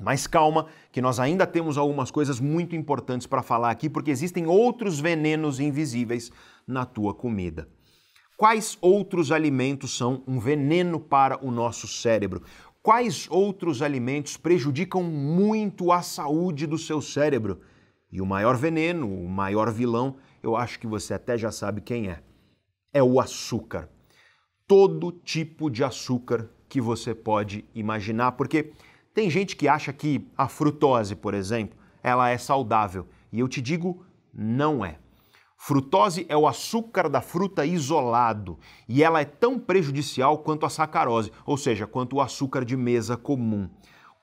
Mas 0.00 0.26
calma, 0.26 0.66
que 0.90 1.00
nós 1.00 1.20
ainda 1.20 1.46
temos 1.46 1.78
algumas 1.78 2.10
coisas 2.10 2.40
muito 2.40 2.74
importantes 2.74 3.26
para 3.26 3.42
falar 3.42 3.70
aqui, 3.70 3.88
porque 3.88 4.10
existem 4.10 4.46
outros 4.46 4.98
venenos 4.98 5.60
invisíveis 5.60 6.32
na 6.66 6.84
tua 6.84 7.14
comida. 7.14 7.68
Quais 8.36 8.76
outros 8.80 9.30
alimentos 9.30 9.96
são 9.96 10.24
um 10.26 10.40
veneno 10.40 10.98
para 10.98 11.44
o 11.44 11.52
nosso 11.52 11.86
cérebro? 11.86 12.42
Quais 12.82 13.28
outros 13.30 13.80
alimentos 13.80 14.36
prejudicam 14.36 15.02
muito 15.02 15.92
a 15.92 16.02
saúde 16.02 16.66
do 16.66 16.76
seu 16.76 17.00
cérebro? 17.00 17.60
E 18.10 18.20
o 18.20 18.26
maior 18.26 18.56
veneno, 18.56 19.08
o 19.08 19.28
maior 19.28 19.72
vilão, 19.72 20.16
eu 20.42 20.56
acho 20.56 20.78
que 20.78 20.86
você 20.86 21.14
até 21.14 21.38
já 21.38 21.50
sabe 21.52 21.80
quem 21.80 22.08
é. 22.08 22.22
É 22.92 23.02
o 23.02 23.20
açúcar. 23.20 23.88
Todo 24.66 25.12
tipo 25.12 25.70
de 25.70 25.84
açúcar 25.84 26.50
que 26.68 26.80
você 26.80 27.14
pode 27.14 27.64
imaginar, 27.74 28.32
porque 28.32 28.72
tem 29.14 29.30
gente 29.30 29.54
que 29.54 29.68
acha 29.68 29.92
que 29.92 30.28
a 30.36 30.48
frutose, 30.48 31.14
por 31.14 31.34
exemplo, 31.34 31.78
ela 32.02 32.28
é 32.28 32.36
saudável. 32.36 33.06
E 33.32 33.38
eu 33.38 33.48
te 33.48 33.62
digo, 33.62 34.04
não 34.34 34.84
é. 34.84 34.98
Frutose 35.56 36.26
é 36.28 36.36
o 36.36 36.46
açúcar 36.46 37.08
da 37.08 37.22
fruta 37.22 37.64
isolado 37.64 38.58
e 38.86 39.02
ela 39.02 39.20
é 39.20 39.24
tão 39.24 39.58
prejudicial 39.58 40.38
quanto 40.38 40.66
a 40.66 40.68
sacarose, 40.68 41.32
ou 41.46 41.56
seja, 41.56 41.86
quanto 41.86 42.16
o 42.16 42.20
açúcar 42.20 42.64
de 42.64 42.76
mesa 42.76 43.16
comum. 43.16 43.70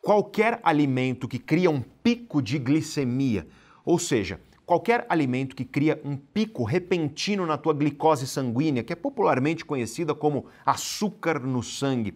Qualquer 0.02 0.60
alimento 0.62 1.28
que 1.28 1.40
cria 1.40 1.72
um 1.72 1.82
pico 1.82 2.42
de 2.42 2.60
glicemia, 2.60 3.48
ou 3.84 3.98
seja, 3.98 4.40
qualquer 4.66 5.06
alimento 5.10 5.56
que 5.56 5.66
cria 5.66 6.00
um 6.04 6.16
pico 6.16 6.64
repentino 6.64 7.46
na 7.46 7.58
tua 7.58 7.74
glicose 7.74 8.28
sanguínea, 8.28 8.84
que 8.84 8.94
é 8.94 8.96
popularmente 8.96 9.66
conhecida 9.66 10.14
como 10.14 10.46
açúcar 10.66 11.40
no 11.40 11.64
sangue, 11.64 12.14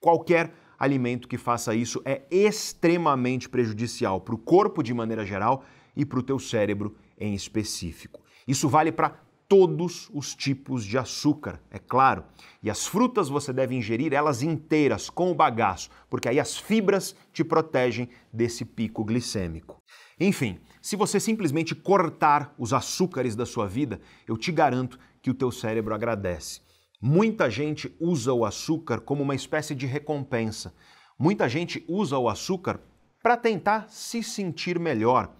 qualquer 0.00 0.52
alimento 0.80 1.28
que 1.28 1.36
faça 1.36 1.74
isso 1.74 2.00
é 2.06 2.22
extremamente 2.30 3.48
prejudicial 3.50 4.22
para 4.22 4.34
o 4.34 4.38
corpo 4.38 4.82
de 4.82 4.94
maneira 4.94 5.26
geral 5.26 5.62
e 5.94 6.06
para 6.06 6.18
o 6.18 6.22
teu 6.22 6.38
cérebro 6.38 6.96
em 7.18 7.34
específico. 7.34 8.20
Isso 8.48 8.66
vale 8.66 8.90
para 8.90 9.10
todos 9.46 10.08
os 10.14 10.34
tipos 10.34 10.84
de 10.84 10.96
açúcar, 10.96 11.60
é 11.70 11.78
claro. 11.78 12.24
E 12.62 12.70
as 12.70 12.86
frutas 12.86 13.28
você 13.28 13.52
deve 13.52 13.74
ingerir 13.74 14.14
elas 14.14 14.42
inteiras, 14.42 15.10
com 15.10 15.30
o 15.30 15.34
bagaço, 15.34 15.90
porque 16.08 16.28
aí 16.28 16.40
as 16.40 16.56
fibras 16.56 17.14
te 17.32 17.44
protegem 17.44 18.08
desse 18.32 18.64
pico 18.64 19.04
glicêmico. 19.04 19.82
Enfim, 20.18 20.60
se 20.80 20.96
você 20.96 21.18
simplesmente 21.18 21.74
cortar 21.74 22.54
os 22.56 22.72
açúcares 22.72 23.34
da 23.34 23.44
sua 23.44 23.66
vida, 23.66 24.00
eu 24.26 24.36
te 24.36 24.52
garanto 24.52 24.98
que 25.20 25.30
o 25.30 25.34
teu 25.34 25.50
cérebro 25.50 25.94
agradece. 25.94 26.60
Muita 27.02 27.48
gente 27.48 27.90
usa 27.98 28.30
o 28.30 28.44
açúcar 28.44 29.00
como 29.00 29.22
uma 29.22 29.34
espécie 29.34 29.74
de 29.74 29.86
recompensa. 29.86 30.74
Muita 31.18 31.48
gente 31.48 31.82
usa 31.88 32.18
o 32.18 32.28
açúcar 32.28 32.78
para 33.22 33.38
tentar 33.38 33.86
se 33.88 34.22
sentir 34.22 34.78
melhor. 34.78 35.32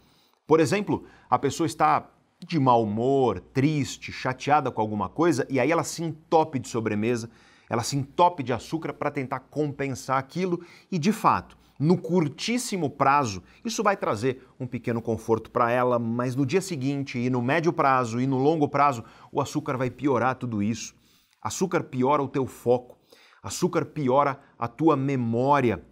Por 0.47 0.59
exemplo, 0.59 1.05
a 1.29 1.39
pessoa 1.39 1.67
está 1.67 2.09
de 2.39 2.59
mau 2.59 2.83
humor, 2.83 3.41
triste, 3.53 4.11
chateada 4.11 4.71
com 4.71 4.81
alguma 4.81 5.11
coisa 5.11 5.47
e 5.51 5.61
aí 5.61 5.71
ela 5.71 5.85
se 5.85 6.03
entope 6.03 6.59
de 6.59 6.67
sobremesa, 6.67 7.29
ela 7.69 7.83
se 7.83 7.95
entope 7.95 8.43
de 8.43 8.55
açúcar 8.55 8.95
para 8.95 9.11
tentar 9.11 9.41
compensar 9.41 10.17
aquilo 10.17 10.65
e, 10.91 10.99
de 10.99 11.13
fato, 11.13 11.59
no 11.79 11.99
curtíssimo 11.99 12.89
prazo, 12.89 13.43
isso 13.63 13.83
vai 13.83 13.99
trazer 13.99 14.47
um 14.59 14.67
pequeno 14.67 15.03
conforto 15.03 15.51
para 15.51 15.71
ela, 15.71 15.99
mas 15.99 16.35
no 16.35 16.47
dia 16.47 16.63
seguinte, 16.63 17.19
e 17.19 17.29
no 17.29 17.43
médio 17.43 17.71
prazo, 17.71 18.19
e 18.19 18.27
no 18.27 18.39
longo 18.39 18.67
prazo, 18.67 19.05
o 19.31 19.43
açúcar 19.43 19.77
vai 19.77 19.91
piorar 19.91 20.37
tudo 20.37 20.63
isso. 20.63 20.99
Açúcar 21.43 21.85
piora 21.85 22.23
o 22.23 22.29
teu 22.29 22.47
foco. 22.47 22.99
Açúcar 23.43 23.87
piora 23.87 24.39
a 24.59 24.69
tua 24.69 24.97
memória. 24.97 25.83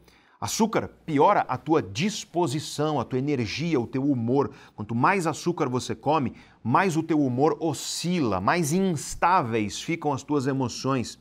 Açúcar 0.40 0.88
piora 1.07 1.40
a 1.49 1.57
tua 1.57 1.82
disposição, 1.82 3.01
a 3.01 3.05
tua 3.05 3.18
energia, 3.18 3.80
o 3.80 3.86
teu 3.86 4.05
humor. 4.05 4.53
Quanto 4.76 4.94
mais 4.94 5.26
açúcar 5.26 5.68
você 5.68 5.94
come, 5.94 6.34
mais 6.62 6.96
o 6.96 7.03
teu 7.03 7.20
humor 7.20 7.57
oscila, 7.61 8.40
mais 8.40 8.72
instáveis 8.72 9.80
ficam 9.80 10.12
as 10.12 10.22
tuas 10.22 10.46
emoções. 10.46 11.18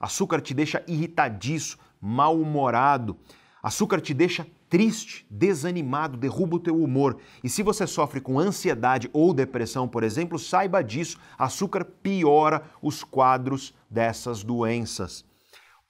Açúcar 0.00 0.40
te 0.40 0.52
deixa 0.52 0.82
irritadiço, 0.88 1.78
mal-humorado. 2.00 3.16
Açúcar 3.62 4.00
te 4.00 4.12
deixa 4.12 4.46
triste, 4.68 5.26
desanimado, 5.30 6.16
derruba 6.16 6.56
o 6.56 6.60
teu 6.60 6.82
humor. 6.82 7.18
E 7.42 7.48
se 7.48 7.62
você 7.62 7.86
sofre 7.86 8.20
com 8.20 8.38
ansiedade 8.38 9.08
ou 9.12 9.32
depressão, 9.32 9.86
por 9.88 10.02
exemplo, 10.02 10.38
saiba 10.38 10.82
disso. 10.82 11.18
Açúcar 11.38 11.84
piora 11.84 12.62
os 12.82 13.04
quadros 13.04 13.74
dessas 13.90 14.42
doenças. 14.42 15.24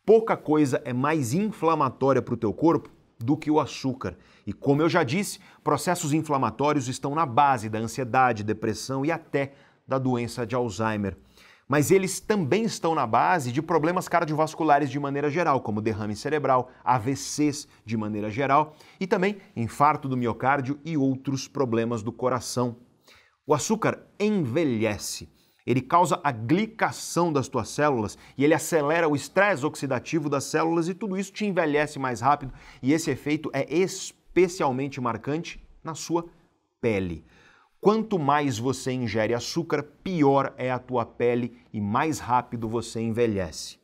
Pouca 0.04 0.36
coisa 0.36 0.80
é 0.84 0.92
mais 0.92 1.32
inflamatória 1.32 2.22
para 2.22 2.34
o 2.34 2.38
teu 2.38 2.52
corpo 2.52 2.90
do 3.18 3.36
que 3.36 3.50
o 3.50 3.58
açúcar. 3.58 4.16
E 4.46 4.52
como 4.52 4.82
eu 4.82 4.88
já 4.88 5.02
disse, 5.02 5.40
processos 5.64 6.12
inflamatórios 6.12 6.86
estão 6.86 7.14
na 7.14 7.26
base 7.26 7.68
da 7.68 7.78
ansiedade, 7.78 8.44
depressão 8.44 9.04
e 9.04 9.10
até 9.10 9.54
da 9.88 9.98
doença 9.98 10.46
de 10.46 10.54
Alzheimer 10.54 11.16
mas 11.68 11.90
eles 11.90 12.20
também 12.20 12.64
estão 12.64 12.94
na 12.94 13.06
base 13.06 13.50
de 13.50 13.60
problemas 13.60 14.08
cardiovasculares 14.08 14.90
de 14.90 15.00
maneira 15.00 15.28
geral, 15.28 15.60
como 15.60 15.80
derrame 15.80 16.14
cerebral, 16.14 16.70
AVCs 16.84 17.66
de 17.84 17.96
maneira 17.96 18.30
geral 18.30 18.76
e 19.00 19.06
também 19.06 19.38
infarto 19.54 20.08
do 20.08 20.16
miocárdio 20.16 20.78
e 20.84 20.96
outros 20.96 21.48
problemas 21.48 22.02
do 22.02 22.12
coração. 22.12 22.76
O 23.46 23.52
açúcar 23.52 24.00
envelhece. 24.18 25.28
Ele 25.66 25.80
causa 25.80 26.20
a 26.22 26.30
glicação 26.30 27.32
das 27.32 27.48
tuas 27.48 27.68
células 27.68 28.16
e 28.38 28.44
ele 28.44 28.54
acelera 28.54 29.08
o 29.08 29.16
estresse 29.16 29.66
oxidativo 29.66 30.28
das 30.28 30.44
células 30.44 30.88
e 30.88 30.94
tudo 30.94 31.18
isso 31.18 31.32
te 31.32 31.44
envelhece 31.44 31.98
mais 31.98 32.20
rápido 32.20 32.52
e 32.80 32.92
esse 32.92 33.10
efeito 33.10 33.50
é 33.52 33.66
especialmente 33.74 35.00
marcante 35.00 35.60
na 35.82 35.96
sua 35.96 36.24
pele. 36.80 37.24
Quanto 37.80 38.18
mais 38.18 38.58
você 38.58 38.92
ingere 38.92 39.34
açúcar, 39.34 39.82
pior 39.82 40.54
é 40.56 40.70
a 40.70 40.78
tua 40.78 41.04
pele 41.04 41.56
e 41.72 41.80
mais 41.80 42.18
rápido 42.18 42.68
você 42.68 43.00
envelhece. 43.00 43.78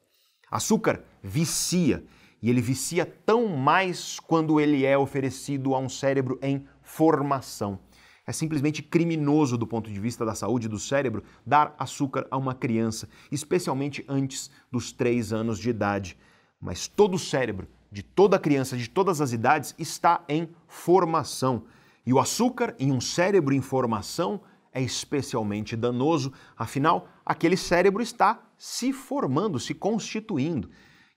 Açúcar 0.50 1.02
vicia 1.22 2.04
e 2.42 2.50
ele 2.50 2.60
vicia 2.60 3.06
tão 3.06 3.48
mais 3.48 4.18
quando 4.18 4.60
ele 4.60 4.84
é 4.84 4.98
oferecido 4.98 5.74
a 5.74 5.78
um 5.78 5.88
cérebro 5.88 6.38
em 6.42 6.66
formação. 6.82 7.78
É 8.26 8.32
simplesmente 8.32 8.82
criminoso 8.82 9.56
do 9.56 9.66
ponto 9.66 9.90
de 9.90 9.98
vista 10.00 10.24
da 10.24 10.34
saúde 10.34 10.68
do 10.68 10.78
cérebro 10.78 11.22
dar 11.44 11.74
açúcar 11.78 12.26
a 12.30 12.36
uma 12.36 12.54
criança, 12.54 13.08
especialmente 13.30 14.04
antes 14.08 14.50
dos 14.70 14.92
3 14.92 15.32
anos 15.32 15.58
de 15.58 15.70
idade. 15.70 16.16
Mas 16.60 16.86
todo 16.86 17.14
o 17.14 17.18
cérebro 17.18 17.68
de 17.90 18.02
toda 18.02 18.38
criança 18.38 18.76
de 18.76 18.88
todas 18.88 19.20
as 19.20 19.32
idades 19.32 19.74
está 19.78 20.24
em 20.28 20.48
formação. 20.66 21.64
E 22.04 22.12
o 22.12 22.18
açúcar 22.18 22.74
em 22.78 22.90
um 22.90 23.00
cérebro 23.00 23.54
em 23.54 23.60
formação 23.60 24.40
é 24.72 24.80
especialmente 24.80 25.76
danoso, 25.76 26.32
afinal, 26.56 27.08
aquele 27.24 27.56
cérebro 27.56 28.02
está 28.02 28.42
se 28.56 28.92
formando, 28.92 29.60
se 29.60 29.74
constituindo. 29.74 30.70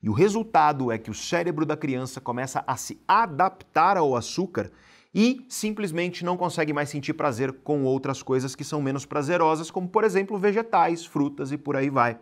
E 0.04 0.10
o 0.10 0.14
resultado 0.14 0.92
é 0.92 0.98
que 0.98 1.10
o 1.10 1.14
cérebro 1.14 1.66
da 1.66 1.76
criança 1.76 2.22
começa 2.22 2.64
a 2.68 2.76
se 2.76 3.02
adaptar 3.08 3.98
ao 3.98 4.16
açúcar 4.16 4.72
e 5.14 5.46
simplesmente 5.48 6.26
não 6.26 6.36
consegue 6.36 6.74
mais 6.74 6.90
sentir 6.90 7.14
prazer 7.14 7.54
com 7.64 7.84
outras 7.86 8.22
coisas 8.22 8.54
que 8.54 8.66
são 8.66 8.82
menos 8.82 9.06
prazerosas, 9.06 9.72
como 9.72 9.88
por 9.88 10.04
exemplo 10.04 10.38
vegetais, 10.38 11.06
frutas 11.06 11.52
e 11.52 11.58
por 11.58 11.76
aí 11.76 11.90
vai. 11.90 12.20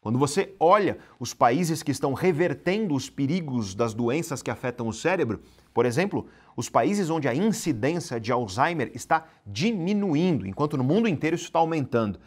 Quando 0.00 0.18
você 0.18 0.54
olha 0.58 0.96
os 1.18 1.34
países 1.34 1.82
que 1.82 1.90
estão 1.90 2.14
revertendo 2.14 2.94
os 2.94 3.10
perigos 3.10 3.74
das 3.74 3.92
doenças 3.92 4.40
que 4.40 4.50
afetam 4.50 4.88
o 4.88 4.94
cérebro, 4.94 5.40
por 5.74 5.84
exemplo, 5.84 6.26
os 6.56 6.70
países 6.70 7.10
onde 7.10 7.28
a 7.28 7.34
incidência 7.34 8.18
de 8.18 8.32
Alzheimer 8.32 8.90
está 8.94 9.26
diminuindo, 9.46 10.46
enquanto 10.46 10.78
no 10.78 10.84
mundo 10.84 11.06
inteiro 11.06 11.36
isso 11.36 11.44
está 11.44 11.58
aumentando. 11.58 12.18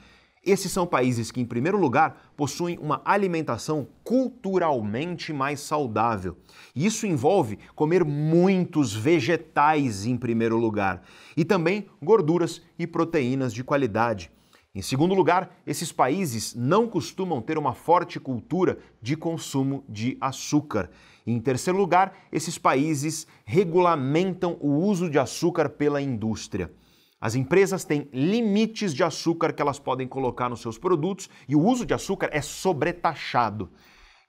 Esses 0.46 0.72
são 0.72 0.86
países 0.86 1.32
que, 1.32 1.42
em 1.42 1.46
primeiro 1.46 1.80
lugar, 1.80 2.32
possuem 2.38 2.78
uma 2.78 3.02
alimentação 3.04 3.88
culturalmente 4.04 5.34
mais 5.34 5.60
saudável. 5.62 6.38
Isso 6.76 7.08
envolve 7.08 7.58
comer 7.74 8.04
muitos 8.04 8.94
vegetais, 8.94 10.06
em 10.06 10.16
primeiro 10.16 10.58
lugar, 10.58 11.02
e 11.36 11.44
também 11.44 11.88
gorduras 12.00 12.62
e 12.78 12.86
proteínas 12.86 13.52
de 13.52 13.64
qualidade. 13.64 14.30
Em 14.76 14.82
segundo 14.82 15.14
lugar, 15.14 15.56
esses 15.68 15.92
países 15.92 16.56
não 16.56 16.88
costumam 16.88 17.40
ter 17.44 17.60
uma 17.60 17.76
forte 17.76 18.20
cultura 18.20 18.80
de 19.00 19.16
consumo 19.16 19.84
de 19.88 20.18
açúcar. 20.20 20.90
Em 21.28 21.40
terceiro 21.40 21.78
lugar, 21.78 22.18
esses 22.32 22.58
países 22.58 23.28
regulamentam 23.46 24.58
o 24.60 24.70
uso 24.70 25.12
de 25.12 25.20
açúcar 25.20 25.70
pela 25.70 26.02
indústria. 26.02 26.74
As 27.22 27.36
empresas 27.36 27.86
têm 27.86 28.10
limites 28.12 28.96
de 28.96 29.04
açúcar 29.04 29.54
que 29.54 29.62
elas 29.62 29.78
podem 29.78 30.08
colocar 30.08 30.50
nos 30.50 30.62
seus 30.62 30.80
produtos 30.80 31.30
e 31.48 31.56
o 31.56 31.62
uso 31.62 31.86
de 31.86 31.94
açúcar 31.94 32.32
é 32.34 32.42
sobretaxado. 32.42 33.70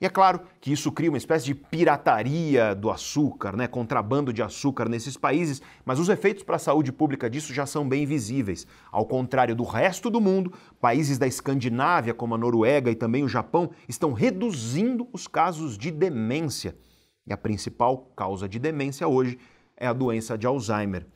E 0.00 0.06
é 0.06 0.08
claro 0.08 0.40
que 0.60 0.72
isso 0.72 0.90
cria 0.90 1.10
uma 1.10 1.18
espécie 1.18 1.44
de 1.46 1.54
pirataria 1.54 2.74
do 2.74 2.90
açúcar, 2.90 3.56
né? 3.56 3.66
contrabando 3.66 4.32
de 4.32 4.42
açúcar 4.42 4.88
nesses 4.88 5.16
países, 5.16 5.62
mas 5.84 5.98
os 5.98 6.08
efeitos 6.08 6.42
para 6.42 6.56
a 6.56 6.58
saúde 6.58 6.92
pública 6.92 7.30
disso 7.30 7.54
já 7.54 7.64
são 7.64 7.88
bem 7.88 8.04
visíveis. 8.04 8.66
Ao 8.90 9.06
contrário 9.06 9.54
do 9.54 9.64
resto 9.64 10.10
do 10.10 10.20
mundo, 10.20 10.52
países 10.80 11.16
da 11.16 11.26
Escandinávia, 11.26 12.12
como 12.12 12.34
a 12.34 12.38
Noruega 12.38 12.90
e 12.90 12.94
também 12.94 13.22
o 13.22 13.28
Japão, 13.28 13.70
estão 13.88 14.12
reduzindo 14.12 15.08
os 15.12 15.28
casos 15.28 15.78
de 15.78 15.90
demência. 15.90 16.76
E 17.26 17.32
a 17.32 17.36
principal 17.36 18.10
causa 18.16 18.48
de 18.48 18.58
demência 18.58 19.08
hoje 19.08 19.38
é 19.76 19.86
a 19.86 19.92
doença 19.92 20.36
de 20.36 20.46
Alzheimer. 20.46 21.06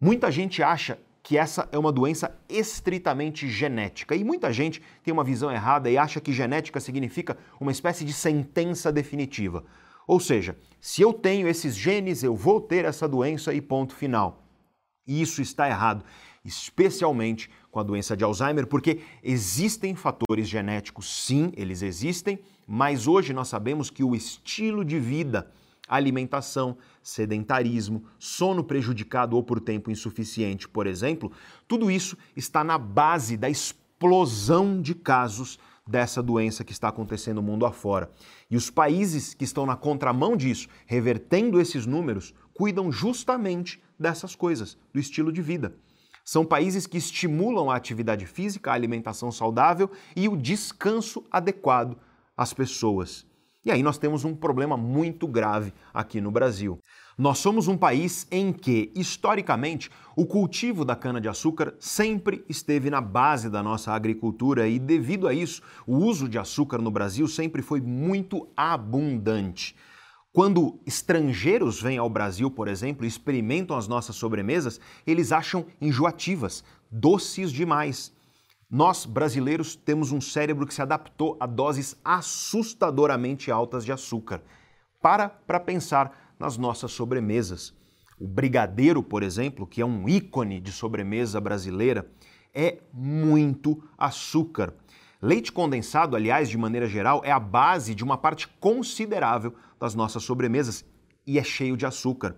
Muita 0.00 0.30
gente 0.30 0.62
acha 0.62 0.98
que 1.24 1.38
essa 1.38 1.66
é 1.72 1.78
uma 1.78 1.90
doença 1.90 2.38
estritamente 2.50 3.48
genética. 3.48 4.14
E 4.14 4.22
muita 4.22 4.52
gente 4.52 4.82
tem 5.02 5.10
uma 5.10 5.24
visão 5.24 5.50
errada 5.50 5.90
e 5.90 5.96
acha 5.96 6.20
que 6.20 6.34
genética 6.34 6.78
significa 6.78 7.38
uma 7.58 7.72
espécie 7.72 8.04
de 8.04 8.12
sentença 8.12 8.92
definitiva. 8.92 9.64
Ou 10.06 10.20
seja, 10.20 10.54
se 10.78 11.00
eu 11.00 11.14
tenho 11.14 11.48
esses 11.48 11.74
genes, 11.74 12.22
eu 12.22 12.36
vou 12.36 12.60
ter 12.60 12.84
essa 12.84 13.08
doença 13.08 13.54
e 13.54 13.62
ponto 13.62 13.94
final. 13.94 14.44
E 15.06 15.22
isso 15.22 15.40
está 15.40 15.66
errado, 15.66 16.04
especialmente 16.44 17.50
com 17.70 17.80
a 17.80 17.82
doença 17.82 18.14
de 18.14 18.22
Alzheimer, 18.22 18.66
porque 18.66 19.00
existem 19.22 19.94
fatores 19.94 20.46
genéticos, 20.46 21.24
sim, 21.24 21.52
eles 21.56 21.80
existem, 21.80 22.38
mas 22.66 23.06
hoje 23.06 23.32
nós 23.32 23.48
sabemos 23.48 23.88
que 23.88 24.04
o 24.04 24.14
estilo 24.14 24.84
de 24.84 25.00
vida 25.00 25.50
alimentação, 25.88 26.76
sedentarismo, 27.02 28.04
sono 28.18 28.64
prejudicado 28.64 29.36
ou 29.36 29.42
por 29.42 29.60
tempo 29.60 29.90
insuficiente, 29.90 30.68
por 30.68 30.86
exemplo, 30.86 31.30
tudo 31.68 31.90
isso 31.90 32.16
está 32.34 32.64
na 32.64 32.78
base 32.78 33.36
da 33.36 33.48
explosão 33.50 34.80
de 34.80 34.94
casos 34.94 35.58
dessa 35.86 36.22
doença 36.22 36.64
que 36.64 36.72
está 36.72 36.88
acontecendo 36.88 37.36
no 37.36 37.42
mundo 37.42 37.66
afora. 37.66 38.10
E 38.50 38.56
os 38.56 38.70
países 38.70 39.34
que 39.34 39.44
estão 39.44 39.66
na 39.66 39.76
contramão 39.76 40.36
disso, 40.36 40.68
revertendo 40.86 41.60
esses 41.60 41.84
números, 41.84 42.34
cuidam 42.54 42.90
justamente 42.90 43.82
dessas 43.98 44.34
coisas, 44.34 44.78
do 44.92 44.98
estilo 44.98 45.30
de 45.30 45.42
vida. 45.42 45.74
São 46.24 46.44
países 46.44 46.86
que 46.86 46.96
estimulam 46.96 47.70
a 47.70 47.76
atividade 47.76 48.24
física, 48.24 48.70
a 48.70 48.74
alimentação 48.74 49.30
saudável 49.30 49.90
e 50.16 50.26
o 50.26 50.36
descanso 50.36 51.22
adequado 51.30 51.98
às 52.34 52.54
pessoas. 52.54 53.26
E 53.64 53.70
aí 53.70 53.82
nós 53.82 53.96
temos 53.96 54.24
um 54.24 54.34
problema 54.34 54.76
muito 54.76 55.26
grave 55.26 55.72
aqui 55.92 56.20
no 56.20 56.30
Brasil. 56.30 56.78
Nós 57.16 57.38
somos 57.38 57.66
um 57.66 57.78
país 57.78 58.26
em 58.30 58.52
que, 58.52 58.92
historicamente, 58.94 59.90
o 60.14 60.26
cultivo 60.26 60.84
da 60.84 60.94
cana-de-açúcar 60.94 61.74
sempre 61.78 62.44
esteve 62.48 62.90
na 62.90 63.00
base 63.00 63.48
da 63.48 63.62
nossa 63.62 63.92
agricultura 63.92 64.68
e, 64.68 64.78
devido 64.78 65.26
a 65.26 65.32
isso, 65.32 65.62
o 65.86 65.96
uso 65.96 66.28
de 66.28 66.38
açúcar 66.38 66.78
no 66.78 66.90
Brasil 66.90 67.26
sempre 67.26 67.62
foi 67.62 67.80
muito 67.80 68.48
abundante. 68.56 69.74
Quando 70.30 70.80
estrangeiros 70.84 71.80
vêm 71.80 71.96
ao 71.96 72.10
Brasil, 72.10 72.50
por 72.50 72.68
exemplo, 72.68 73.04
e 73.04 73.08
experimentam 73.08 73.76
as 73.76 73.88
nossas 73.88 74.16
sobremesas, 74.16 74.80
eles 75.06 75.30
acham 75.30 75.64
enjoativas, 75.80 76.64
doces 76.90 77.52
demais. 77.52 78.13
Nós, 78.74 79.06
brasileiros, 79.06 79.76
temos 79.76 80.10
um 80.10 80.20
cérebro 80.20 80.66
que 80.66 80.74
se 80.74 80.82
adaptou 80.82 81.36
a 81.38 81.46
doses 81.46 81.94
assustadoramente 82.04 83.48
altas 83.48 83.84
de 83.84 83.92
açúcar. 83.92 84.42
Para 85.00 85.28
para 85.28 85.60
pensar 85.60 86.34
nas 86.40 86.56
nossas 86.56 86.90
sobremesas. 86.90 87.72
O 88.18 88.26
brigadeiro, 88.26 89.00
por 89.00 89.22
exemplo, 89.22 89.64
que 89.64 89.80
é 89.80 89.86
um 89.86 90.08
ícone 90.08 90.58
de 90.58 90.72
sobremesa 90.72 91.40
brasileira, 91.40 92.10
é 92.52 92.78
muito 92.92 93.80
açúcar. 93.96 94.74
Leite 95.22 95.52
condensado, 95.52 96.16
aliás, 96.16 96.48
de 96.48 96.58
maneira 96.58 96.88
geral, 96.88 97.22
é 97.24 97.30
a 97.30 97.38
base 97.38 97.94
de 97.94 98.02
uma 98.02 98.18
parte 98.18 98.48
considerável 98.58 99.54
das 99.78 99.94
nossas 99.94 100.24
sobremesas 100.24 100.84
e 101.24 101.38
é 101.38 101.44
cheio 101.44 101.76
de 101.76 101.86
açúcar. 101.86 102.34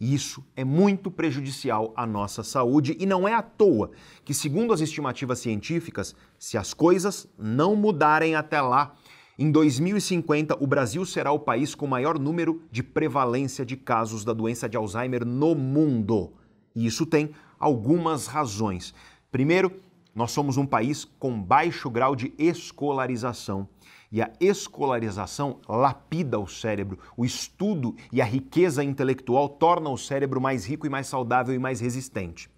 Isso 0.00 0.44
é 0.56 0.64
muito 0.64 1.10
prejudicial 1.10 1.92
à 1.96 2.06
nossa 2.06 2.42
saúde 2.42 2.96
e 2.98 3.06
não 3.06 3.28
é 3.28 3.34
à 3.34 3.42
toa 3.42 3.90
que, 4.24 4.34
segundo 4.34 4.72
as 4.72 4.80
estimativas 4.80 5.38
científicas, 5.38 6.14
se 6.38 6.58
as 6.58 6.74
coisas 6.74 7.28
não 7.38 7.76
mudarem 7.76 8.34
até 8.34 8.60
lá, 8.60 8.94
em 9.38 9.50
2050 9.50 10.62
o 10.62 10.66
Brasil 10.66 11.04
será 11.04 11.32
o 11.32 11.38
país 11.38 11.74
com 11.74 11.86
maior 11.86 12.18
número 12.18 12.62
de 12.70 12.82
prevalência 12.82 13.64
de 13.64 13.76
casos 13.76 14.24
da 14.24 14.32
doença 14.32 14.68
de 14.68 14.76
Alzheimer 14.76 15.24
no 15.24 15.54
mundo. 15.54 16.32
E 16.74 16.86
isso 16.86 17.06
tem 17.06 17.30
algumas 17.58 18.26
razões. 18.26 18.94
Primeiro, 19.30 19.72
nós 20.14 20.30
somos 20.30 20.56
um 20.56 20.66
país 20.66 21.04
com 21.18 21.40
baixo 21.40 21.90
grau 21.90 22.14
de 22.14 22.32
escolarização. 22.38 23.68
E 24.14 24.22
a 24.22 24.30
escolarização 24.38 25.58
lapida 25.68 26.38
o 26.38 26.46
cérebro. 26.46 27.00
O 27.16 27.24
estudo 27.24 27.96
e 28.12 28.22
a 28.22 28.24
riqueza 28.24 28.84
intelectual 28.84 29.48
tornam 29.48 29.92
o 29.92 29.98
cérebro 29.98 30.40
mais 30.40 30.64
rico 30.64 30.86
e 30.86 30.88
mais 30.88 31.08
saudável 31.08 31.52
e 31.52 31.58
mais 31.58 31.80
resistente. 31.80 32.48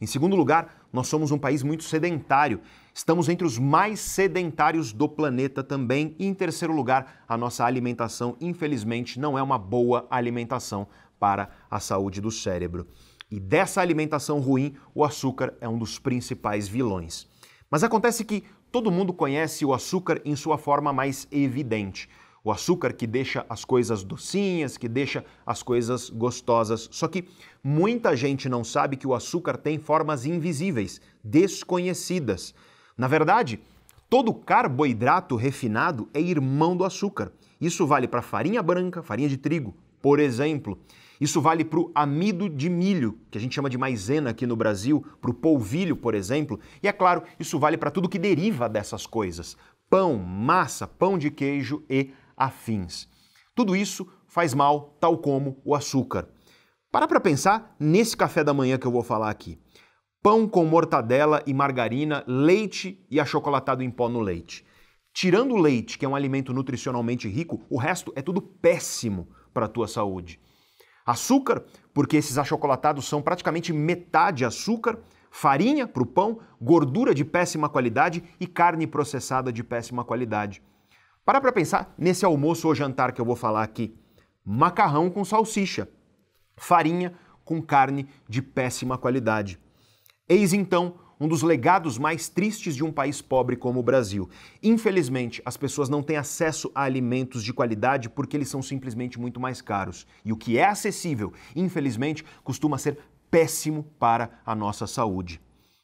Em 0.00 0.06
segundo 0.06 0.36
lugar, 0.36 0.86
nós 0.92 1.08
somos 1.08 1.32
um 1.32 1.36
país 1.36 1.64
muito 1.64 1.82
sedentário. 1.82 2.60
Estamos 2.94 3.28
entre 3.28 3.44
os 3.44 3.58
mais 3.58 3.98
sedentários 3.98 4.92
do 4.92 5.08
planeta 5.08 5.64
também. 5.64 6.14
E 6.16 6.26
em 6.26 6.32
terceiro 6.32 6.72
lugar, 6.72 7.24
a 7.26 7.36
nossa 7.36 7.64
alimentação, 7.64 8.36
infelizmente, 8.40 9.18
não 9.18 9.36
é 9.36 9.42
uma 9.42 9.58
boa 9.58 10.06
alimentação 10.12 10.86
para 11.18 11.50
a 11.68 11.80
saúde 11.80 12.20
do 12.20 12.30
cérebro. 12.30 12.86
E 13.28 13.40
dessa 13.40 13.80
alimentação 13.80 14.38
ruim, 14.38 14.76
o 14.94 15.04
açúcar 15.04 15.54
é 15.60 15.68
um 15.68 15.76
dos 15.76 15.98
principais 15.98 16.68
vilões. 16.68 17.28
Mas 17.68 17.84
acontece 17.84 18.24
que 18.24 18.42
Todo 18.72 18.90
mundo 18.90 19.12
conhece 19.12 19.64
o 19.64 19.74
açúcar 19.74 20.20
em 20.24 20.36
sua 20.36 20.56
forma 20.56 20.92
mais 20.92 21.26
evidente. 21.32 22.08
O 22.44 22.52
açúcar 22.52 22.92
que 22.92 23.06
deixa 23.06 23.44
as 23.48 23.64
coisas 23.64 24.04
docinhas, 24.04 24.76
que 24.76 24.88
deixa 24.88 25.24
as 25.44 25.60
coisas 25.60 26.08
gostosas. 26.08 26.88
Só 26.92 27.08
que 27.08 27.28
muita 27.64 28.16
gente 28.16 28.48
não 28.48 28.62
sabe 28.62 28.96
que 28.96 29.08
o 29.08 29.14
açúcar 29.14 29.56
tem 29.56 29.78
formas 29.78 30.24
invisíveis, 30.24 31.00
desconhecidas. 31.22 32.54
Na 32.96 33.08
verdade, 33.08 33.60
todo 34.08 34.32
carboidrato 34.32 35.34
refinado 35.34 36.08
é 36.14 36.20
irmão 36.20 36.76
do 36.76 36.84
açúcar. 36.84 37.32
Isso 37.60 37.86
vale 37.86 38.06
para 38.06 38.22
farinha 38.22 38.62
branca, 38.62 39.02
farinha 39.02 39.28
de 39.28 39.36
trigo, 39.36 39.74
por 40.00 40.20
exemplo. 40.20 40.78
Isso 41.20 41.40
vale 41.40 41.64
para 41.64 41.78
o 41.78 41.90
amido 41.94 42.48
de 42.48 42.70
milho, 42.70 43.20
que 43.30 43.36
a 43.36 43.40
gente 43.40 43.54
chama 43.54 43.68
de 43.68 43.76
maisena 43.76 44.30
aqui 44.30 44.46
no 44.46 44.56
Brasil, 44.56 45.04
para 45.20 45.30
o 45.30 45.34
polvilho, 45.34 45.94
por 45.94 46.14
exemplo. 46.14 46.58
E 46.82 46.88
é 46.88 46.92
claro, 46.92 47.22
isso 47.38 47.58
vale 47.58 47.76
para 47.76 47.90
tudo 47.90 48.08
que 48.08 48.18
deriva 48.18 48.68
dessas 48.68 49.06
coisas: 49.06 49.56
pão, 49.90 50.16
massa, 50.16 50.86
pão 50.86 51.18
de 51.18 51.30
queijo 51.30 51.84
e 51.90 52.10
afins. 52.34 53.06
Tudo 53.54 53.76
isso 53.76 54.08
faz 54.26 54.54
mal, 54.54 54.96
tal 54.98 55.18
como 55.18 55.60
o 55.62 55.74
açúcar. 55.74 56.26
Para 56.90 57.06
para 57.06 57.20
pensar 57.20 57.76
nesse 57.78 58.16
café 58.16 58.42
da 58.42 58.54
manhã 58.54 58.78
que 58.78 58.86
eu 58.86 58.92
vou 58.92 59.02
falar 59.02 59.28
aqui. 59.28 59.58
Pão 60.22 60.48
com 60.48 60.64
mortadela 60.64 61.42
e 61.46 61.52
margarina, 61.52 62.24
leite 62.26 63.04
e 63.10 63.20
achocolatado 63.20 63.82
em 63.82 63.90
pó 63.90 64.08
no 64.08 64.20
leite. 64.20 64.64
Tirando 65.12 65.54
o 65.54 65.58
leite, 65.58 65.98
que 65.98 66.04
é 66.04 66.08
um 66.08 66.16
alimento 66.16 66.52
nutricionalmente 66.52 67.28
rico, 67.28 67.60
o 67.68 67.76
resto 67.76 68.12
é 68.16 68.22
tudo 68.22 68.40
péssimo 68.40 69.28
para 69.52 69.66
a 69.66 69.68
tua 69.68 69.88
saúde. 69.88 70.40
Açúcar, 71.04 71.64
porque 71.92 72.16
esses 72.16 72.38
achocolatados 72.38 73.06
são 73.06 73.22
praticamente 73.22 73.72
metade 73.72 74.44
açúcar, 74.44 74.98
farinha 75.30 75.86
para 75.86 76.02
o 76.02 76.06
pão, 76.06 76.40
gordura 76.60 77.14
de 77.14 77.24
péssima 77.24 77.68
qualidade 77.68 78.22
e 78.38 78.46
carne 78.46 78.86
processada 78.86 79.52
de 79.52 79.62
péssima 79.64 80.04
qualidade. 80.04 80.62
Para 81.24 81.40
para 81.40 81.52
pensar 81.52 81.94
nesse 81.96 82.24
almoço 82.24 82.66
ou 82.66 82.74
jantar 82.74 83.12
que 83.12 83.20
eu 83.20 83.24
vou 83.24 83.36
falar 83.36 83.62
aqui. 83.62 83.96
Macarrão 84.44 85.10
com 85.10 85.24
salsicha, 85.24 85.88
farinha 86.56 87.14
com 87.44 87.60
carne 87.62 88.08
de 88.28 88.42
péssima 88.42 88.98
qualidade. 88.98 89.58
Eis 90.28 90.52
então 90.52 90.94
um 91.20 91.28
dos 91.28 91.42
legados 91.42 91.98
mais 91.98 92.30
tristes 92.30 92.74
de 92.74 92.82
um 92.82 92.90
país 92.90 93.20
pobre 93.20 93.54
como 93.54 93.78
o 93.78 93.82
Brasil. 93.82 94.28
Infelizmente, 94.62 95.42
as 95.44 95.56
pessoas 95.56 95.90
não 95.90 96.02
têm 96.02 96.16
acesso 96.16 96.72
a 96.74 96.82
alimentos 96.82 97.44
de 97.44 97.52
qualidade 97.52 98.08
porque 98.08 98.36
eles 98.36 98.48
são 98.48 98.62
simplesmente 98.62 99.20
muito 99.20 99.38
mais 99.38 99.60
caros. 99.60 100.06
E 100.24 100.32
o 100.32 100.36
que 100.36 100.56
é 100.56 100.64
acessível, 100.64 101.32
infelizmente, 101.54 102.24
costuma 102.42 102.78
ser 102.78 102.98
péssimo 103.30 103.84
para 103.98 104.40
a 104.46 104.54
nossa 104.54 104.86
saúde. 104.86 105.40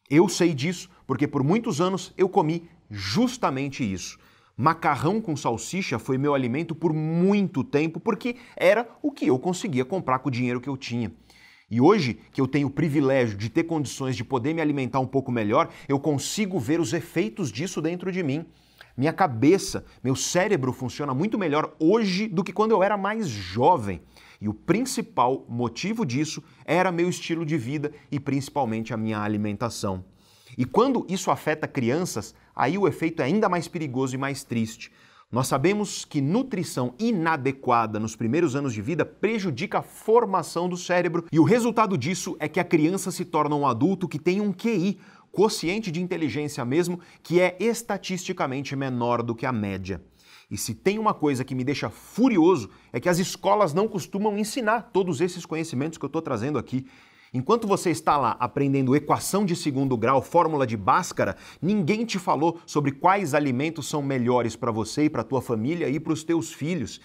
Eu 0.08 0.26
sei 0.28 0.54
disso 0.54 0.88
porque 1.06 1.28
por 1.28 1.44
muitos 1.44 1.80
anos 1.80 2.14
eu 2.16 2.28
comi 2.28 2.68
justamente 2.90 3.84
isso. 3.84 4.18
Macarrão 4.56 5.20
com 5.20 5.36
salsicha 5.36 5.98
foi 5.98 6.16
meu 6.16 6.32
alimento 6.32 6.74
por 6.74 6.94
muito 6.94 7.62
tempo 7.62 8.00
porque 8.00 8.36
era 8.56 8.88
o 9.02 9.12
que 9.12 9.26
eu 9.26 9.38
conseguia 9.38 9.84
comprar 9.84 10.20
com 10.20 10.30
o 10.30 10.32
dinheiro 10.32 10.62
que 10.62 10.68
eu 10.68 10.78
tinha. 10.78 11.12
E 11.68 11.80
hoje, 11.80 12.20
que 12.30 12.40
eu 12.40 12.46
tenho 12.46 12.68
o 12.68 12.70
privilégio 12.70 13.36
de 13.36 13.48
ter 13.48 13.64
condições 13.64 14.14
de 14.14 14.22
poder 14.22 14.54
me 14.54 14.60
alimentar 14.60 15.00
um 15.00 15.06
pouco 15.06 15.32
melhor, 15.32 15.68
eu 15.88 15.98
consigo 15.98 16.60
ver 16.60 16.78
os 16.78 16.92
efeitos 16.92 17.50
disso 17.50 17.82
dentro 17.82 18.12
de 18.12 18.22
mim. 18.22 18.46
Minha 18.96 19.12
cabeça, 19.12 19.84
meu 20.02 20.14
cérebro 20.14 20.72
funciona 20.72 21.12
muito 21.12 21.36
melhor 21.36 21.74
hoje 21.80 22.28
do 22.28 22.44
que 22.44 22.52
quando 22.52 22.70
eu 22.70 22.84
era 22.84 22.96
mais 22.96 23.26
jovem. 23.28 24.00
E 24.40 24.48
o 24.48 24.54
principal 24.54 25.44
motivo 25.48 26.06
disso 26.06 26.40
era 26.64 26.92
meu 26.92 27.08
estilo 27.08 27.44
de 27.44 27.58
vida 27.58 27.90
e 28.12 28.20
principalmente 28.20 28.94
a 28.94 28.96
minha 28.96 29.20
alimentação. 29.20 30.04
E 30.56 30.64
quando 30.64 31.04
isso 31.08 31.32
afeta 31.32 31.66
crianças, 31.66 32.32
aí 32.54 32.78
o 32.78 32.86
efeito 32.86 33.22
é 33.22 33.24
ainda 33.24 33.48
mais 33.48 33.66
perigoso 33.66 34.14
e 34.14 34.18
mais 34.18 34.44
triste. 34.44 34.92
Nós 35.30 35.48
sabemos 35.48 36.04
que 36.04 36.20
nutrição 36.20 36.94
inadequada 37.00 37.98
nos 37.98 38.14
primeiros 38.14 38.54
anos 38.54 38.72
de 38.72 38.80
vida 38.80 39.04
prejudica 39.04 39.80
a 39.80 39.82
formação 39.82 40.68
do 40.68 40.76
cérebro 40.76 41.24
e 41.32 41.40
o 41.40 41.44
resultado 41.44 41.98
disso 41.98 42.36
é 42.38 42.48
que 42.48 42.60
a 42.60 42.64
criança 42.64 43.10
se 43.10 43.24
torna 43.24 43.56
um 43.56 43.66
adulto 43.66 44.06
que 44.06 44.20
tem 44.20 44.40
um 44.40 44.52
QI, 44.52 45.00
quociente 45.32 45.90
de 45.90 46.00
inteligência 46.00 46.64
mesmo, 46.64 47.00
que 47.24 47.40
é 47.40 47.56
estatisticamente 47.58 48.76
menor 48.76 49.20
do 49.20 49.34
que 49.34 49.44
a 49.44 49.52
média. 49.52 50.00
E 50.48 50.56
se 50.56 50.72
tem 50.72 50.96
uma 50.96 51.12
coisa 51.12 51.44
que 51.44 51.56
me 51.56 51.64
deixa 51.64 51.90
furioso 51.90 52.70
é 52.92 53.00
que 53.00 53.08
as 53.08 53.18
escolas 53.18 53.74
não 53.74 53.88
costumam 53.88 54.38
ensinar 54.38 54.90
todos 54.92 55.20
esses 55.20 55.44
conhecimentos 55.44 55.98
que 55.98 56.04
eu 56.04 56.08
estou 56.08 56.22
trazendo 56.22 56.56
aqui. 56.56 56.86
Enquanto 57.32 57.66
você 57.66 57.90
está 57.90 58.16
lá 58.16 58.36
aprendendo 58.38 58.94
equação 58.94 59.44
de 59.44 59.56
segundo 59.56 59.96
grau, 59.96 60.22
fórmula 60.22 60.66
de 60.66 60.76
Bhaskara, 60.76 61.36
ninguém 61.60 62.04
te 62.04 62.18
falou 62.18 62.60
sobre 62.64 62.92
quais 62.92 63.34
alimentos 63.34 63.88
são 63.88 64.02
melhores 64.02 64.56
para 64.56 64.70
você 64.70 65.04
e 65.04 65.10
para 65.10 65.24
tua 65.24 65.42
família 65.42 65.88
e 65.88 65.98
para 65.98 66.12
os 66.12 66.22
teus 66.22 66.52
filhos. 66.52 67.00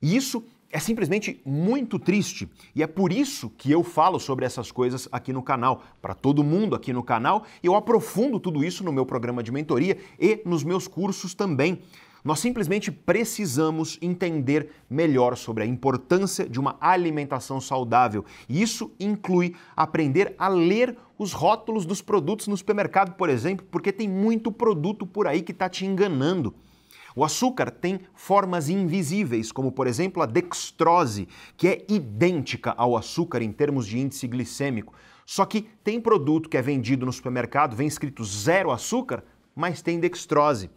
E 0.00 0.16
isso 0.16 0.44
é 0.70 0.78
simplesmente 0.78 1.40
muito 1.44 1.98
triste. 1.98 2.48
E 2.74 2.82
é 2.82 2.86
por 2.86 3.12
isso 3.12 3.50
que 3.56 3.70
eu 3.70 3.82
falo 3.82 4.18
sobre 4.18 4.44
essas 4.44 4.70
coisas 4.70 5.08
aqui 5.12 5.32
no 5.32 5.42
canal, 5.42 5.82
para 6.02 6.14
todo 6.14 6.44
mundo 6.44 6.74
aqui 6.74 6.92
no 6.92 7.02
canal, 7.02 7.44
eu 7.62 7.74
aprofundo 7.74 8.40
tudo 8.40 8.64
isso 8.64 8.82
no 8.84 8.92
meu 8.92 9.06
programa 9.06 9.42
de 9.42 9.52
mentoria 9.52 9.96
e 10.18 10.42
nos 10.44 10.64
meus 10.64 10.88
cursos 10.88 11.34
também. 11.34 11.80
Nós 12.26 12.40
simplesmente 12.40 12.90
precisamos 12.90 14.00
entender 14.02 14.72
melhor 14.90 15.36
sobre 15.36 15.62
a 15.62 15.66
importância 15.66 16.48
de 16.48 16.58
uma 16.58 16.76
alimentação 16.80 17.60
saudável. 17.60 18.24
E 18.48 18.60
isso 18.60 18.90
inclui 18.98 19.54
aprender 19.76 20.34
a 20.36 20.48
ler 20.48 20.98
os 21.16 21.32
rótulos 21.32 21.86
dos 21.86 22.02
produtos 22.02 22.48
no 22.48 22.56
supermercado, 22.56 23.14
por 23.14 23.30
exemplo, 23.30 23.64
porque 23.70 23.92
tem 23.92 24.08
muito 24.08 24.50
produto 24.50 25.06
por 25.06 25.28
aí 25.28 25.40
que 25.40 25.52
está 25.52 25.68
te 25.68 25.86
enganando. 25.86 26.52
O 27.14 27.24
açúcar 27.24 27.70
tem 27.70 28.00
formas 28.12 28.68
invisíveis, 28.68 29.52
como 29.52 29.70
por 29.70 29.86
exemplo 29.86 30.20
a 30.20 30.26
dextrose, 30.26 31.28
que 31.56 31.68
é 31.68 31.84
idêntica 31.88 32.74
ao 32.76 32.96
açúcar 32.96 33.40
em 33.40 33.52
termos 33.52 33.86
de 33.86 34.00
índice 34.00 34.26
glicêmico. 34.26 34.92
Só 35.24 35.44
que 35.44 35.62
tem 35.84 36.00
produto 36.00 36.48
que 36.48 36.56
é 36.56 36.62
vendido 36.62 37.06
no 37.06 37.12
supermercado, 37.12 37.76
vem 37.76 37.86
escrito 37.86 38.24
zero 38.24 38.72
açúcar, 38.72 39.22
mas 39.54 39.80
tem 39.80 40.00
dextrose. 40.00 40.68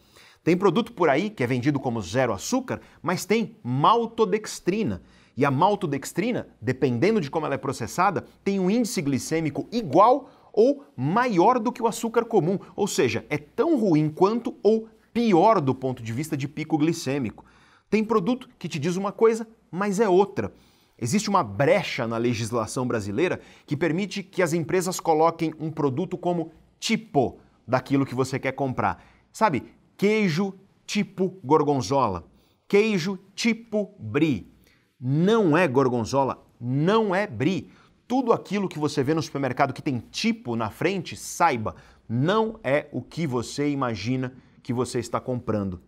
Tem 0.43 0.57
produto 0.57 0.93
por 0.93 1.09
aí 1.09 1.29
que 1.29 1.43
é 1.43 1.47
vendido 1.47 1.79
como 1.79 2.01
zero 2.01 2.33
açúcar, 2.33 2.81
mas 3.01 3.25
tem 3.25 3.57
maltodextrina. 3.63 5.01
E 5.35 5.45
a 5.45 5.51
maltodextrina, 5.51 6.47
dependendo 6.61 7.21
de 7.21 7.29
como 7.29 7.45
ela 7.45 7.55
é 7.55 7.57
processada, 7.57 8.25
tem 8.43 8.59
um 8.59 8.69
índice 8.69 9.01
glicêmico 9.01 9.67
igual 9.71 10.29
ou 10.51 10.83
maior 10.95 11.59
do 11.59 11.71
que 11.71 11.81
o 11.81 11.87
açúcar 11.87 12.25
comum, 12.25 12.59
ou 12.75 12.87
seja, 12.87 13.25
é 13.29 13.37
tão 13.37 13.79
ruim 13.79 14.09
quanto 14.09 14.55
ou 14.63 14.89
pior 15.13 15.61
do 15.61 15.73
ponto 15.73 16.01
de 16.03 16.11
vista 16.11 16.35
de 16.35 16.47
pico 16.47 16.77
glicêmico. 16.77 17.45
Tem 17.89 18.03
produto 18.03 18.49
que 18.57 18.67
te 18.67 18.79
diz 18.79 18.95
uma 18.95 19.11
coisa, 19.11 19.47
mas 19.71 19.99
é 19.99 20.07
outra. 20.07 20.53
Existe 20.97 21.29
uma 21.29 21.43
brecha 21.43 22.05
na 22.05 22.17
legislação 22.17 22.85
brasileira 22.85 23.39
que 23.65 23.77
permite 23.77 24.21
que 24.21 24.43
as 24.43 24.51
empresas 24.53 24.99
coloquem 24.99 25.53
um 25.59 25.71
produto 25.71 26.17
como 26.17 26.51
tipo 26.79 27.39
daquilo 27.65 28.05
que 28.05 28.13
você 28.13 28.37
quer 28.37 28.51
comprar. 28.51 29.03
Sabe, 29.31 29.63
queijo 29.99 30.53
tipo 30.85 31.37
gorgonzola, 31.43 32.25
queijo 32.69 33.19
tipo 33.35 33.93
brie. 33.99 34.49
Não 34.97 35.57
é 35.57 35.67
gorgonzola, 35.67 36.41
não 36.57 37.13
é 37.13 37.27
brie. 37.27 37.69
Tudo 38.07 38.31
aquilo 38.31 38.69
que 38.69 38.79
você 38.79 39.03
vê 39.03 39.13
no 39.13 39.21
supermercado 39.21 39.73
que 39.73 39.81
tem 39.81 39.99
tipo 39.99 40.55
na 40.55 40.69
frente, 40.69 41.17
saiba, 41.17 41.75
não 42.07 42.57
é 42.63 42.87
o 42.93 43.01
que 43.01 43.27
você 43.27 43.69
imagina 43.69 44.33
que 44.63 44.71
você 44.71 44.99
está 44.99 45.19
comprando. 45.19 45.81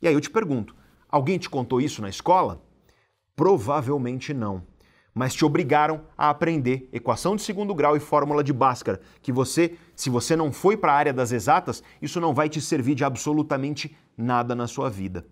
E 0.00 0.06
aí 0.06 0.14
eu 0.14 0.20
te 0.20 0.30
pergunto, 0.30 0.72
alguém 1.08 1.36
te 1.36 1.50
contou 1.50 1.80
isso 1.80 2.00
na 2.00 2.08
escola? 2.08 2.64
Provavelmente 3.34 4.32
não 4.32 4.62
mas 5.14 5.34
te 5.34 5.44
obrigaram 5.44 6.02
a 6.16 6.30
aprender 6.30 6.88
equação 6.92 7.36
de 7.36 7.42
segundo 7.42 7.74
grau 7.74 7.96
e 7.96 8.00
fórmula 8.00 8.44
de 8.44 8.52
Bhaskara, 8.52 9.00
que 9.20 9.32
você, 9.32 9.76
se 9.94 10.08
você 10.08 10.36
não 10.36 10.52
foi 10.52 10.76
para 10.76 10.92
a 10.92 10.96
área 10.96 11.12
das 11.12 11.32
exatas, 11.32 11.82
isso 12.00 12.20
não 12.20 12.34
vai 12.34 12.48
te 12.48 12.60
servir 12.60 12.94
de 12.94 13.04
absolutamente 13.04 13.96
nada 14.16 14.54
na 14.54 14.66
sua 14.66 14.88
vida. 14.88 15.26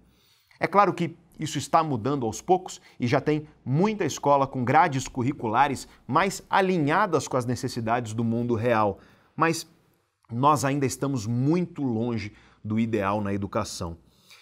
É 0.61 0.67
claro 0.67 0.93
que 0.93 1.17
isso 1.39 1.57
está 1.57 1.83
mudando 1.85 2.27
aos 2.27 2.41
poucos 2.41 2.81
e 2.99 3.07
já 3.07 3.21
tem 3.21 3.47
muita 3.65 4.05
escola 4.05 4.47
com 4.47 4.65
grades 4.65 5.07
curriculares 5.07 5.87
mais 6.07 6.43
alinhadas 6.51 7.29
com 7.29 7.37
as 7.37 7.47
necessidades 7.47 8.13
do 8.13 8.25
mundo 8.25 8.55
real, 8.55 8.99
mas 9.37 9.67
nós 10.31 10.65
ainda 10.65 10.85
estamos 10.85 11.27
muito 11.27 11.83
longe 11.83 12.33
do 12.63 12.79
ideal 12.79 13.21
na 13.21 13.33
educação. 13.33 13.97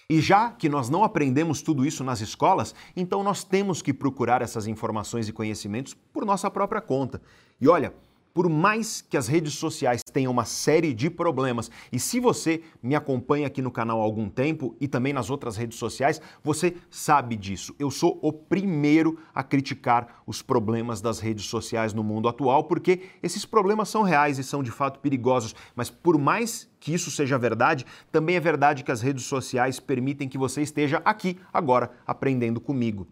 E 0.08 0.20
já 0.20 0.50
que 0.52 0.68
nós 0.68 0.88
não 0.88 1.02
aprendemos 1.02 1.60
tudo 1.62 1.84
isso 1.84 2.04
nas 2.04 2.20
escolas, 2.20 2.74
então 2.96 3.24
nós 3.24 3.42
temos 3.42 3.82
que 3.82 3.92
procurar 3.92 4.40
essas 4.40 4.68
informações 4.68 5.28
e 5.28 5.32
conhecimentos 5.32 5.94
por 6.12 6.24
nossa 6.24 6.48
própria 6.48 6.80
conta. 6.80 7.20
E 7.60 7.66
olha, 7.66 7.92
por 8.36 8.50
mais 8.50 9.00
que 9.00 9.16
as 9.16 9.28
redes 9.28 9.54
sociais 9.54 10.02
tenham 10.12 10.30
uma 10.30 10.44
série 10.44 10.92
de 10.92 11.08
problemas, 11.08 11.70
e 11.90 11.98
se 11.98 12.20
você 12.20 12.60
me 12.82 12.94
acompanha 12.94 13.46
aqui 13.46 13.62
no 13.62 13.70
canal 13.70 13.98
há 13.98 14.04
algum 14.04 14.28
tempo 14.28 14.76
e 14.78 14.86
também 14.86 15.14
nas 15.14 15.30
outras 15.30 15.56
redes 15.56 15.78
sociais, 15.78 16.20
você 16.44 16.76
sabe 16.90 17.34
disso. 17.34 17.74
Eu 17.78 17.90
sou 17.90 18.18
o 18.20 18.30
primeiro 18.30 19.18
a 19.34 19.42
criticar 19.42 20.22
os 20.26 20.42
problemas 20.42 21.00
das 21.00 21.18
redes 21.18 21.46
sociais 21.46 21.94
no 21.94 22.04
mundo 22.04 22.28
atual, 22.28 22.64
porque 22.64 23.04
esses 23.22 23.46
problemas 23.46 23.88
são 23.88 24.02
reais 24.02 24.38
e 24.38 24.44
são 24.44 24.62
de 24.62 24.70
fato 24.70 25.00
perigosos, 25.00 25.54
mas 25.74 25.88
por 25.88 26.18
mais 26.18 26.68
que 26.78 26.92
isso 26.92 27.10
seja 27.10 27.38
verdade, 27.38 27.86
também 28.12 28.36
é 28.36 28.40
verdade 28.40 28.84
que 28.84 28.92
as 28.92 29.00
redes 29.00 29.24
sociais 29.24 29.80
permitem 29.80 30.28
que 30.28 30.36
você 30.36 30.60
esteja 30.60 31.00
aqui 31.06 31.38
agora 31.50 31.90
aprendendo 32.06 32.60
comigo. 32.60 33.08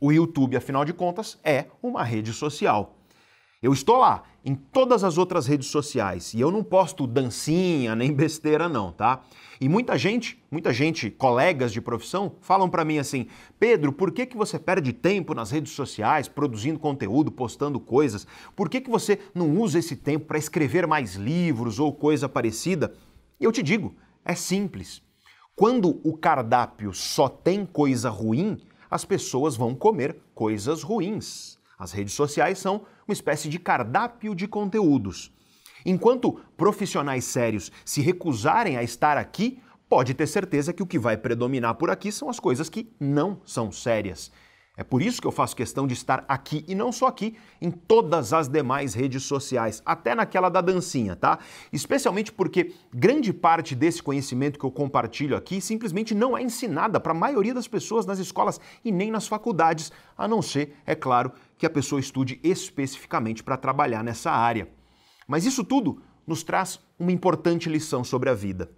O 0.00 0.12
YouTube, 0.12 0.56
afinal 0.56 0.84
de 0.84 0.92
contas, 0.92 1.36
é 1.42 1.66
uma 1.82 2.04
rede 2.04 2.32
social. 2.32 2.94
Eu 3.60 3.72
estou 3.72 3.96
lá 3.96 4.22
em 4.48 4.54
todas 4.54 5.04
as 5.04 5.18
outras 5.18 5.46
redes 5.46 5.68
sociais 5.68 6.32
e 6.32 6.40
eu 6.40 6.50
não 6.50 6.64
posto 6.64 7.06
dancinha 7.06 7.94
nem 7.94 8.10
besteira 8.10 8.66
não, 8.66 8.90
tá? 8.90 9.22
E 9.60 9.68
muita 9.68 9.98
gente, 9.98 10.42
muita 10.50 10.72
gente, 10.72 11.10
colegas 11.10 11.70
de 11.70 11.82
profissão, 11.82 12.32
falam 12.40 12.70
para 12.70 12.82
mim 12.82 12.96
assim: 12.96 13.26
"Pedro, 13.58 13.92
por 13.92 14.10
que 14.10 14.24
que 14.24 14.38
você 14.38 14.58
perde 14.58 14.90
tempo 14.90 15.34
nas 15.34 15.50
redes 15.50 15.72
sociais 15.72 16.28
produzindo 16.28 16.78
conteúdo, 16.78 17.30
postando 17.30 17.78
coisas? 17.78 18.26
Por 18.56 18.70
que 18.70 18.80
que 18.80 18.88
você 18.88 19.18
não 19.34 19.54
usa 19.58 19.80
esse 19.80 19.94
tempo 19.94 20.24
para 20.24 20.38
escrever 20.38 20.86
mais 20.86 21.14
livros 21.14 21.78
ou 21.78 21.92
coisa 21.92 22.26
parecida?" 22.26 22.94
E 23.38 23.44
eu 23.44 23.52
te 23.52 23.62
digo, 23.62 23.94
é 24.24 24.34
simples. 24.34 25.02
Quando 25.54 26.00
o 26.02 26.16
cardápio 26.16 26.94
só 26.94 27.28
tem 27.28 27.66
coisa 27.66 28.08
ruim, 28.08 28.56
as 28.90 29.04
pessoas 29.04 29.56
vão 29.56 29.74
comer 29.74 30.16
coisas 30.34 30.82
ruins. 30.82 31.57
As 31.78 31.92
redes 31.92 32.14
sociais 32.14 32.58
são 32.58 32.82
uma 33.06 33.12
espécie 33.12 33.48
de 33.48 33.58
cardápio 33.58 34.34
de 34.34 34.48
conteúdos. 34.48 35.32
Enquanto 35.86 36.40
profissionais 36.56 37.24
sérios 37.24 37.70
se 37.84 38.00
recusarem 38.00 38.76
a 38.76 38.82
estar 38.82 39.16
aqui, 39.16 39.62
pode 39.88 40.12
ter 40.12 40.26
certeza 40.26 40.72
que 40.72 40.82
o 40.82 40.86
que 40.86 40.98
vai 40.98 41.16
predominar 41.16 41.74
por 41.76 41.88
aqui 41.88 42.10
são 42.10 42.28
as 42.28 42.40
coisas 42.40 42.68
que 42.68 42.90
não 42.98 43.40
são 43.44 43.70
sérias. 43.70 44.30
É 44.78 44.84
por 44.84 45.02
isso 45.02 45.20
que 45.20 45.26
eu 45.26 45.32
faço 45.32 45.56
questão 45.56 45.88
de 45.88 45.94
estar 45.94 46.24
aqui 46.28 46.64
e 46.68 46.72
não 46.72 46.92
só 46.92 47.08
aqui, 47.08 47.36
em 47.60 47.68
todas 47.68 48.32
as 48.32 48.46
demais 48.46 48.94
redes 48.94 49.24
sociais, 49.24 49.82
até 49.84 50.14
naquela 50.14 50.48
da 50.48 50.60
dancinha, 50.60 51.16
tá? 51.16 51.40
Especialmente 51.72 52.30
porque 52.30 52.72
grande 52.94 53.32
parte 53.32 53.74
desse 53.74 54.00
conhecimento 54.00 54.56
que 54.56 54.64
eu 54.64 54.70
compartilho 54.70 55.36
aqui 55.36 55.60
simplesmente 55.60 56.14
não 56.14 56.38
é 56.38 56.42
ensinada 56.42 57.00
para 57.00 57.10
a 57.10 57.14
maioria 57.14 57.52
das 57.52 57.66
pessoas 57.66 58.06
nas 58.06 58.20
escolas 58.20 58.60
e 58.84 58.92
nem 58.92 59.10
nas 59.10 59.26
faculdades, 59.26 59.90
a 60.16 60.28
não 60.28 60.40
ser, 60.40 60.76
é 60.86 60.94
claro, 60.94 61.32
que 61.58 61.66
a 61.66 61.70
pessoa 61.70 62.00
estude 62.00 62.40
especificamente 62.42 63.42
para 63.42 63.56
trabalhar 63.56 64.02
nessa 64.04 64.30
área. 64.30 64.68
Mas 65.26 65.44
isso 65.44 65.64
tudo 65.64 66.00
nos 66.26 66.42
traz 66.42 66.80
uma 66.98 67.12
importante 67.12 67.68
lição 67.68 68.04
sobre 68.04 68.30
a 68.30 68.34
vida. 68.34 68.70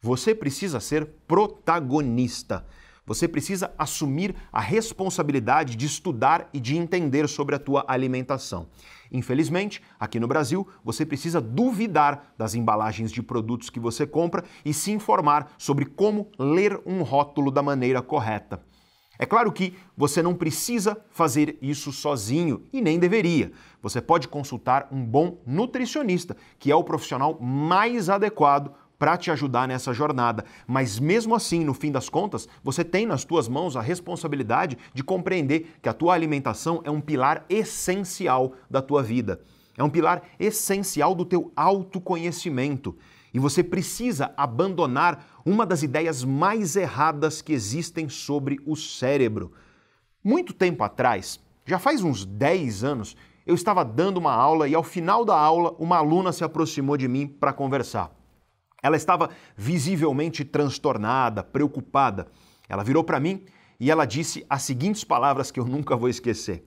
Você 0.00 0.34
precisa 0.34 0.80
ser 0.80 1.06
protagonista. 1.28 2.66
Você 3.04 3.26
precisa 3.26 3.72
assumir 3.76 4.34
a 4.52 4.60
responsabilidade 4.60 5.76
de 5.76 5.86
estudar 5.86 6.48
e 6.52 6.60
de 6.60 6.76
entender 6.76 7.28
sobre 7.28 7.54
a 7.54 7.58
tua 7.58 7.84
alimentação. 7.88 8.68
Infelizmente, 9.10 9.82
aqui 9.98 10.20
no 10.20 10.28
Brasil, 10.28 10.66
você 10.84 11.04
precisa 11.04 11.40
duvidar 11.40 12.32
das 12.38 12.54
embalagens 12.54 13.10
de 13.10 13.22
produtos 13.22 13.70
que 13.70 13.80
você 13.80 14.06
compra 14.06 14.44
e 14.64 14.72
se 14.72 14.92
informar 14.92 15.52
sobre 15.58 15.84
como 15.84 16.30
ler 16.38 16.80
um 16.86 17.02
rótulo 17.02 17.50
da 17.50 17.62
maneira 17.62 18.00
correta. 18.00 18.64
É 19.22 19.24
claro 19.24 19.52
que 19.52 19.72
você 19.96 20.20
não 20.20 20.34
precisa 20.34 21.00
fazer 21.12 21.56
isso 21.62 21.92
sozinho 21.92 22.64
e 22.72 22.80
nem 22.80 22.98
deveria. 22.98 23.52
Você 23.80 24.00
pode 24.00 24.26
consultar 24.26 24.88
um 24.90 25.06
bom 25.06 25.38
nutricionista, 25.46 26.36
que 26.58 26.72
é 26.72 26.74
o 26.74 26.82
profissional 26.82 27.38
mais 27.40 28.10
adequado 28.10 28.72
para 28.98 29.16
te 29.16 29.30
ajudar 29.30 29.68
nessa 29.68 29.92
jornada. 29.94 30.44
Mas 30.66 30.98
mesmo 30.98 31.36
assim, 31.36 31.62
no 31.62 31.72
fim 31.72 31.92
das 31.92 32.08
contas, 32.08 32.48
você 32.64 32.82
tem 32.82 33.06
nas 33.06 33.24
tuas 33.24 33.46
mãos 33.46 33.76
a 33.76 33.80
responsabilidade 33.80 34.76
de 34.92 35.04
compreender 35.04 35.76
que 35.80 35.88
a 35.88 35.92
tua 35.92 36.14
alimentação 36.14 36.80
é 36.82 36.90
um 36.90 37.00
pilar 37.00 37.44
essencial 37.48 38.54
da 38.68 38.82
tua 38.82 39.04
vida. 39.04 39.40
É 39.78 39.84
um 39.84 39.90
pilar 39.90 40.24
essencial 40.36 41.14
do 41.14 41.24
teu 41.24 41.52
autoconhecimento. 41.54 42.96
E 43.32 43.38
você 43.38 43.62
precisa 43.62 44.32
abandonar 44.36 45.26
uma 45.44 45.66
das 45.66 45.82
ideias 45.82 46.24
mais 46.24 46.76
erradas 46.76 47.42
que 47.42 47.52
existem 47.52 48.08
sobre 48.08 48.60
o 48.66 48.76
cérebro. 48.76 49.52
Muito 50.22 50.52
tempo 50.52 50.84
atrás, 50.84 51.40
já 51.66 51.78
faz 51.78 52.02
uns 52.02 52.24
10 52.24 52.84
anos, 52.84 53.16
eu 53.44 53.54
estava 53.54 53.84
dando 53.84 54.18
uma 54.18 54.32
aula 54.32 54.68
e 54.68 54.74
ao 54.74 54.82
final 54.82 55.24
da 55.24 55.36
aula 55.36 55.74
uma 55.78 55.96
aluna 55.96 56.32
se 56.32 56.44
aproximou 56.44 56.96
de 56.96 57.08
mim 57.08 57.26
para 57.26 57.52
conversar. 57.52 58.10
Ela 58.82 58.96
estava 58.96 59.30
visivelmente 59.56 60.44
transtornada, 60.44 61.42
preocupada. 61.42 62.26
Ela 62.68 62.82
virou 62.82 63.04
para 63.04 63.20
mim 63.20 63.44
e 63.78 63.90
ela 63.90 64.04
disse 64.04 64.44
as 64.48 64.62
seguintes 64.62 65.04
palavras 65.04 65.50
que 65.50 65.60
eu 65.60 65.64
nunca 65.64 65.96
vou 65.96 66.08
esquecer: 66.08 66.64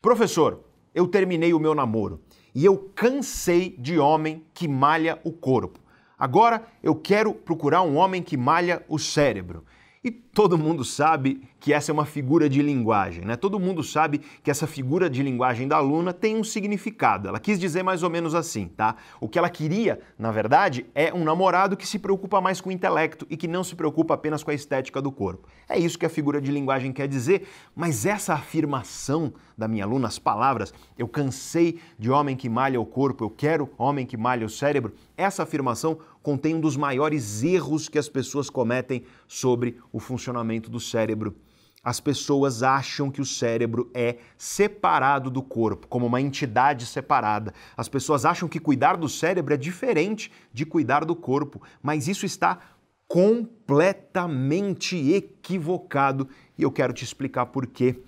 Professor, 0.00 0.64
eu 0.94 1.06
terminei 1.06 1.52
o 1.52 1.60
meu 1.60 1.74
namoro 1.74 2.22
e 2.54 2.64
eu 2.64 2.90
cansei 2.94 3.76
de 3.78 3.98
homem 3.98 4.44
que 4.52 4.68
malha 4.68 5.20
o 5.24 5.32
corpo. 5.32 5.78
Agora 6.18 6.66
eu 6.82 6.94
quero 6.94 7.32
procurar 7.32 7.82
um 7.82 7.96
homem 7.96 8.22
que 8.22 8.36
malha 8.36 8.82
o 8.88 8.98
cérebro. 8.98 9.64
E 10.02 10.10
todo 10.38 10.56
mundo 10.56 10.84
sabe 10.84 11.42
que 11.58 11.72
essa 11.72 11.90
é 11.90 11.92
uma 11.92 12.04
figura 12.04 12.48
de 12.48 12.62
linguagem, 12.62 13.24
né? 13.24 13.34
Todo 13.34 13.58
mundo 13.58 13.82
sabe 13.82 14.20
que 14.40 14.48
essa 14.48 14.68
figura 14.68 15.10
de 15.10 15.20
linguagem 15.20 15.66
da 15.66 15.74
aluna 15.78 16.12
tem 16.12 16.36
um 16.36 16.44
significado. 16.44 17.26
Ela 17.26 17.40
quis 17.40 17.58
dizer 17.58 17.82
mais 17.82 18.04
ou 18.04 18.08
menos 18.08 18.36
assim, 18.36 18.68
tá? 18.68 18.94
O 19.20 19.28
que 19.28 19.36
ela 19.36 19.50
queria, 19.50 19.98
na 20.16 20.30
verdade, 20.30 20.86
é 20.94 21.12
um 21.12 21.24
namorado 21.24 21.76
que 21.76 21.84
se 21.84 21.98
preocupa 21.98 22.40
mais 22.40 22.60
com 22.60 22.68
o 22.68 22.72
intelecto 22.72 23.26
e 23.28 23.36
que 23.36 23.48
não 23.48 23.64
se 23.64 23.74
preocupa 23.74 24.14
apenas 24.14 24.44
com 24.44 24.52
a 24.52 24.54
estética 24.54 25.02
do 25.02 25.10
corpo. 25.10 25.48
É 25.68 25.76
isso 25.76 25.98
que 25.98 26.06
a 26.06 26.08
figura 26.08 26.40
de 26.40 26.52
linguagem 26.52 26.92
quer 26.92 27.08
dizer, 27.08 27.48
mas 27.74 28.06
essa 28.06 28.34
afirmação 28.34 29.32
da 29.56 29.66
minha 29.66 29.82
aluna, 29.82 30.06
as 30.06 30.20
palavras, 30.20 30.72
eu 30.96 31.08
cansei 31.08 31.80
de 31.98 32.12
homem 32.12 32.36
que 32.36 32.48
malha 32.48 32.80
o 32.80 32.86
corpo, 32.86 33.24
eu 33.24 33.30
quero 33.30 33.68
homem 33.76 34.06
que 34.06 34.16
malha 34.16 34.46
o 34.46 34.48
cérebro, 34.48 34.94
essa 35.16 35.42
afirmação 35.42 35.98
contém 36.22 36.54
um 36.54 36.60
dos 36.60 36.76
maiores 36.76 37.42
erros 37.42 37.88
que 37.88 37.98
as 37.98 38.08
pessoas 38.08 38.48
cometem 38.48 39.02
sobre 39.26 39.80
o 39.92 39.98
funcionamento 39.98 40.27
do 40.70 40.80
cérebro. 40.80 41.36
As 41.82 42.00
pessoas 42.00 42.62
acham 42.62 43.10
que 43.10 43.20
o 43.20 43.24
cérebro 43.24 43.90
é 43.94 44.16
separado 44.36 45.30
do 45.30 45.42
corpo, 45.42 45.86
como 45.86 46.06
uma 46.06 46.20
entidade 46.20 46.84
separada. 46.84 47.54
As 47.76 47.88
pessoas 47.88 48.24
acham 48.24 48.48
que 48.48 48.60
cuidar 48.60 48.96
do 48.96 49.08
cérebro 49.08 49.54
é 49.54 49.56
diferente 49.56 50.30
de 50.52 50.66
cuidar 50.66 51.04
do 51.04 51.14
corpo, 51.14 51.62
mas 51.82 52.08
isso 52.08 52.26
está 52.26 52.58
completamente 53.06 54.96
equivocado 55.12 56.28
e 56.58 56.62
eu 56.62 56.70
quero 56.70 56.92
te 56.92 57.04
explicar 57.04 57.46
por 57.46 57.66
quê. 57.66 58.02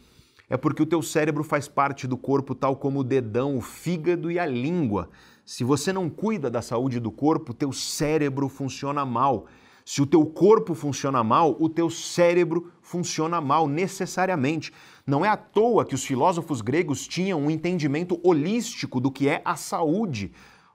É 0.48 0.56
porque 0.56 0.82
o 0.82 0.86
teu 0.86 1.00
cérebro 1.00 1.44
faz 1.44 1.68
parte 1.68 2.06
do 2.06 2.18
corpo 2.18 2.54
tal 2.54 2.76
como 2.76 2.98
o 3.00 3.04
dedão, 3.04 3.56
o 3.56 3.60
fígado 3.60 4.30
e 4.30 4.38
a 4.38 4.44
língua. 4.44 5.08
Se 5.44 5.64
você 5.64 5.92
não 5.92 6.10
cuida 6.10 6.50
da 6.50 6.60
saúde 6.60 7.00
do 7.00 7.10
corpo, 7.10 7.54
teu 7.54 7.72
cérebro 7.72 8.48
funciona 8.48 9.06
mal. 9.06 9.46
Se 9.92 10.00
o 10.00 10.06
teu 10.06 10.24
corpo 10.24 10.72
funciona 10.72 11.24
mal, 11.24 11.56
o 11.58 11.68
teu 11.68 11.90
cérebro 11.90 12.70
funciona 12.80 13.40
mal 13.40 13.66
necessariamente. 13.66 14.72
Não 15.04 15.24
é 15.24 15.28
à 15.28 15.36
toa 15.36 15.84
que 15.84 15.96
os 15.96 16.04
filósofos 16.04 16.60
gregos 16.60 17.08
tinham 17.08 17.40
um 17.40 17.50
entendimento 17.50 18.20
holístico 18.22 19.00
do 19.00 19.10
que 19.10 19.28
é 19.28 19.42
a 19.44 19.56
saúde. 19.56 20.30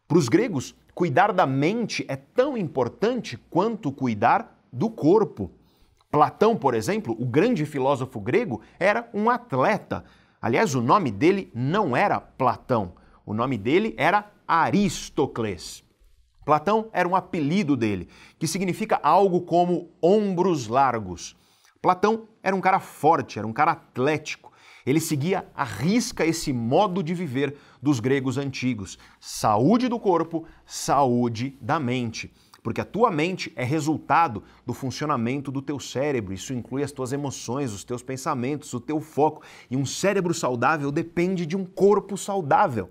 Para 0.06 0.18
os 0.18 0.28
gregos, 0.28 0.76
cuidar 0.94 1.32
da 1.32 1.46
mente 1.48 2.04
é 2.10 2.18
tão 2.18 2.58
importante 2.58 3.38
quanto 3.50 3.90
cuidar 3.90 4.62
do 4.70 4.90
corpo. 4.90 5.50
Platão, 6.12 6.54
por 6.58 6.74
exemplo, 6.74 7.16
o 7.18 7.26
grande 7.26 7.66
filósofo 7.66 8.20
grego, 8.20 8.60
era 8.78 9.10
um 9.14 9.30
atleta. 9.30 10.04
Aliás, 10.42 10.76
o 10.76 10.82
nome 10.82 11.10
dele 11.10 11.50
não 11.56 11.96
era 11.96 12.20
Platão, 12.20 12.92
o 13.26 13.34
nome 13.34 13.58
dele 13.58 13.96
era 13.98 14.30
Aristócles. 14.46 15.85
Platão 16.46 16.90
era 16.94 17.10
um 17.10 17.16
apelido 17.16 17.76
dele, 17.76 18.08
que 18.38 18.48
significa 18.48 19.00
algo 19.02 19.42
como 19.42 19.90
ombros 20.00 20.68
largos. 20.68 21.36
Platão 21.82 22.28
era 22.44 22.56
um 22.56 22.62
cara 22.62 22.80
forte, 22.80 23.40
era 23.40 23.48
um 23.48 23.54
cara 23.54 23.72
atlético. 23.72 24.54
Ele 24.86 25.00
seguia 25.00 25.48
à 25.56 25.64
risca 25.64 26.24
esse 26.24 26.54
modo 26.54 27.02
de 27.02 27.16
viver 27.16 27.58
dos 27.82 28.00
gregos 28.00 28.38
antigos: 28.38 29.00
saúde 29.20 29.88
do 29.88 30.00
corpo, 30.00 30.46
saúde 30.66 31.58
da 31.60 31.80
mente. 31.80 32.32
Porque 32.62 32.82
a 32.82 32.86
tua 32.86 33.12
mente 33.12 33.52
é 33.56 33.64
resultado 33.64 34.44
do 34.66 34.74
funcionamento 34.74 35.52
do 35.52 35.62
teu 35.62 35.80
cérebro. 35.80 36.34
Isso 36.34 36.54
inclui 36.54 36.82
as 36.82 36.92
tuas 36.92 37.14
emoções, 37.14 37.72
os 37.72 37.84
teus 37.84 38.02
pensamentos, 38.02 38.74
o 38.74 38.80
teu 38.80 39.00
foco. 39.00 39.44
E 39.70 39.78
um 39.78 39.86
cérebro 39.86 40.34
saudável 40.34 40.92
depende 40.92 41.46
de 41.46 41.56
um 41.56 41.64
corpo 41.64 42.18
saudável. 42.18 42.90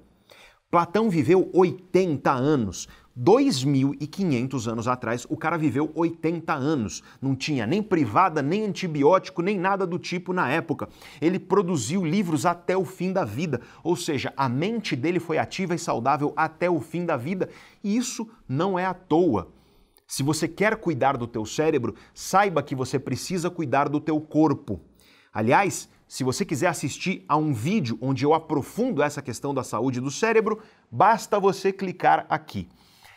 Platão 0.70 1.10
viveu 1.10 1.50
80 1.52 2.32
anos. 2.32 2.88
2.500 3.18 4.66
anos 4.66 4.88
atrás, 4.88 5.24
o 5.28 5.36
cara 5.36 5.56
viveu 5.56 5.92
80 5.94 6.52
anos. 6.52 7.02
Não 7.22 7.36
tinha 7.36 7.66
nem 7.66 7.82
privada, 7.82 8.42
nem 8.42 8.64
antibiótico, 8.64 9.40
nem 9.40 9.58
nada 9.58 9.86
do 9.86 9.98
tipo 9.98 10.32
na 10.32 10.50
época. 10.50 10.88
Ele 11.20 11.38
produziu 11.38 12.04
livros 12.04 12.44
até 12.44 12.76
o 12.76 12.84
fim 12.84 13.12
da 13.12 13.24
vida, 13.24 13.60
ou 13.84 13.94
seja, 13.94 14.32
a 14.36 14.48
mente 14.48 14.96
dele 14.96 15.20
foi 15.20 15.38
ativa 15.38 15.74
e 15.74 15.78
saudável 15.78 16.32
até 16.36 16.68
o 16.68 16.80
fim 16.80 17.04
da 17.04 17.16
vida. 17.16 17.48
E 17.82 17.96
isso 17.96 18.28
não 18.48 18.78
é 18.78 18.84
à 18.84 18.94
toa. 18.94 19.52
Se 20.06 20.22
você 20.22 20.48
quer 20.48 20.76
cuidar 20.76 21.16
do 21.16 21.26
teu 21.26 21.46
cérebro, 21.46 21.94
saiba 22.12 22.62
que 22.62 22.74
você 22.74 22.98
precisa 22.98 23.48
cuidar 23.48 23.88
do 23.88 24.00
teu 24.00 24.20
corpo. 24.20 24.80
Aliás, 25.32 25.88
se 26.06 26.22
você 26.22 26.44
quiser 26.44 26.66
assistir 26.66 27.24
a 27.28 27.36
um 27.36 27.52
vídeo 27.52 27.98
onde 28.00 28.24
eu 28.24 28.34
aprofundo 28.34 29.02
essa 29.02 29.22
questão 29.22 29.54
da 29.54 29.64
saúde 29.64 30.00
do 30.00 30.10
cérebro, 30.10 30.60
basta 30.90 31.40
você 31.40 31.72
clicar 31.72 32.26
aqui. 32.28 32.68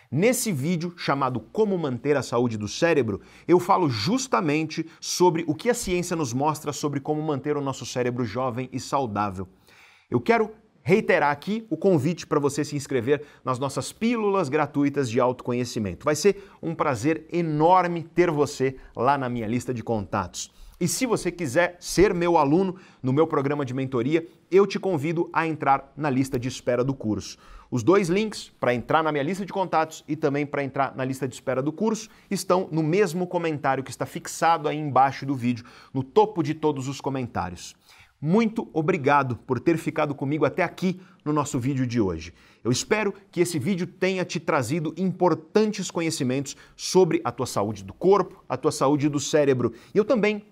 Nesse 0.09 0.53
vídeo 0.53 0.93
chamado 0.95 1.41
Como 1.41 1.77
Manter 1.77 2.15
a 2.15 2.23
Saúde 2.23 2.57
do 2.57 2.67
Cérebro, 2.67 3.19
eu 3.45 3.59
falo 3.59 3.89
justamente 3.89 4.85
sobre 5.01 5.43
o 5.45 5.53
que 5.53 5.69
a 5.69 5.73
ciência 5.73 6.15
nos 6.15 6.31
mostra 6.31 6.71
sobre 6.71 7.01
como 7.01 7.21
manter 7.21 7.57
o 7.57 7.61
nosso 7.61 7.85
cérebro 7.85 8.23
jovem 8.23 8.69
e 8.71 8.79
saudável. 8.79 9.49
Eu 10.09 10.21
quero 10.21 10.51
reiterar 10.81 11.29
aqui 11.29 11.67
o 11.69 11.75
convite 11.75 12.25
para 12.25 12.39
você 12.39 12.63
se 12.63 12.73
inscrever 12.73 13.21
nas 13.43 13.59
nossas 13.59 13.91
pílulas 13.91 14.47
gratuitas 14.47 15.09
de 15.09 15.19
autoconhecimento. 15.19 16.05
Vai 16.05 16.15
ser 16.15 16.41
um 16.63 16.73
prazer 16.73 17.27
enorme 17.29 18.01
ter 18.01 18.31
você 18.31 18.77
lá 18.95 19.17
na 19.17 19.27
minha 19.27 19.45
lista 19.45 19.73
de 19.73 19.83
contatos. 19.83 20.49
E 20.79 20.87
se 20.87 21.05
você 21.05 21.29
quiser 21.31 21.75
ser 21.81 22.13
meu 22.13 22.37
aluno 22.37 22.77
no 23.03 23.11
meu 23.11 23.27
programa 23.27 23.65
de 23.65 23.73
mentoria, 23.73 24.25
eu 24.49 24.65
te 24.65 24.79
convido 24.79 25.29
a 25.33 25.45
entrar 25.45 25.91
na 25.97 26.09
lista 26.09 26.39
de 26.39 26.47
espera 26.47 26.83
do 26.83 26.93
curso. 26.93 27.37
Os 27.69 27.83
dois 27.83 28.07
links 28.07 28.51
para 28.59 28.73
entrar 28.73 29.03
na 29.03 29.11
minha 29.11 29.23
lista 29.23 29.45
de 29.45 29.51
contatos 29.51 30.03
e 30.07 30.15
também 30.15 30.45
para 30.45 30.63
entrar 30.63 30.95
na 30.95 31.03
lista 31.03 31.27
de 31.27 31.33
espera 31.33 31.61
do 31.61 31.71
curso 31.71 32.09
estão 32.31 32.69
no 32.71 32.81
mesmo 32.81 33.27
comentário 33.27 33.83
que 33.83 33.91
está 33.91 34.05
fixado 34.05 34.69
aí 34.69 34.77
embaixo 34.77 35.25
do 35.25 35.35
vídeo, 35.35 35.65
no 35.93 36.01
topo 36.03 36.41
de 36.41 36.53
todos 36.53 36.87
os 36.87 37.01
comentários. 37.01 37.75
Muito 38.19 38.67
obrigado 38.73 39.35
por 39.35 39.59
ter 39.59 39.77
ficado 39.77 40.15
comigo 40.15 40.43
até 40.43 40.63
aqui 40.63 40.99
no 41.23 41.31
nosso 41.31 41.59
vídeo 41.59 41.85
de 41.85 42.01
hoje. 42.01 42.33
Eu 42.63 42.71
espero 42.71 43.13
que 43.31 43.41
esse 43.41 43.59
vídeo 43.59 43.85
tenha 43.85 44.25
te 44.25 44.39
trazido 44.39 44.93
importantes 44.97 45.91
conhecimentos 45.91 46.55
sobre 46.75 47.21
a 47.23 47.31
tua 47.31 47.45
saúde 47.45 47.83
do 47.83 47.93
corpo, 47.93 48.43
a 48.49 48.57
tua 48.57 48.71
saúde 48.71 49.07
do 49.07 49.19
cérebro. 49.19 49.71
E 49.93 49.97
eu 49.97 50.05
também 50.05 50.43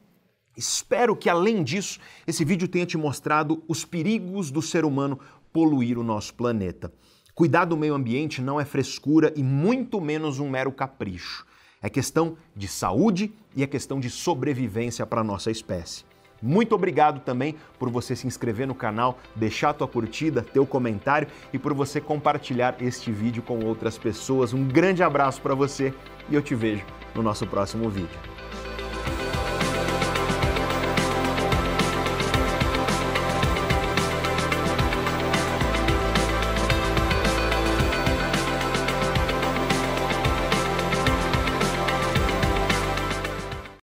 Espero 0.57 1.17
que, 1.17 1.29
além 1.29 1.63
disso, 1.63 1.99
esse 2.25 2.45
vídeo 2.45 2.67
tenha 2.67 2.85
te 2.85 2.97
mostrado 2.97 3.61
os 3.67 3.83
perigos 3.83 4.49
do 4.49 4.61
ser 4.61 4.85
humano 4.85 5.19
poluir 5.55 5.97
o 5.97 6.03
nosso 6.03 6.33
planeta. 6.33 6.91
Cuidar 7.33 7.63
do 7.63 7.77
meio 7.77 7.93
ambiente 7.93 8.41
não 8.41 8.59
é 8.59 8.65
frescura 8.65 9.31
e 9.37 9.41
muito 9.41 10.01
menos 10.01 10.37
um 10.37 10.49
mero 10.49 10.69
capricho. 10.69 11.45
É 11.81 11.89
questão 11.89 12.35
de 12.53 12.67
saúde 12.67 13.31
e 13.55 13.63
é 13.63 13.67
questão 13.67 13.97
de 13.97 14.09
sobrevivência 14.09 15.05
para 15.05 15.21
a 15.21 15.23
nossa 15.23 15.49
espécie. 15.49 16.03
Muito 16.41 16.75
obrigado 16.75 17.21
também 17.21 17.55
por 17.79 17.89
você 17.89 18.17
se 18.17 18.27
inscrever 18.27 18.67
no 18.67 18.75
canal, 18.75 19.17
deixar 19.33 19.71
tua 19.71 19.87
curtida, 19.87 20.41
teu 20.41 20.65
comentário 20.65 21.29
e 21.53 21.57
por 21.57 21.73
você 21.73 22.01
compartilhar 22.01 22.75
este 22.81 23.09
vídeo 23.09 23.41
com 23.41 23.63
outras 23.63 23.97
pessoas. 23.97 24.51
Um 24.51 24.67
grande 24.67 25.03
abraço 25.03 25.41
para 25.41 25.55
você 25.55 25.93
e 26.29 26.35
eu 26.35 26.41
te 26.41 26.53
vejo 26.53 26.83
no 27.15 27.23
nosso 27.23 27.47
próximo 27.47 27.89
vídeo. 27.89 28.44